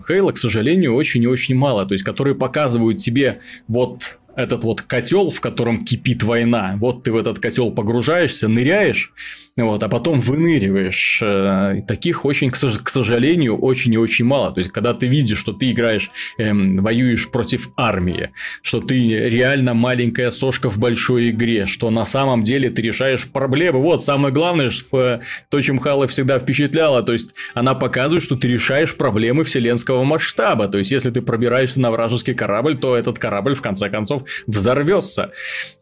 Halo, 0.09 0.33
к 0.33 0.39
сожалению, 0.39 0.95
очень 0.95 1.23
и 1.23 1.27
очень 1.27 1.55
мало. 1.55 1.87
То 1.87 1.95
есть, 1.95 2.05
которые 2.05 2.35
показывают 2.35 2.99
тебе 2.99 3.41
вот 3.69 4.19
этот 4.37 4.65
вот 4.65 4.83
котел, 4.83 5.31
в 5.31 5.41
котором 5.41 5.85
кипит 5.85 6.23
война. 6.23 6.75
Вот 6.79 7.05
ты 7.05 7.13
в 7.13 7.17
этот 7.17 7.39
котел 7.39 7.71
погружаешься, 7.71 8.49
ныряешь, 8.49 9.13
вот, 9.57 9.85
а 9.85 9.89
потом 9.89 10.21
выныриваешь. 10.21 11.21
Э, 11.23 11.81
таких 11.87 12.25
очень, 12.25 12.51
к 12.51 12.57
сожалению, 12.57 13.57
очень 13.57 13.95
и 13.95 13.97
очень 13.97 14.25
мало. 14.25 14.51
То 14.51 14.59
есть, 14.59 14.73
когда 14.73 14.95
ты 14.95 15.07
видишь, 15.07 15.39
что 15.39 15.53
ты 15.53 15.71
играешь, 15.71 16.11
эм, 16.39 16.77
воюешь 16.79 17.31
против 17.31 17.71
армии, 17.77 18.33
что 18.63 18.81
ты 18.81 18.97
реально 18.97 19.75
маленькая 19.75 20.33
сошка 20.33 20.69
в 20.69 20.79
большой 20.79 21.31
игре, 21.31 21.67
что 21.67 21.91
на 21.91 22.05
самом 22.05 22.43
деле 22.43 22.69
ты 22.69 22.83
решаешь 22.83 23.29
проблемы. 23.29 23.81
Вот, 23.81 24.03
самое 24.03 24.35
главное, 24.35 24.71
что, 24.71 25.21
то, 25.51 25.61
чем 25.61 25.79
Хала 25.79 26.09
всегда 26.09 26.41
впечатляла, 26.41 27.05
то 27.05 27.13
есть, 27.13 27.35
она 27.55 27.75
показывает, 27.75 28.25
что 28.25 28.35
ты 28.35 28.49
решаешь 28.49 28.97
проблемы 28.97 29.45
вселенского 29.45 30.03
масштаба. 30.03 30.67
То 30.67 30.79
есть, 30.79 30.91
если 30.91 31.11
ты 31.13 31.23
пробираешься 31.23 31.81
на 31.81 31.93
вражеский 31.93 32.35
корабль, 32.35 32.77
то 32.77 32.97
этот 32.97 33.21
корабль, 33.21 33.55
в 33.55 33.63
конце 33.63 33.89
концов, 33.89 34.24
взорвется. 34.47 35.33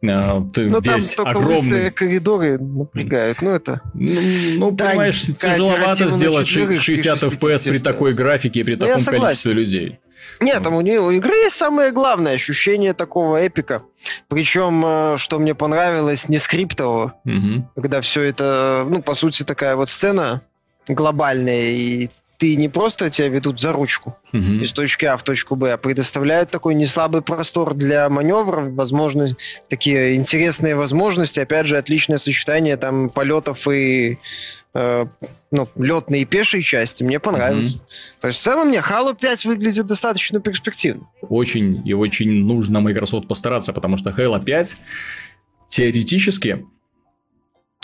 Э, 0.03 0.41
ты 0.53 0.69
ну, 0.69 0.81
там 0.81 1.01
только 1.01 1.31
огромный... 1.31 1.91
коридоры 1.91 2.59
напрягают. 2.59 3.43
Ну, 3.43 3.51
это... 3.51 3.81
Ну, 3.95 4.21
ну 4.59 4.71
да, 4.71 4.91
понимаешь, 4.91 5.23
тяжеловато 5.23 6.09
сделать 6.09 6.47
60 6.47 7.23
FPS 7.23 7.69
при 7.69 7.79
такой 7.79 8.15
графике 8.15 8.61
и 8.61 8.63
при 8.65 8.75
ну, 8.75 8.87
таком 8.87 9.05
количестве 9.05 9.53
людей. 9.53 9.99
Нет, 10.41 10.63
там 10.63 10.75
у, 10.75 10.81
нее, 10.81 11.01
у 11.01 11.11
игры 11.11 11.35
есть 11.35 11.57
самое 11.57 11.93
главное 11.93 12.35
ощущение 12.35 12.95
такого 12.95 13.37
эпика. 13.41 13.85
Причем, 14.29 14.83
э, 14.85 15.17
что 15.19 15.39
мне 15.39 15.55
понравилось, 15.55 16.29
не 16.29 16.39
скриптового. 16.39 17.15
Угу. 17.25 17.71
Когда 17.77 18.01
все 18.01 18.23
это, 18.23 18.87
ну, 18.89 19.03
по 19.03 19.15
сути, 19.15 19.43
такая 19.45 19.77
вот 19.77 19.89
сцена 19.89 20.43
глобальная, 20.89 21.71
и 21.71 22.11
ты 22.43 22.57
не 22.57 22.69
просто 22.69 23.09
тебя 23.09 23.29
ведут 23.29 23.61
за 23.61 23.73
ручку 23.73 24.17
угу. 24.33 24.43
из 24.43 24.73
точки 24.73 25.05
А 25.05 25.17
в 25.17 25.23
точку 25.23 25.55
Б, 25.55 25.75
а 25.75 25.79
предоставляют 25.79 26.51
такой 26.51 26.75
неслабый 26.75 27.23
простор 27.23 27.75
для 27.75 28.09
маневров, 28.09 28.73
возможно, 28.73 29.29
такие 29.71 30.17
интересные 30.17 30.75
возможности, 30.75 31.39
опять 31.39 31.69
же, 31.69 31.77
отличное 31.77 32.19
сочетание 32.19 32.77
там 32.77 33.11
полетов 33.11 33.69
и 33.69 34.19
э, 34.75 35.07
ну, 35.53 35.69
летной 35.77 36.23
и 36.23 36.25
пешей 36.25 36.63
части, 36.63 37.05
мне 37.05 37.21
понравилось. 37.21 37.77
Угу. 37.77 37.83
То 38.23 38.27
есть, 38.27 38.41
в 38.41 38.43
целом, 38.43 38.71
мне 38.71 38.81
Halo 38.81 39.17
5 39.17 39.45
выглядит 39.45 39.87
достаточно 39.87 40.41
перспективно. 40.41 41.07
Очень 41.21 41.87
и 41.87 41.95
очень 41.95 42.45
нужно 42.45 42.81
Microsoft 42.81 43.29
постараться, 43.29 43.73
потому 43.73 43.99
что 43.99 44.11
Halo 44.11 44.43
5 44.43 44.79
теоретически 45.69 46.67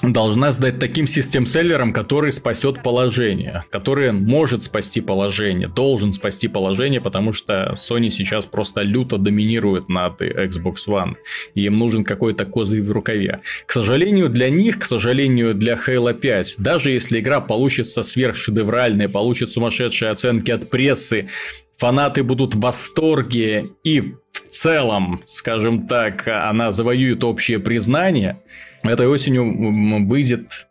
должна 0.02 0.52
стать 0.52 0.78
таким 0.78 1.06
систем-селлером, 1.06 1.92
который 1.92 2.30
спасет 2.30 2.82
положение, 2.82 3.64
который 3.70 4.12
может 4.12 4.62
спасти 4.62 5.00
положение, 5.00 5.66
должен 5.66 6.12
спасти 6.12 6.46
положение, 6.46 7.00
потому 7.00 7.32
что 7.32 7.72
Sony 7.74 8.08
сейчас 8.08 8.46
просто 8.46 8.82
люто 8.82 9.18
доминирует 9.18 9.88
над 9.88 10.20
Xbox 10.20 10.86
One, 10.86 11.16
и 11.54 11.64
им 11.64 11.78
нужен 11.78 12.04
какой-то 12.04 12.44
козырь 12.44 12.82
в 12.82 12.92
рукаве. 12.92 13.40
К 13.66 13.72
сожалению 13.72 14.28
для 14.28 14.50
них, 14.50 14.78
к 14.78 14.84
сожалению 14.84 15.54
для 15.54 15.74
Halo 15.74 16.14
5, 16.14 16.56
даже 16.58 16.92
если 16.92 17.18
игра 17.18 17.40
получится 17.40 18.04
сверхшедевральной, 18.04 19.08
получит 19.08 19.50
сумасшедшие 19.50 20.12
оценки 20.12 20.52
от 20.52 20.70
прессы, 20.70 21.28
фанаты 21.76 22.22
будут 22.22 22.54
в 22.54 22.60
восторге 22.60 23.70
и 23.82 24.00
в 24.00 24.48
целом, 24.50 25.22
скажем 25.26 25.88
так, 25.88 26.28
она 26.28 26.70
завоюет 26.70 27.24
общее 27.24 27.58
признание– 27.58 28.40
Этой 28.82 29.06
осенью 29.06 30.06
выйдет 30.06 30.68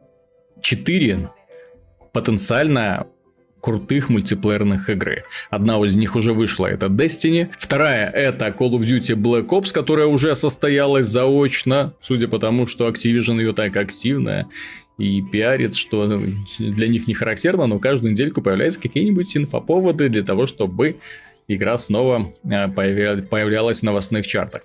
4 0.62 1.30
потенциально 2.14 3.08
крутых 3.62 4.10
мультиплеерных 4.10 4.90
игры. 4.90 5.24
Одна 5.50 5.78
из 5.86 5.96
них 5.96 6.16
уже 6.16 6.34
вышла, 6.34 6.68
это 6.68 6.88
Destiny. 6.88 7.50
Вторая 7.60 8.10
это 8.10 8.48
Call 8.48 8.72
of 8.72 8.82
Duty 8.82 9.16
Black 9.16 9.48
Ops, 9.48 9.74
которая 9.74 10.08
уже 10.08 10.36
состоялась 10.36 11.08
заочно, 11.08 11.94
судя 12.02 12.28
по 12.28 12.40
тому, 12.40 12.68
что 12.68 12.88
Activision 12.88 13.40
ее 13.40 13.54
так 13.54 13.76
активно 13.76 14.48
и 14.98 15.22
пиарит, 15.22 15.76
что 15.76 16.22
для 16.60 16.88
них 16.88 17.08
не 17.08 17.14
характерно, 17.14 17.68
но 17.68 17.78
каждую 17.78 18.14
недельку 18.14 18.42
появляются 18.42 18.80
какие-нибудь 18.80 19.36
инфоповоды 19.38 20.10
для 20.10 20.24
того, 20.24 20.48
чтобы 20.48 20.98
игра 21.48 21.78
снова 21.78 22.34
э, 22.44 22.68
появлялась 22.70 23.80
в 23.80 23.84
новостных 23.84 24.26
чартах. 24.26 24.64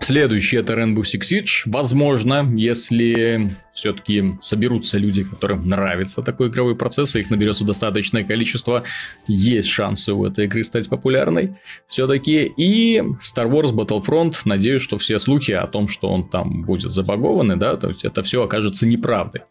Следующий 0.00 0.58
это 0.58 0.74
Rainbow 0.74 1.02
Six 1.02 1.20
Siege. 1.20 1.48
Возможно, 1.66 2.48
если 2.56 3.50
все-таки 3.74 4.34
соберутся 4.40 4.98
люди, 4.98 5.24
которым 5.24 5.66
нравится 5.66 6.22
такой 6.22 6.48
игровой 6.48 6.76
процесс, 6.76 7.16
и 7.16 7.20
их 7.20 7.30
наберется 7.30 7.64
достаточное 7.64 8.22
количество, 8.22 8.84
есть 9.26 9.68
шансы 9.68 10.12
у 10.12 10.24
этой 10.24 10.44
игры 10.44 10.64
стать 10.64 10.88
популярной 10.88 11.56
все-таки. 11.88 12.44
И 12.56 12.98
Star 12.98 13.50
Wars 13.50 13.72
Battlefront, 13.72 14.36
надеюсь, 14.44 14.82
что 14.82 14.96
все 14.98 15.18
слухи 15.18 15.52
о 15.52 15.66
том, 15.66 15.88
что 15.88 16.08
он 16.08 16.28
там 16.28 16.62
будет 16.62 16.90
забагованный, 16.90 17.56
да, 17.56 17.76
то 17.76 17.88
есть 17.88 18.04
это 18.04 18.22
все 18.22 18.44
окажется 18.44 18.86
неправдой. 18.86 19.42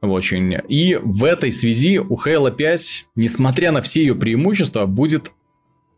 Очень. 0.00 0.54
И 0.68 0.96
в 1.02 1.24
этой 1.24 1.50
связи 1.50 1.98
у 1.98 2.16
Halo 2.16 2.54
5, 2.54 3.06
несмотря 3.16 3.72
на 3.72 3.82
все 3.82 4.00
ее 4.02 4.14
преимущества, 4.14 4.86
будет 4.86 5.32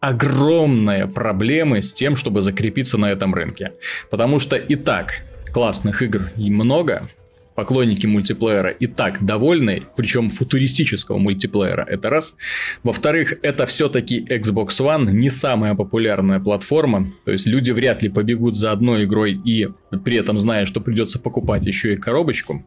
огромные 0.01 1.07
проблемы 1.07 1.83
с 1.83 1.93
тем, 1.93 2.17
чтобы 2.17 2.43
закрепиться 2.43 2.99
на 2.99 3.11
этом 3.13 3.35
рынке. 3.35 3.73
Потому 4.11 4.39
что 4.39 4.57
и 4.57 4.75
так 4.75 5.23
классных 5.53 6.03
игр 6.03 6.23
много, 6.37 7.09
поклонники 7.55 8.07
мультиплеера 8.07 8.71
и 8.71 8.87
так 8.87 9.23
довольны, 9.25 9.83
причем 9.97 10.31
футуристического 10.31 11.19
мультиплеера, 11.19 11.85
это 11.87 12.09
раз. 12.09 12.35
Во-вторых, 12.83 13.35
это 13.43 13.67
все-таки 13.67 14.25
Xbox 14.25 14.69
One, 14.81 15.11
не 15.13 15.29
самая 15.29 15.75
популярная 15.75 16.41
платформа, 16.41 17.13
то 17.25 17.33
есть 17.33 17.47
люди 17.47 17.71
вряд 17.71 18.03
ли 18.03 18.09
побегут 18.09 18.57
за 18.57 18.73
одной 18.73 19.05
игрой 19.05 19.33
и 19.33 19.69
при 20.05 20.17
этом 20.17 20.39
зная, 20.39 20.65
что 20.65 20.81
придется 20.81 21.19
покупать 21.19 21.67
еще 21.67 21.93
и 21.93 21.97
коробочку. 21.97 22.65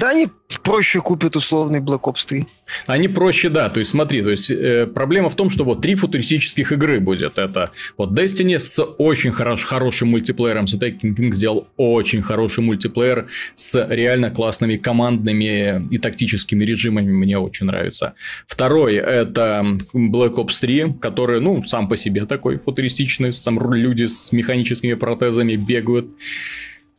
Да, 0.00 0.10
они 0.10 0.28
проще 0.62 1.00
купят 1.00 1.36
условный 1.36 1.80
Black 1.80 2.02
Ops 2.02 2.26
3. 2.26 2.46
Они 2.86 3.08
проще, 3.08 3.50
да. 3.50 3.68
То 3.68 3.78
есть, 3.78 3.90
смотри, 3.90 4.22
то 4.22 4.30
есть, 4.30 4.50
э, 4.50 4.86
проблема 4.86 5.28
в 5.28 5.34
том, 5.34 5.50
что 5.50 5.64
вот 5.64 5.82
три 5.82 5.94
футуристических 5.94 6.72
игры 6.72 6.98
будет. 6.98 7.38
Это 7.38 7.70
вот 7.98 8.18
Destiny 8.18 8.58
с 8.58 8.82
очень 8.82 9.32
хорош, 9.32 9.64
хорошим 9.64 10.08
мультиплеером. 10.08 10.64
The 10.64 10.80
Taking 10.80 11.14
King 11.14 11.32
сделал 11.32 11.68
очень 11.76 12.22
хороший 12.22 12.64
мультиплеер 12.64 13.28
с 13.54 13.86
реально 13.90 14.30
классными 14.30 14.76
командными 14.76 15.86
и 15.90 15.98
тактическими 15.98 16.64
режимами. 16.64 17.12
Мне 17.12 17.38
очень 17.38 17.66
нравится. 17.66 18.14
Второй 18.46 18.94
это 18.94 19.62
Black 19.92 20.34
Ops 20.36 20.58
3, 20.60 20.94
который, 21.00 21.40
ну, 21.40 21.62
сам 21.64 21.88
по 21.88 21.96
себе 21.96 22.24
такой 22.24 22.58
футуристичный. 22.58 23.30
Там 23.44 23.60
люди 23.74 24.06
с 24.06 24.32
механическими 24.32 24.94
протезами 24.94 25.56
бегают. 25.56 26.06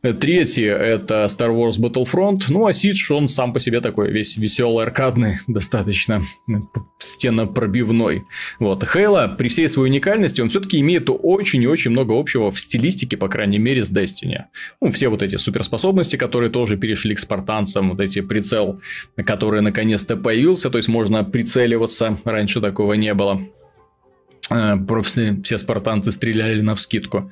Третье 0.00 0.74
это 0.76 1.24
Star 1.24 1.50
Wars 1.50 1.80
Battlefront. 1.80 2.44
Ну, 2.50 2.66
а 2.66 2.70
Siege, 2.70 3.12
он 3.12 3.28
сам 3.28 3.52
по 3.52 3.58
себе 3.58 3.80
такой 3.80 4.12
весь 4.12 4.36
веселый, 4.36 4.84
аркадный, 4.84 5.38
достаточно 5.48 6.24
стенопробивной. 7.00 8.22
Вот. 8.60 8.84
Хейла, 8.84 9.34
при 9.36 9.48
всей 9.48 9.68
своей 9.68 9.90
уникальности, 9.90 10.40
он 10.40 10.50
все-таки 10.50 10.78
имеет 10.78 11.08
очень 11.10 11.62
и 11.64 11.66
очень 11.66 11.90
много 11.90 12.18
общего 12.18 12.52
в 12.52 12.60
стилистике, 12.60 13.16
по 13.16 13.28
крайней 13.28 13.58
мере, 13.58 13.84
с 13.84 13.90
Destiny. 13.90 14.44
Ну, 14.80 14.92
все 14.92 15.08
вот 15.08 15.22
эти 15.22 15.34
суперспособности, 15.34 16.14
которые 16.14 16.50
тоже 16.50 16.76
перешли 16.76 17.16
к 17.16 17.18
спартанцам, 17.18 17.90
вот 17.90 18.00
эти 18.00 18.20
прицел, 18.20 18.80
который 19.16 19.62
наконец-то 19.62 20.16
появился, 20.16 20.70
то 20.70 20.78
есть 20.78 20.88
можно 20.88 21.24
прицеливаться, 21.24 22.20
раньше 22.24 22.60
такого 22.60 22.92
не 22.92 23.14
было. 23.14 23.48
Э, 24.50 24.76
просто 24.76 25.36
все 25.42 25.58
спартанцы 25.58 26.12
стреляли 26.12 26.60
на 26.60 26.74
вскидку. 26.74 27.30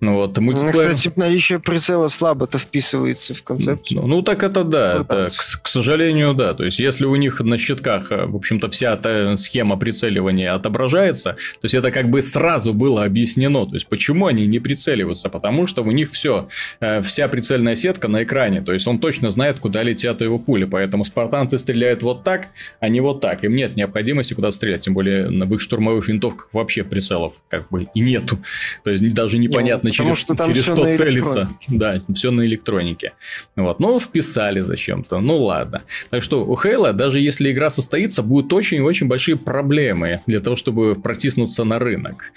Ну, 0.00 0.14
вот, 0.14 0.36
мультиплеер... 0.38 0.94
Кстати, 0.94 1.12
наличие 1.16 1.58
прицела 1.58 2.08
слабо-то 2.08 2.58
вписывается 2.58 3.34
в 3.34 3.42
концепцию. 3.42 4.02
Ну, 4.02 4.06
ну 4.06 4.22
так 4.22 4.42
это 4.42 4.64
да. 4.64 5.00
Это, 5.00 5.26
к, 5.26 5.62
к 5.62 5.68
сожалению, 5.68 6.34
да. 6.34 6.54
То 6.54 6.64
есть, 6.64 6.78
если 6.78 7.04
у 7.04 7.16
них 7.16 7.40
на 7.40 7.58
щитках, 7.58 8.12
э, 8.12 8.26
в 8.26 8.36
общем-то, 8.36 8.70
вся 8.70 8.96
та 8.96 9.36
схема 9.36 9.76
прицеливания 9.76 10.54
отображается, 10.54 11.32
то 11.32 11.64
есть, 11.64 11.74
это 11.74 11.90
как 11.90 12.10
бы 12.10 12.22
сразу 12.22 12.72
было 12.72 13.04
объяснено. 13.04 13.66
То 13.66 13.74
есть, 13.74 13.88
почему 13.88 14.26
они 14.26 14.46
не 14.46 14.58
прицеливаются? 14.58 15.28
Потому 15.28 15.66
что 15.66 15.82
у 15.82 15.90
них 15.90 16.10
все, 16.10 16.48
э, 16.80 17.02
вся 17.02 17.28
прицельная 17.28 17.76
сетка 17.76 18.08
на 18.08 18.22
экране. 18.22 18.62
То 18.62 18.72
есть, 18.72 18.86
он 18.86 18.98
точно 18.98 19.30
знает, 19.30 19.58
куда 19.60 19.82
летят 19.82 20.20
его 20.20 20.38
пули. 20.38 20.64
Поэтому 20.64 21.04
спартанцы 21.04 21.58
стреляют 21.58 22.02
вот 22.02 22.24
так, 22.24 22.48
а 22.80 22.88
не 22.88 23.00
вот 23.00 23.20
так. 23.20 23.44
Им 23.44 23.54
нет 23.56 23.76
необходимости 23.76 24.34
куда 24.34 24.52
стрелять. 24.52 24.82
Тем 24.82 24.94
более, 24.94 25.28
в 25.28 25.54
их 25.54 25.60
штурмовых 25.60 26.08
винтовках 26.08 26.45
вообще 26.52 26.84
прицелов 26.84 27.34
как 27.48 27.68
бы 27.68 27.88
и 27.94 28.00
нету. 28.00 28.38
То 28.84 28.90
есть 28.90 29.14
даже 29.14 29.38
непонятно, 29.38 29.88
ну, 29.88 29.92
через, 29.92 30.18
что, 30.18 30.34
через 30.36 30.64
что 30.64 30.90
целиться. 30.90 31.50
Да, 31.68 32.02
все 32.14 32.30
на 32.30 32.46
электронике. 32.46 33.12
Вот. 33.56 33.80
Ну, 33.80 33.98
вписали 33.98 34.60
зачем-то. 34.60 35.20
Ну, 35.20 35.42
ладно. 35.44 35.82
Так 36.10 36.22
что 36.22 36.44
у 36.44 36.56
Хейла, 36.56 36.92
даже 36.92 37.20
если 37.20 37.50
игра 37.50 37.70
состоится, 37.70 38.22
будут 38.22 38.52
очень-очень 38.52 39.06
большие 39.06 39.36
проблемы 39.36 40.20
для 40.26 40.40
того, 40.40 40.56
чтобы 40.56 40.94
протиснуться 40.94 41.64
на 41.64 41.78
рынок. 41.78 42.32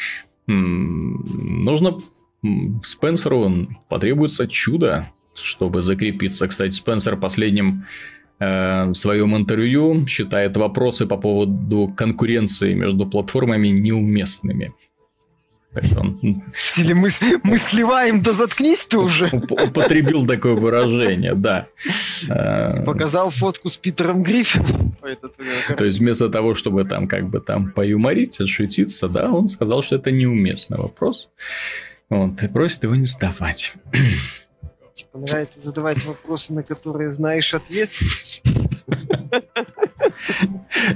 М-м, 0.48 1.64
нужно 1.64 1.98
Спенсеру 2.84 3.68
потребуется 3.90 4.48
чудо, 4.48 5.12
чтобы 5.36 5.82
закрепиться. 5.82 6.48
Кстати, 6.48 6.72
Спенсер 6.74 7.18
последним 7.18 7.86
в 8.40 8.94
своем 8.94 9.36
интервью 9.36 10.08
считает 10.08 10.56
вопросы 10.56 11.06
по 11.06 11.18
поводу 11.18 11.94
конкуренции 11.96 12.74
между 12.74 13.06
платформами 13.06 13.68
неуместными. 13.68 14.74
Или 16.78 16.94
мы, 16.94 17.10
мы 17.44 17.58
сливаем, 17.58 18.24
да 18.24 18.34
заткнись 18.34 18.88
ты 18.88 18.98
уже. 18.98 19.28
Употребил 19.28 20.26
такое 20.26 20.56
выражение, 20.56 21.36
да. 21.36 21.68
Э, 22.28 22.84
Показал 22.84 23.30
фотку 23.30 23.70
с 23.70 23.78
Питером 23.78 24.24
Гриффином. 24.24 24.96
То 25.78 25.84
есть 25.84 26.00
вместо 26.00 26.30
того, 26.30 26.56
чтобы 26.56 26.86
там 26.86 27.08
как 27.08 27.30
бы 27.30 27.40
там 27.40 27.72
поюморить, 27.72 28.40
отшутиться, 28.40 29.08
да, 29.08 29.32
он 29.32 29.48
сказал, 29.48 29.84
что 29.84 29.98
это 29.98 30.12
неуместный 30.12 30.80
вопрос. 30.80 31.30
Вот, 32.10 32.42
и 32.42 32.48
просит 32.48 32.84
его 32.84 32.96
не 32.96 33.06
сдавать. 33.06 33.74
Типа 35.00 35.18
нравится 35.18 35.62
задавать 35.62 36.04
вопросы, 36.04 36.52
на 36.54 36.62
которые 36.62 37.10
знаешь 37.10 37.54
ответ. 37.54 37.90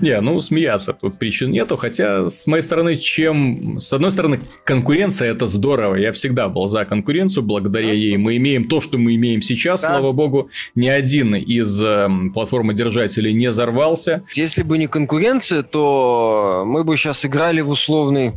Не, 0.01 0.19
ну 0.19 0.41
смеяться 0.41 0.91
тут 0.91 1.17
причин 1.17 1.51
нету, 1.51 1.77
хотя 1.77 2.29
с 2.29 2.45
моей 2.47 2.61
стороны, 2.61 2.95
чем... 2.95 3.79
С 3.79 3.93
одной 3.93 4.11
стороны, 4.11 4.41
конкуренция 4.65 5.31
это 5.31 5.47
здорово, 5.47 5.95
я 5.95 6.11
всегда 6.11 6.49
был 6.49 6.67
за 6.67 6.83
конкуренцию, 6.83 7.43
благодаря 7.43 7.93
ей 7.93 8.17
мы 8.17 8.35
имеем 8.35 8.67
то, 8.67 8.81
что 8.81 8.97
мы 8.97 9.15
имеем 9.15 9.41
сейчас, 9.41 9.81
да. 9.81 9.91
слава 9.91 10.11
богу, 10.11 10.49
ни 10.75 10.89
один 10.89 11.35
из 11.35 11.81
э, 11.81 12.09
платформодержателей 12.33 13.33
не 13.33 13.47
взорвался. 13.51 14.23
Если 14.33 14.63
бы 14.63 14.77
не 14.77 14.87
конкуренция, 14.87 15.63
то 15.63 16.63
мы 16.65 16.83
бы 16.83 16.97
сейчас 16.97 17.25
играли 17.25 17.61
в 17.61 17.69
условный 17.69 18.33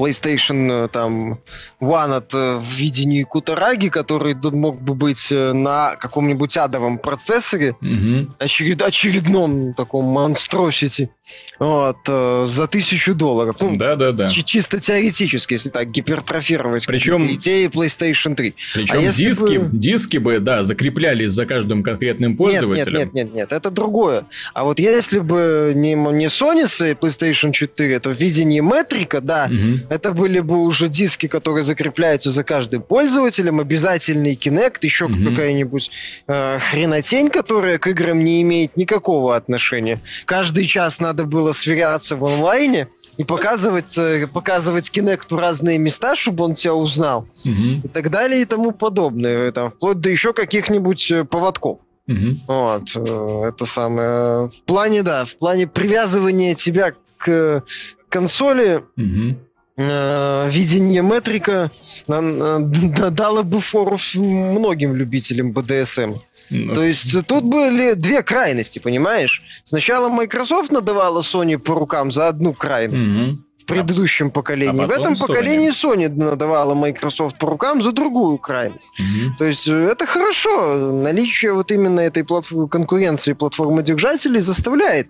PlayStation 0.00 0.84
э, 0.84 0.88
там 0.88 1.38
One 1.80 2.16
от 2.16 2.34
э, 2.34 2.56
в 2.56 2.72
видении 2.72 3.22
Кутараги, 3.22 3.88
который 3.88 4.34
мог 4.34 4.80
бы 4.80 4.94
быть 4.94 5.28
э, 5.30 5.52
на 5.52 5.96
каком-нибудь 5.96 6.56
адовом 6.56 6.98
процессоре, 6.98 7.72
угу. 7.72 8.32
очеред, 8.38 8.82
очередном 8.82 9.74
таком 9.74 10.06
монстросити, 10.06 11.10
вот, 11.60 11.98
за 12.06 12.66
тысячу 12.66 13.14
долларов. 13.14 13.56
Ну, 13.60 13.76
да, 13.76 13.94
да, 13.94 14.10
да. 14.10 14.26
Чисто 14.26 14.80
теоретически, 14.80 15.52
если 15.52 15.68
так 15.68 15.88
гипертрофировать 15.90 16.86
Причем, 16.86 17.30
идеи 17.30 17.68
PlayStation 17.68 18.34
3. 18.34 18.54
Причем 18.74 18.98
а 18.98 19.12
диски, 19.12 19.58
бы... 19.58 19.68
диски 19.72 20.16
бы, 20.16 20.40
да, 20.40 20.64
закреплялись 20.64 21.30
за 21.30 21.46
каждым 21.46 21.84
конкретным 21.84 22.36
пользователем. 22.36 22.98
Нет, 22.98 23.12
нет, 23.12 23.26
нет, 23.26 23.34
нет, 23.34 23.52
это 23.52 23.70
другое. 23.70 24.26
А 24.54 24.64
вот 24.64 24.80
если 24.80 25.20
бы 25.20 25.72
не, 25.76 25.94
не 25.94 26.26
Sony 26.26 26.66
с 26.66 26.80
PlayStation 26.80 27.52
4, 27.52 28.00
то 28.00 28.10
в 28.10 28.18
видении 28.18 28.60
метрика, 28.60 29.20
да, 29.20 29.48
угу 29.48 29.69
это 29.88 30.12
были 30.12 30.40
бы 30.40 30.58
уже 30.62 30.88
диски, 30.88 31.26
которые 31.26 31.64
закрепляются 31.64 32.30
за 32.30 32.44
каждым 32.44 32.82
пользователем, 32.82 33.60
обязательный 33.60 34.34
Kinect, 34.34 34.78
еще 34.82 35.06
mm-hmm. 35.06 35.30
какая-нибудь 35.30 35.90
э, 36.26 36.58
хренотень, 36.70 37.30
которая 37.30 37.78
к 37.78 37.86
играм 37.86 38.22
не 38.22 38.42
имеет 38.42 38.76
никакого 38.76 39.36
отношения. 39.36 40.00
Каждый 40.26 40.66
час 40.66 41.00
надо 41.00 41.24
было 41.24 41.52
сверяться 41.52 42.16
в 42.16 42.24
онлайне 42.24 42.88
и 43.16 43.24
показывать, 43.24 43.96
э, 43.98 44.26
показывать 44.26 44.90
Kinect 44.90 45.36
разные 45.36 45.78
места, 45.78 46.16
чтобы 46.16 46.44
он 46.44 46.54
тебя 46.54 46.74
узнал, 46.74 47.26
mm-hmm. 47.44 47.84
и 47.84 47.88
так 47.88 48.10
далее 48.10 48.42
и 48.42 48.44
тому 48.44 48.72
подобное. 48.72 49.52
Там, 49.52 49.70
вплоть 49.70 50.00
до 50.00 50.10
еще 50.10 50.32
каких-нибудь 50.32 51.10
э, 51.10 51.24
поводков. 51.24 51.80
Mm-hmm. 52.08 52.36
Вот, 52.46 52.96
э, 52.96 53.48
это 53.48 53.64
самое. 53.66 54.48
В 54.48 54.62
плане, 54.64 55.02
да, 55.02 55.24
в 55.24 55.36
плане 55.36 55.66
привязывания 55.66 56.54
тебя 56.54 56.92
к 57.18 57.62
консоли, 58.08 58.80
mm-hmm 58.98 59.30
э, 59.32 59.49
видение 59.80 61.02
метрика 61.02 61.70
дало 62.06 63.42
бы 63.42 63.60
фору 63.60 63.96
многим 64.14 64.94
любителям 64.94 65.52
BDSM. 65.52 66.18
Ну. 66.50 66.74
То 66.74 66.82
есть 66.82 67.26
тут 67.26 67.44
были 67.44 67.94
две 67.94 68.22
крайности, 68.22 68.80
понимаешь? 68.80 69.42
Сначала 69.64 70.08
Microsoft 70.08 70.72
надавала 70.72 71.20
Sony 71.20 71.58
по 71.58 71.74
рукам 71.74 72.10
за 72.10 72.28
одну 72.28 72.52
крайность. 72.52 73.06
Угу. 73.06 73.38
В 73.60 73.66
предыдущем 73.66 74.28
а 74.28 74.30
поколении. 74.30 74.82
А 74.82 74.86
в 74.88 74.90
этом 74.90 75.12
Sony. 75.12 75.26
поколении 75.28 75.70
Sony 75.70 76.08
надавала 76.08 76.74
Microsoft 76.74 77.38
по 77.38 77.46
рукам 77.46 77.80
за 77.82 77.92
другую 77.92 78.38
крайность. 78.38 78.88
Угу. 78.98 79.36
То 79.38 79.44
есть 79.44 79.68
э, 79.68 79.88
это 79.92 80.06
хорошо. 80.06 80.92
Наличие 80.92 81.52
вот 81.52 81.70
именно 81.70 82.00
этой 82.00 82.24
платформ... 82.24 82.68
конкуренции 82.68 83.32
платформодержателей 83.32 84.40
заставляет 84.40 85.08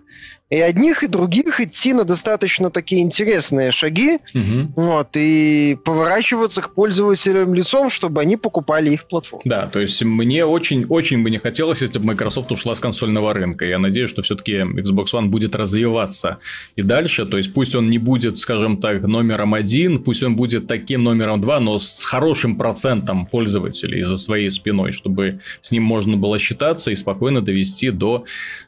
и 0.50 0.58
одних, 0.58 1.04
и 1.04 1.06
других 1.06 1.60
идти 1.60 1.92
на 1.92 2.04
достаточно 2.04 2.70
такие 2.70 3.02
интересные 3.02 3.70
шаги, 3.70 4.18
угу. 4.34 4.72
вот, 4.74 5.10
и 5.14 5.78
поворачиваться 5.84 6.60
к 6.60 6.74
пользователям 6.74 7.54
лицом, 7.54 7.88
чтобы 7.88 8.20
они 8.20 8.36
покупали 8.36 8.90
их 8.90 9.06
платформу. 9.06 9.42
Да, 9.44 9.66
то 9.66 9.78
есть 9.78 10.02
мне 10.02 10.44
очень-очень 10.44 11.22
бы 11.22 11.30
не 11.30 11.38
хотелось, 11.38 11.82
если 11.82 12.00
бы 12.00 12.06
Microsoft 12.06 12.50
ушла 12.50 12.74
с 12.74 12.80
консольного 12.80 13.32
рынка. 13.32 13.64
Я 13.64 13.78
надеюсь, 13.78 14.10
что 14.10 14.22
все-таки 14.22 14.54
Xbox 14.54 15.06
One 15.14 15.26
будет 15.26 15.54
развиваться 15.54 16.38
и 16.74 16.82
дальше, 16.82 17.26
то 17.26 17.36
есть 17.36 17.54
пусть 17.54 17.76
он 17.76 17.88
не 17.88 17.98
будет, 17.98 18.36
скажем 18.36 18.78
так, 18.78 19.02
номером 19.02 19.54
один, 19.54 20.02
пусть 20.02 20.24
он 20.24 20.34
будет 20.34 20.66
таким 20.66 21.04
номером 21.04 21.40
два, 21.40 21.60
но 21.60 21.78
с 21.78 22.02
хорошим 22.02 22.56
процентом 22.56 23.26
пользователей 23.26 24.02
за 24.02 24.16
своей 24.16 24.50
спиной, 24.50 24.90
чтобы 24.90 25.40
с 25.60 25.70
ним 25.70 25.84
можно 25.84 26.16
было 26.16 26.40
считаться 26.40 26.90
и 26.90 26.96
спокойно 26.96 27.40
довести 27.40 27.90
до, 27.90 28.24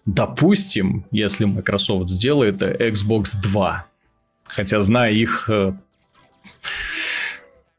допустим, 0.06 1.06
если 1.10 1.44
Microsoft 1.44 1.71
Microsoft 1.72 2.08
сделает 2.08 2.60
Xbox 2.62 3.36
2. 3.42 3.86
Хотя, 4.44 4.82
зная 4.82 5.12
их 5.12 5.48
э, 5.48 5.72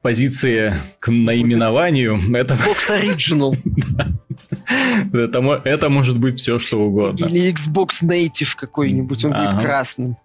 позиции 0.02 0.74
к 1.00 1.12
наименованию, 1.12 2.20
это... 2.36 2.56
Xbox 2.56 2.90
Original. 2.90 3.56
это, 5.14 5.62
это 5.64 5.90
может 5.90 6.18
быть 6.18 6.40
все, 6.40 6.58
что 6.58 6.80
угодно. 6.80 7.26
Или 7.26 7.54
Xbox 7.54 8.04
Native 8.04 8.56
какой-нибудь, 8.56 9.26
он 9.26 9.34
ага. 9.34 9.52
будет 9.52 9.66
красным. 9.66 10.18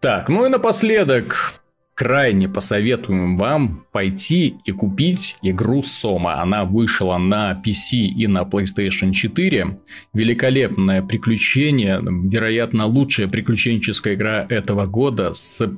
Так, 0.00 0.28
ну 0.28 0.46
и 0.46 0.48
напоследок, 0.48 1.57
крайне 1.98 2.48
посоветуем 2.48 3.36
вам 3.36 3.84
пойти 3.90 4.54
и 4.64 4.70
купить 4.70 5.36
игру 5.42 5.82
Сома. 5.82 6.40
Она 6.40 6.64
вышла 6.64 7.18
на 7.18 7.60
PC 7.60 7.96
и 8.16 8.28
на 8.28 8.42
PlayStation 8.42 9.10
4. 9.10 9.80
Великолепное 10.14 11.02
приключение, 11.02 12.00
вероятно, 12.00 12.86
лучшая 12.86 13.26
приключенческая 13.26 14.14
игра 14.14 14.46
этого 14.48 14.86
года 14.86 15.34
с 15.34 15.68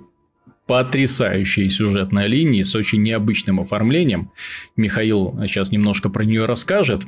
потрясающей 0.66 1.70
сюжетной 1.70 2.28
линией, 2.28 2.64
с 2.64 2.74
очень 2.74 3.02
необычным 3.02 3.58
оформлением. 3.58 4.30
Михаил 4.76 5.34
сейчас 5.46 5.70
немножко 5.70 6.10
про 6.10 6.24
нее 6.24 6.44
расскажет. 6.44 7.02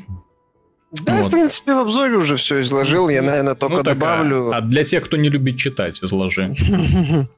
Да, 1.05 1.19
вот. 1.19 1.29
в 1.29 1.31
принципе, 1.31 1.75
в 1.75 1.81
обзоре 1.81 2.17
уже 2.17 2.37
все 2.37 2.63
изложил. 2.63 3.11
Я, 3.11 3.21
наверное, 3.21 3.57
только 3.57 3.77
ну, 3.77 3.83
добавлю. 3.83 4.53
А, 4.53 4.57
а 4.57 4.61
для 4.63 4.85
тех, 4.85 5.05
кто 5.05 5.19
не 5.19 5.29
любит 5.29 5.59
читать, 5.59 6.03
изложи. 6.03 6.55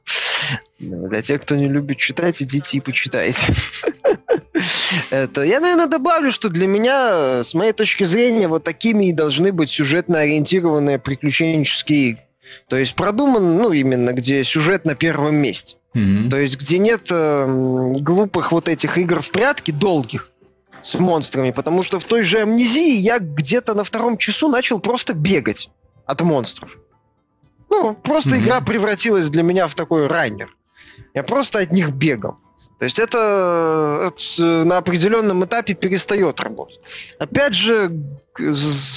Для 0.79 1.21
тех, 1.21 1.41
кто 1.41 1.55
не 1.55 1.67
любит 1.67 1.97
читать, 1.97 2.41
идите 2.41 2.77
и 2.77 2.79
почитайте. 2.79 3.53
Это, 5.09 5.43
я, 5.43 5.59
наверное, 5.59 5.87
добавлю, 5.87 6.31
что 6.31 6.49
для 6.49 6.67
меня, 6.67 7.43
с 7.43 7.53
моей 7.53 7.73
точки 7.73 8.03
зрения, 8.03 8.47
вот 8.47 8.63
такими 8.63 9.05
и 9.05 9.11
должны 9.13 9.51
быть 9.51 9.69
сюжетно 9.69 10.19
ориентированные 10.19 10.99
приключенческие 10.99 12.09
игры. 12.09 12.21
То 12.69 12.77
есть 12.77 12.95
продуман, 12.95 13.57
ну, 13.57 13.71
именно, 13.71 14.13
где 14.13 14.43
сюжет 14.43 14.85
на 14.85 14.95
первом 14.95 15.35
месте. 15.35 15.77
Mm-hmm. 15.93 16.29
То 16.29 16.37
есть 16.37 16.57
где 16.57 16.77
нет 16.77 17.07
э, 17.09 17.93
глупых 17.97 18.51
вот 18.51 18.67
этих 18.67 18.97
игр 18.97 19.21
в 19.21 19.29
прятки, 19.29 19.71
долгих, 19.71 20.31
с 20.81 20.95
монстрами. 20.95 21.51
Потому 21.51 21.83
что 21.83 21.99
в 21.99 22.03
той 22.03 22.23
же 22.23 22.39
амнезии 22.39 22.97
я 22.97 23.19
где-то 23.19 23.73
на 23.73 23.83
втором 23.83 24.17
часу 24.17 24.47
начал 24.47 24.79
просто 24.79 25.13
бегать 25.13 25.69
от 26.05 26.21
монстров. 26.21 26.77
Ну, 27.81 27.93
просто 27.93 28.31
mm-hmm. 28.31 28.43
игра 28.43 28.61
превратилась 28.61 29.29
для 29.29 29.43
меня 29.43 29.67
в 29.67 29.75
такой 29.75 30.07
раннер. 30.07 30.55
Я 31.13 31.23
просто 31.23 31.59
от 31.59 31.71
них 31.71 31.89
бегал. 31.91 32.37
То 32.79 32.85
есть 32.85 32.99
это, 32.99 34.11
на 34.37 34.77
определенном 34.77 35.45
этапе 35.45 35.73
перестает 35.73 36.39
работать. 36.41 36.79
Опять 37.19 37.53
же, 37.53 37.89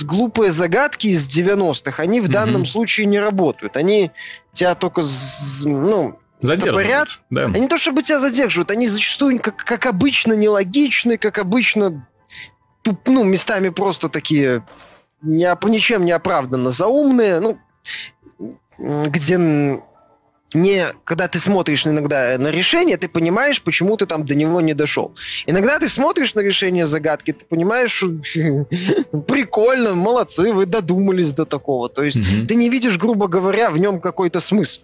глупые 0.03 0.51
загадки 0.51 1.09
из 1.09 1.29
90-х, 1.29 2.03
они 2.03 2.20
в 2.20 2.24
mm-hmm. 2.24 2.33
данном 2.33 2.66
случае 2.66 3.07
не 3.07 3.20
работают. 3.20 3.76
Они 3.76 4.11
тебя 4.53 4.74
только, 4.74 5.05
ну, 5.64 6.18
Задерживают, 6.41 7.20
да. 7.31 7.45
Они 7.47 7.61
не 7.62 7.68
то 7.68 7.79
чтобы 7.79 8.05
тебя 8.05 8.20
задерживают, 8.20 8.70
они 8.70 8.87
зачастую, 8.87 9.41
как, 9.41 9.57
как 9.57 9.87
обычно, 9.87 10.35
нелогичны, 10.35 11.18
как 11.18 11.39
обычно, 11.39 12.07
туп, 12.83 13.09
ну, 13.09 13.24
местами 13.24 13.70
просто 13.70 14.09
такие 14.09 14.64
не, 15.20 15.53
ничем 15.68 16.05
не 16.05 16.12
оправданно 16.12 16.70
заумные. 16.70 17.41
Ну, 17.41 17.59
где 18.79 19.81
не, 20.55 20.87
когда 21.05 21.29
ты 21.29 21.39
смотришь 21.39 21.87
иногда 21.87 22.39
на 22.39 22.49
решение, 22.49 22.97
ты 22.97 23.09
понимаешь, 23.09 23.62
почему 23.62 23.97
ты 23.97 24.07
там 24.07 24.24
до 24.24 24.35
него 24.35 24.61
не 24.61 24.72
дошел. 24.72 25.14
Иногда 25.47 25.79
ты 25.79 25.89
смотришь 25.89 26.35
на 26.35 26.41
решение 26.41 26.87
загадки, 26.87 27.33
ты 27.33 27.45
понимаешь, 27.45 27.93
что 27.93 28.09
прикольно, 29.26 29.95
молодцы, 29.95 30.53
вы 30.53 30.64
додумались 30.64 31.35
до 31.35 31.45
такого. 31.45 31.89
То 31.89 32.03
есть 32.03 32.18
mm-hmm. 32.18 32.47
ты 32.47 32.55
не 32.55 32.70
видишь, 32.70 32.99
грубо 32.99 33.29
говоря, 33.29 33.70
в 33.70 33.79
нем 33.79 34.01
какой-то 34.01 34.41
смысл. 34.41 34.81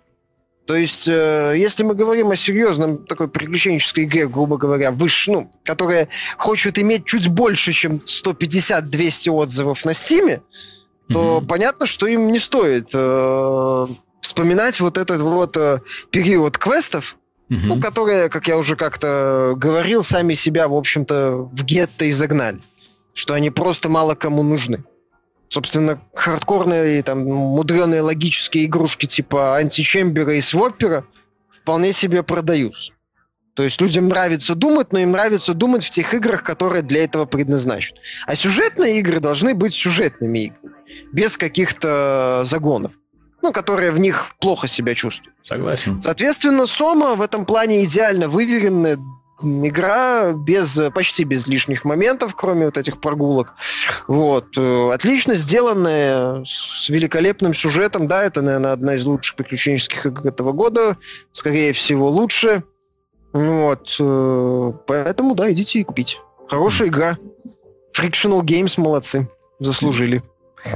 То 0.67 0.77
есть, 0.77 1.07
э, 1.09 1.55
если 1.57 1.83
мы 1.83 1.95
говорим 1.95 2.31
о 2.31 2.37
серьезном 2.37 3.05
такой 3.05 3.29
приключенческой 3.29 4.05
игре, 4.05 4.27
грубо 4.27 4.57
говоря, 4.57 4.93
выше, 4.93 5.31
ну, 5.31 5.51
которая 5.63 6.09
хочет 6.39 6.79
иметь 6.79 7.05
чуть 7.05 7.29
больше, 7.29 7.73
чем 7.73 8.01
150-200 8.07 9.31
отзывов 9.31 9.85
на 9.85 9.93
Стиме, 9.93 10.41
то 11.09 11.39
mm-hmm. 11.39 11.47
понятно, 11.47 11.87
что 11.87 12.07
им 12.07 12.33
не 12.33 12.39
стоит 12.39 12.89
э, 12.93 13.87
вспоминать 14.21 14.81
вот 14.81 14.97
этот 14.99 15.21
вот 15.21 15.57
э, 15.57 15.81
период 16.11 16.57
квестов, 16.57 17.17
mm-hmm. 17.51 17.61
ну, 17.65 17.81
которые, 17.81 18.29
как 18.29 18.49
я 18.49 18.57
уже 18.57 18.77
как-то 18.77 19.55
говорил, 19.57 20.03
сами 20.03 20.35
себя, 20.35 20.69
в 20.69 20.75
общем-то, 20.75 21.51
в 21.53 21.65
гетто 21.65 22.09
изогнали. 22.09 22.61
Что 23.13 23.35
они 23.35 23.51
просто 23.51 23.89
мало 23.89 24.15
кому 24.15 24.43
нужны 24.43 24.85
собственно, 25.55 26.01
хардкорные, 26.15 27.03
там, 27.05 27.25
мудреные 27.25 28.01
логические 28.01 28.65
игрушки 28.65 29.07
типа 29.07 29.57
античембера 29.57 30.35
и 30.35 30.41
своппера 30.41 31.05
вполне 31.53 31.93
себе 31.93 32.25
продаются. 32.25 32.93
То 33.55 33.63
есть 33.63 33.81
людям 33.81 34.09
нравится 34.09 34.55
думать, 34.55 34.93
но 34.93 34.99
им 34.99 35.13
нравится 35.13 35.55
думать 35.55 35.85
в 35.85 35.91
тех 35.91 36.13
играх, 36.13 36.43
которые 36.43 36.83
для 36.83 37.05
этого 37.05 37.25
предназначены. 37.25 37.99
А 38.27 38.35
сюжетные 38.35 38.99
игры 38.99 39.21
должны 39.21 39.55
быть 39.55 39.75
сюжетными 39.75 40.47
играми, 40.47 40.75
без 41.13 41.37
каких-то 41.37 42.43
загонов, 42.45 42.93
ну, 43.43 43.53
которые 43.53 43.93
в 43.93 43.99
них 43.99 44.35
плохо 44.41 44.67
себя 44.67 44.95
чувствуют. 44.95 45.37
Согласен. 45.45 46.01
Соответственно, 46.01 46.67
Сома 46.67 47.15
в 47.15 47.23
этом 47.23 47.47
плане 47.47 47.85
идеально 47.85 48.29
выверенная, 48.29 48.99
игра 49.41 50.33
без, 50.33 50.79
почти 50.93 51.25
без 51.25 51.47
лишних 51.47 51.85
моментов, 51.85 52.35
кроме 52.35 52.67
вот 52.67 52.77
этих 52.77 53.01
прогулок. 53.01 53.55
Вот. 54.09 54.47
Э, 54.57 54.91
отлично 54.93 55.35
сделанная, 55.35 56.45
с 56.45 56.89
великолепным 56.89 57.55
сюжетом. 57.55 58.09
Да, 58.09 58.25
это, 58.25 58.43
наверное, 58.43 58.73
одна 58.73 58.95
из 58.95 59.05
лучших 59.05 59.37
приключенческих 59.37 60.07
игр 60.07 60.27
этого 60.27 60.53
года. 60.53 60.97
Скорее 61.33 61.73
всего, 61.73 62.09
лучше. 62.09 62.65
Вот. 63.35 63.97
Э, 63.99 64.73
поэтому, 64.87 65.35
да, 65.35 65.53
идите 65.53 65.81
и 65.81 65.85
купите. 65.85 66.19
Хорошая 66.49 66.89
игра. 66.89 67.19
Frictional 67.93 68.43
Games 68.43 68.81
молодцы. 68.81 69.29
Заслужили. 69.59 70.23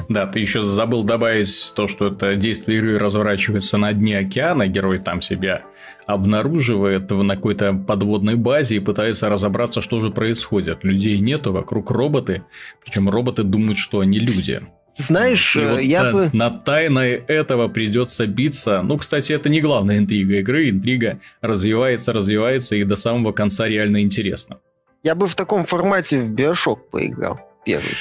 Да, 0.08 0.26
ты 0.26 0.40
еще 0.40 0.62
забыл 0.62 1.02
добавить 1.02 1.72
то, 1.74 1.88
что 1.88 2.08
это 2.08 2.36
действие 2.36 2.78
игры 2.78 2.98
разворачивается 2.98 3.78
на 3.78 3.92
дне 3.94 4.18
океана, 4.18 4.66
герой 4.66 4.98
там 4.98 5.22
себя 5.22 5.62
обнаруживает 6.06 7.10
на 7.10 7.36
какой-то 7.36 7.72
подводной 7.72 8.34
базе 8.34 8.76
и 8.76 8.80
пытается 8.80 9.28
разобраться, 9.28 9.80
что 9.80 10.00
же 10.00 10.10
происходит. 10.10 10.84
Людей 10.84 11.18
нету, 11.20 11.52
вокруг 11.52 11.90
роботы, 11.90 12.42
причем 12.84 13.08
роботы 13.08 13.44
думают, 13.44 13.78
что 13.78 14.00
они 14.00 14.18
люди. 14.18 14.60
Знаешь, 14.98 15.54
и 15.54 15.60
вот 15.60 15.80
я 15.80 16.02
на, 16.02 16.12
бы... 16.12 16.30
На 16.32 16.50
тайной 16.50 17.12
этого 17.14 17.68
придется 17.68 18.26
биться. 18.26 18.82
Ну, 18.82 18.98
кстати, 18.98 19.32
это 19.32 19.48
не 19.48 19.60
главная 19.60 19.98
интрига 19.98 20.38
игры. 20.38 20.70
Интрига 20.70 21.20
развивается, 21.40 22.12
развивается, 22.12 22.74
и 22.74 22.82
до 22.82 22.96
самого 22.96 23.30
конца 23.30 23.66
реально 23.66 24.02
интересно. 24.02 24.58
Я 25.04 25.14
бы 25.14 25.28
в 25.28 25.36
таком 25.36 25.64
формате 25.64 26.20
в 26.20 26.30
Биошок 26.30 26.90
поиграл 26.90 27.40
первый. 27.64 27.94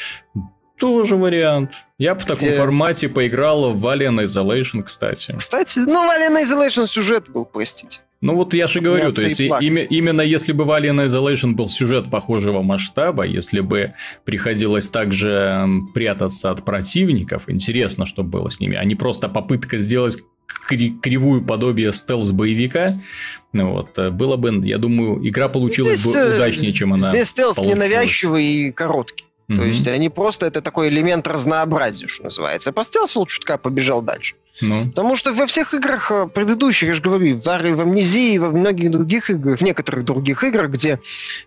Тоже 0.80 1.16
вариант. 1.16 1.72
Я 1.98 2.14
бы 2.14 2.22
в 2.22 2.26
таком 2.26 2.54
формате 2.54 3.10
поиграл 3.10 3.74
в 3.74 3.86
Alien 3.86 4.24
Isolation, 4.24 4.84
кстати. 4.84 5.36
Кстати, 5.38 5.80
ну, 5.80 6.08
в 6.08 6.12
Alien 6.12 6.44
Isolation 6.44 6.88
сюжет 6.88 7.30
был, 7.30 7.46
простите. 7.46 8.02
Ну 8.20 8.36
вот 8.36 8.56
я 8.56 8.66
же 8.66 8.82
говорю, 8.82 9.12
то 9.14 9.22
есть 9.22 9.40
имя, 9.40 9.84
именно 9.84 10.22
если 10.22 10.52
бы 10.52 10.64
в 10.64 10.72
Alien 10.72 11.06
Isolation 11.08 11.52
был 11.52 11.70
сюжет 11.70 12.10
похожего 12.10 12.64
масштаба, 12.64 13.24
если 13.24 13.60
бы 13.60 13.94
приходилось 14.26 14.90
также 14.90 15.68
прятаться 15.94 16.50
от 16.50 16.66
противников, 16.66 17.44
интересно, 17.48 18.08
что 18.08 18.24
было 18.24 18.50
с 18.50 18.60
ними, 18.60 18.76
а 18.76 18.84
не 18.86 18.96
просто 18.96 19.30
попытка 19.30 19.78
сделать 19.78 20.18
кривую 20.68 21.46
подобие 21.46 21.92
стелс-боевика, 21.92 23.00
ну 23.54 23.72
вот, 23.72 23.98
э, 23.98 24.10
было 24.10 24.36
бы, 24.36 24.66
я 24.68 24.78
думаю, 24.78 25.28
игра 25.28 25.48
получилась 25.48 26.00
здесь, 26.00 26.14
бы 26.14 26.20
э, 26.20 26.36
удачнее, 26.36 26.74
чем 26.74 26.94
она 26.94 27.12
Здесь 27.12 27.30
стелс 27.30 27.58
ненавязчивый 27.60 28.46
и 28.46 28.72
короткий. 28.72 29.27
Mm-hmm. 29.50 29.58
То 29.58 29.64
есть 29.64 29.88
они 29.88 30.10
просто, 30.10 30.46
это 30.46 30.62
такой 30.62 30.90
элемент 30.90 31.28
разнообразия, 31.28 32.08
что 32.08 32.26
называется. 32.26 32.74
По 32.74 32.84
стелсу 32.84 33.26
чутка 33.26 33.58
побежал 33.58 34.02
дальше. 34.02 34.36
Ну. 34.62 34.88
Потому 34.88 35.16
что 35.16 35.34
во 35.34 35.46
всех 35.46 35.74
играх 35.74 36.12
э, 36.12 36.28
предыдущих, 36.34 36.90
я 36.90 36.96
же 36.96 37.02
говорю, 37.02 37.38
в, 37.38 37.44
в 37.44 37.82
Амнезии, 37.82 38.38
во 38.38 38.50
многих 38.50 38.92
других 38.92 39.30
играх, 39.30 39.60
в 39.60 39.64
некоторых 39.64 40.06
других 40.06 40.44
играх, 40.44 40.70
где 40.70 41.00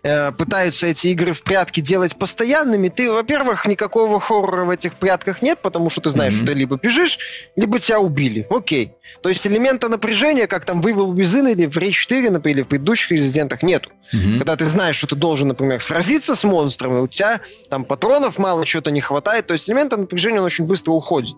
э, 0.03 0.31
пытаются 0.31 0.87
эти 0.87 1.07
игры 1.07 1.33
в 1.33 1.41
прятки 1.43 1.81
делать 1.81 2.15
постоянными, 2.15 2.87
ты, 2.87 3.11
во-первых, 3.11 3.65
никакого 3.67 4.19
хоррора 4.19 4.65
в 4.65 4.69
этих 4.69 4.93
прятках 4.93 5.41
нет, 5.41 5.59
потому 5.61 5.89
что 5.89 6.01
ты 6.01 6.11
знаешь, 6.11 6.33
mm-hmm. 6.33 6.37
что 6.37 6.45
ты 6.47 6.53
либо 6.53 6.77
бежишь, 6.81 7.19
либо 7.55 7.79
тебя 7.79 7.99
убили. 7.99 8.47
Окей. 8.49 8.93
То 9.21 9.29
есть 9.29 9.45
элемента 9.45 9.89
напряжения, 9.89 10.47
как 10.47 10.65
там 10.65 10.81
выбыл 10.81 11.13
Визин 11.13 11.47
или 11.47 11.65
в 11.65 11.77
Рейч 11.77 11.99
4, 11.99 12.29
например, 12.29 12.57
или 12.57 12.63
в 12.63 12.67
предыдущих 12.67 13.11
резидентах, 13.11 13.61
нету. 13.61 13.89
Mm-hmm. 14.13 14.37
Когда 14.37 14.55
ты 14.55 14.65
знаешь, 14.65 14.95
что 14.95 15.07
ты 15.07 15.15
должен, 15.15 15.49
например, 15.49 15.81
сразиться 15.81 16.35
с 16.35 16.43
монстром, 16.43 16.97
и 16.97 17.01
у 17.01 17.07
тебя 17.07 17.41
там 17.69 17.83
патронов 17.83 18.37
мало, 18.37 18.65
чего-то 18.65 18.91
не 18.91 19.01
хватает, 19.01 19.47
то 19.47 19.53
есть 19.53 19.69
элемента 19.69 19.97
напряжения 19.97 20.39
он 20.39 20.45
очень 20.45 20.65
быстро 20.65 20.91
уходит. 20.91 21.35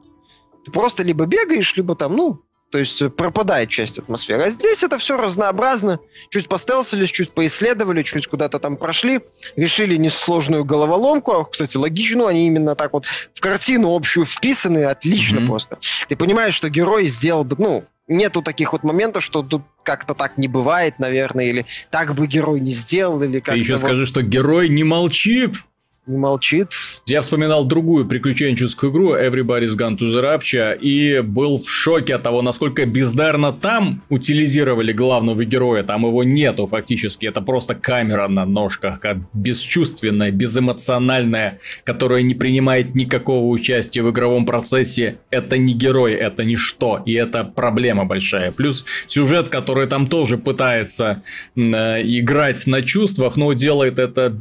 Ты 0.66 0.72
просто 0.72 1.04
либо 1.04 1.26
бегаешь, 1.26 1.76
либо 1.76 1.96
там, 1.96 2.16
ну, 2.16 2.42
то 2.74 2.80
есть 2.80 3.00
э, 3.04 3.10
пропадает 3.12 3.70
часть 3.70 4.00
атмосферы. 4.00 4.44
А 4.46 4.50
здесь 4.50 4.82
это 4.82 4.98
все 4.98 5.16
разнообразно. 5.16 6.00
Чуть 6.32 6.50
постелсились, 6.50 7.12
чуть 7.12 7.30
поисследовали, 7.32 8.02
чуть 8.02 8.26
куда-то 8.26 8.58
там 8.58 8.78
прошли, 8.78 9.22
решили 9.56 9.96
несложную 9.96 10.66
головоломку. 10.66 11.32
А, 11.34 11.46
кстати, 11.46 11.78
логично, 11.78 12.24
ну, 12.24 12.28
они 12.28 12.48
именно 12.48 12.74
так 12.76 12.94
вот 12.94 13.06
в 13.06 13.40
картину 13.42 13.96
общую 13.96 14.26
вписаны, 14.26 14.86
отлично 14.86 15.38
mm-hmm. 15.38 15.46
просто. 15.46 15.78
Ты 16.10 16.16
понимаешь, 16.16 16.56
что 16.56 16.68
герой 16.70 17.10
сделал 17.10 17.44
бы, 17.44 17.56
ну, 17.60 17.84
нету 18.08 18.42
таких 18.42 18.74
вот 18.74 18.84
моментов, 18.84 19.24
что 19.24 19.44
тут 19.44 19.62
как-то 19.84 20.16
так 20.16 20.40
не 20.40 20.48
бывает, 20.48 20.98
наверное, 20.98 21.46
или 21.46 21.66
так 21.92 22.16
бы 22.16 22.26
герой 22.26 22.60
не 22.60 22.72
сделал, 22.72 23.22
или 23.22 23.38
как-то... 23.38 23.52
Ты 23.52 23.60
еще 23.60 23.74
вот... 23.74 23.82
скажи, 23.82 24.08
что 24.08 24.24
герой 24.24 24.70
не 24.70 24.84
молчит 24.84 25.58
не 26.06 26.18
молчит. 26.18 26.68
Я 27.06 27.22
вспоминал 27.22 27.64
другую 27.64 28.06
приключенческую 28.06 28.92
игру 28.92 29.16
Everybody's 29.16 29.78
Gone 29.78 29.98
to 29.98 30.12
the 30.12 30.22
Rapture 30.22 30.78
и 30.78 31.22
был 31.22 31.62
в 31.62 31.70
шоке 31.70 32.16
от 32.16 32.24
того, 32.24 32.42
насколько 32.42 32.86
бездарно 32.86 33.54
там 33.54 34.02
утилизировали 34.10 34.92
главного 34.92 35.46
героя. 35.46 35.84
Там 35.84 36.06
его 36.06 36.24
нету 36.26 36.68
фактически. 36.68 37.26
Это 37.26 37.40
просто 37.42 37.76
камера 37.76 38.28
на 38.28 38.46
ножках, 38.46 39.00
как 39.00 39.18
бесчувственная, 39.34 40.32
безэмоциональная, 40.32 41.60
которая 41.86 42.22
не 42.22 42.36
принимает 42.36 42.96
никакого 42.96 43.48
участия 43.48 44.02
в 44.02 44.12
игровом 44.12 44.46
процессе. 44.46 45.20
Это 45.30 45.58
не 45.58 45.74
герой, 45.74 46.14
это 46.14 46.44
ничто. 46.44 47.02
И 47.06 47.14
это 47.14 47.46
проблема 47.46 48.04
большая. 48.04 48.52
Плюс 48.52 48.84
сюжет, 49.08 49.48
который 49.48 49.88
там 49.88 50.08
тоже 50.08 50.38
пытается 50.38 51.24
э, 51.56 51.60
играть 51.62 52.68
на 52.68 52.82
чувствах, 52.82 53.38
но 53.38 53.54
делает 53.54 54.00
это 54.00 54.36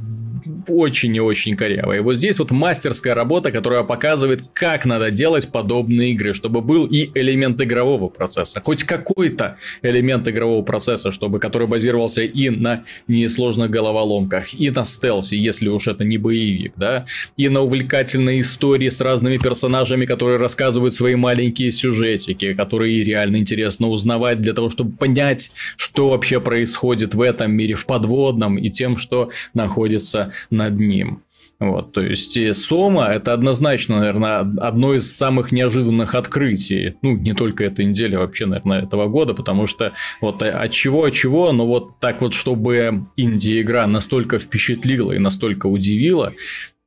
очень 0.69 1.15
и 1.17 1.21
очень 1.21 1.57
коряво. 1.57 1.93
И 1.93 2.01
вот 2.01 2.17
здесь 2.17 2.39
вот 2.39 2.51
мастерская 2.51 3.15
работа, 3.15 3.53
которая 3.53 3.83
показывает, 3.85 4.43
как 4.53 4.85
надо 4.85 5.11
делать 5.11 5.51
подобные 5.51 6.13
игры, 6.13 6.35
чтобы 6.35 6.61
был 6.61 6.87
и 6.87 7.11
элемент 7.15 7.61
игрового 7.61 8.09
процесса, 8.09 8.61
хоть 8.65 8.85
какой-то 8.85 9.57
элемент 9.83 10.29
игрового 10.29 10.63
процесса, 10.63 11.13
чтобы 11.13 11.39
который 11.39 11.67
базировался 11.67 12.23
и 12.23 12.51
на 12.51 12.85
несложных 13.09 13.71
головоломках, 13.71 14.55
и 14.55 14.71
на 14.71 14.85
стелсе, 14.85 15.37
если 15.37 15.69
уж 15.69 15.89
это 15.89 16.05
не 16.05 16.19
боевик, 16.19 16.75
да, 16.77 17.07
и 17.37 17.49
на 17.49 17.63
увлекательной 17.63 18.41
истории 18.41 18.89
с 18.89 19.01
разными 19.01 19.39
персонажами, 19.39 20.07
которые 20.07 20.39
рассказывают 20.39 20.95
свои 20.95 21.15
маленькие 21.15 21.73
сюжетики, 21.73 22.55
которые 22.55 23.03
реально 23.05 23.37
интересно 23.37 23.89
узнавать 23.89 24.41
для 24.41 24.53
того, 24.53 24.71
чтобы 24.71 24.93
понять, 24.93 25.53
что 25.77 26.11
вообще 26.11 26.41
происходит 26.41 27.15
в 27.15 27.21
этом 27.21 27.53
мире, 27.53 27.75
в 27.75 27.87
подводном, 27.87 28.59
и 28.59 28.69
тем, 28.69 28.97
что 28.97 29.31
находится 29.55 30.32
над 30.51 30.79
ним. 30.79 31.23
Вот, 31.59 31.93
то 31.93 32.01
есть 32.01 32.57
Сома 32.57 33.05
это 33.07 33.33
однозначно, 33.33 34.01
наверное, 34.01 34.41
одно 34.41 34.95
из 34.95 35.15
самых 35.15 35.53
неожиданных 35.53 36.17
открытий. 36.17 36.97
Ну, 37.03 37.17
не 37.17 37.35
только 37.35 37.63
этой 37.63 37.85
недели, 37.85 38.17
а 38.17 38.21
вообще, 38.21 38.47
наверное, 38.47 38.83
этого 38.83 39.07
года, 39.07 39.33
потому 39.33 39.69
что 39.69 39.93
вот 40.21 40.43
от 40.43 40.71
чего, 40.73 41.05
от 41.05 41.13
чего, 41.13 41.53
но 41.53 41.65
вот 41.65 42.01
так 42.01 42.21
вот, 42.21 42.35
чтобы 42.35 43.07
инди-игра 43.17 43.87
настолько 43.87 44.41
впечатлила 44.41 45.13
и 45.13 45.19
настолько 45.19 45.67
удивила, 45.67 46.33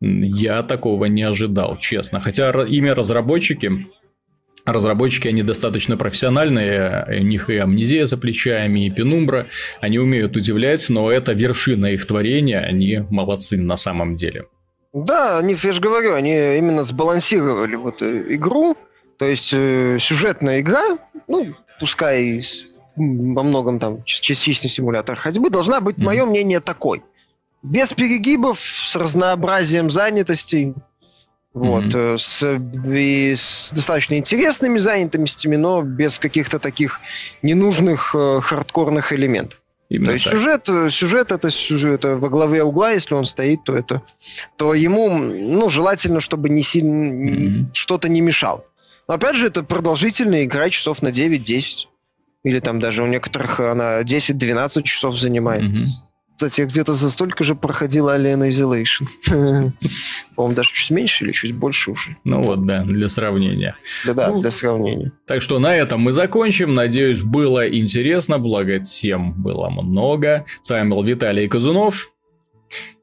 я 0.02 0.62
такого 0.62 1.06
не 1.06 1.24
ожидал, 1.24 1.78
честно. 1.78 2.20
Хотя 2.20 2.52
имя 2.66 2.96
разработчики 2.96 3.88
Разработчики, 4.66 5.28
они 5.28 5.44
достаточно 5.44 5.96
профессиональные, 5.96 7.06
у 7.08 7.24
них 7.24 7.50
и 7.50 7.58
амнезия 7.58 8.08
за 8.08 8.18
плечами, 8.18 8.88
и 8.88 8.90
пенумбра, 8.90 9.48
они 9.80 10.00
умеют 10.00 10.36
удивлять, 10.36 10.90
но 10.90 11.12
это 11.12 11.34
вершина 11.34 11.88
их 11.88 12.08
творения, 12.08 12.60
они 12.60 13.06
молодцы 13.10 13.58
на 13.58 13.78
самом 13.78 14.16
деле. 14.16 14.46
Да, 14.92 15.38
они, 15.38 15.56
я 15.62 15.74
же 15.74 15.82
говорю, 15.82 16.14
они 16.14 16.32
именно 16.58 16.84
сбалансировали 16.84 17.76
вот 17.76 18.02
э, 18.02 18.34
игру, 18.36 18.76
то 19.18 19.26
есть 19.26 19.52
э, 19.54 19.98
сюжетная 20.00 20.62
игра, 20.62 20.98
ну, 21.28 21.54
пускай 21.80 22.42
во 22.96 23.44
многом 23.44 23.80
там 23.80 24.04
частичный 24.06 24.70
симулятор 24.70 25.18
ходьбы, 25.18 25.50
должна 25.50 25.82
быть, 25.82 25.98
mm-hmm. 25.98 26.06
мое 26.06 26.26
мнение, 26.26 26.60
такой. 26.60 27.04
Без 27.62 27.94
перегибов, 27.94 28.60
с 28.62 28.96
разнообразием 28.96 29.90
занятостей, 29.90 30.74
Вот, 31.56 31.86
mm-hmm. 31.86 32.18
с, 32.18 32.62
и 32.94 33.34
с 33.34 33.72
достаточно 33.74 34.18
интересными 34.18 34.78
занятостями, 34.78 35.56
но 35.56 35.82
без 35.82 36.20
каких-то 36.20 36.60
таких 36.60 37.00
ненужных 37.42 38.14
э, 38.14 38.42
хардкорных 38.44 39.14
элементов. 39.14 39.62
Именно 39.88 40.08
то 40.08 40.14
есть 40.14 40.26
так. 40.26 40.34
сюжет, 40.34 40.70
сюжет 40.92 41.32
это 41.32 41.50
сюжет 41.50 42.04
во 42.04 42.28
главе 42.28 42.62
угла, 42.62 42.92
если 42.92 43.14
он 43.14 43.26
стоит, 43.26 43.64
то 43.64 43.74
это, 43.74 44.02
то 44.58 44.74
ему, 44.74 45.10
ну, 45.10 45.70
желательно, 45.70 46.20
чтобы 46.20 46.50
не 46.50 46.62
сильно 46.62 47.06
mm-hmm. 47.06 47.66
что-то 47.72 48.10
не 48.10 48.20
мешал. 48.20 48.66
Но 49.08 49.14
опять 49.14 49.38
же, 49.38 49.48
это 49.48 49.64
продолжительная 49.64 50.44
игра 50.44 50.70
часов 50.70 51.02
на 51.02 51.08
9-10. 51.08 51.88
Или 52.44 52.60
там 52.60 52.82
даже 52.82 53.02
у 53.02 53.08
некоторых 53.08 53.62
она 53.62 54.02
10-12 54.02 54.84
часов 54.84 55.18
занимает. 55.18 55.64
Mm-hmm. 55.64 55.86
Кстати, 56.36 56.62
где-то 56.62 56.94
за 56.94 57.10
столько 57.10 57.46
же 57.46 57.56
проходила 57.56 58.18
Alien 58.18 58.50
Isolation. 58.50 59.08
По-моему, 60.36 60.56
даже 60.56 60.74
чуть 60.74 60.92
меньше 60.92 61.24
или 61.24 61.32
чуть 61.32 61.56
больше 61.56 61.92
уже. 61.92 62.18
Ну 62.26 62.42
вот, 62.42 62.66
да, 62.66 62.84
для 62.84 63.08
сравнения. 63.08 63.78
Да-да, 64.06 64.30
ну, 64.30 64.42
для 64.42 64.52
сравнения. 64.52 65.14
Так 65.28 65.42
что 65.42 65.60
на 65.60 65.74
этом 65.74 66.02
мы 66.02 66.12
закончим. 66.12 66.74
Надеюсь, 66.74 67.22
было 67.22 67.70
интересно, 67.70 68.38
благо 68.38 68.80
тем 68.80 69.32
было 69.42 69.70
много. 69.70 70.46
С 70.62 70.70
вами 70.70 70.90
был 70.90 71.04
Виталий 71.04 71.48
Казунов 71.48 72.12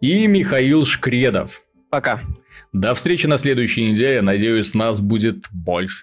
и 0.02 0.26
Михаил 0.26 0.84
Шкредов. 0.84 1.62
Пока. 1.90 2.20
До 2.72 2.94
встречи 2.94 3.26
на 3.26 3.38
следующей 3.38 3.90
неделе. 3.90 4.20
Надеюсь, 4.20 4.74
нас 4.74 5.00
будет 5.00 5.46
больше. 5.52 5.96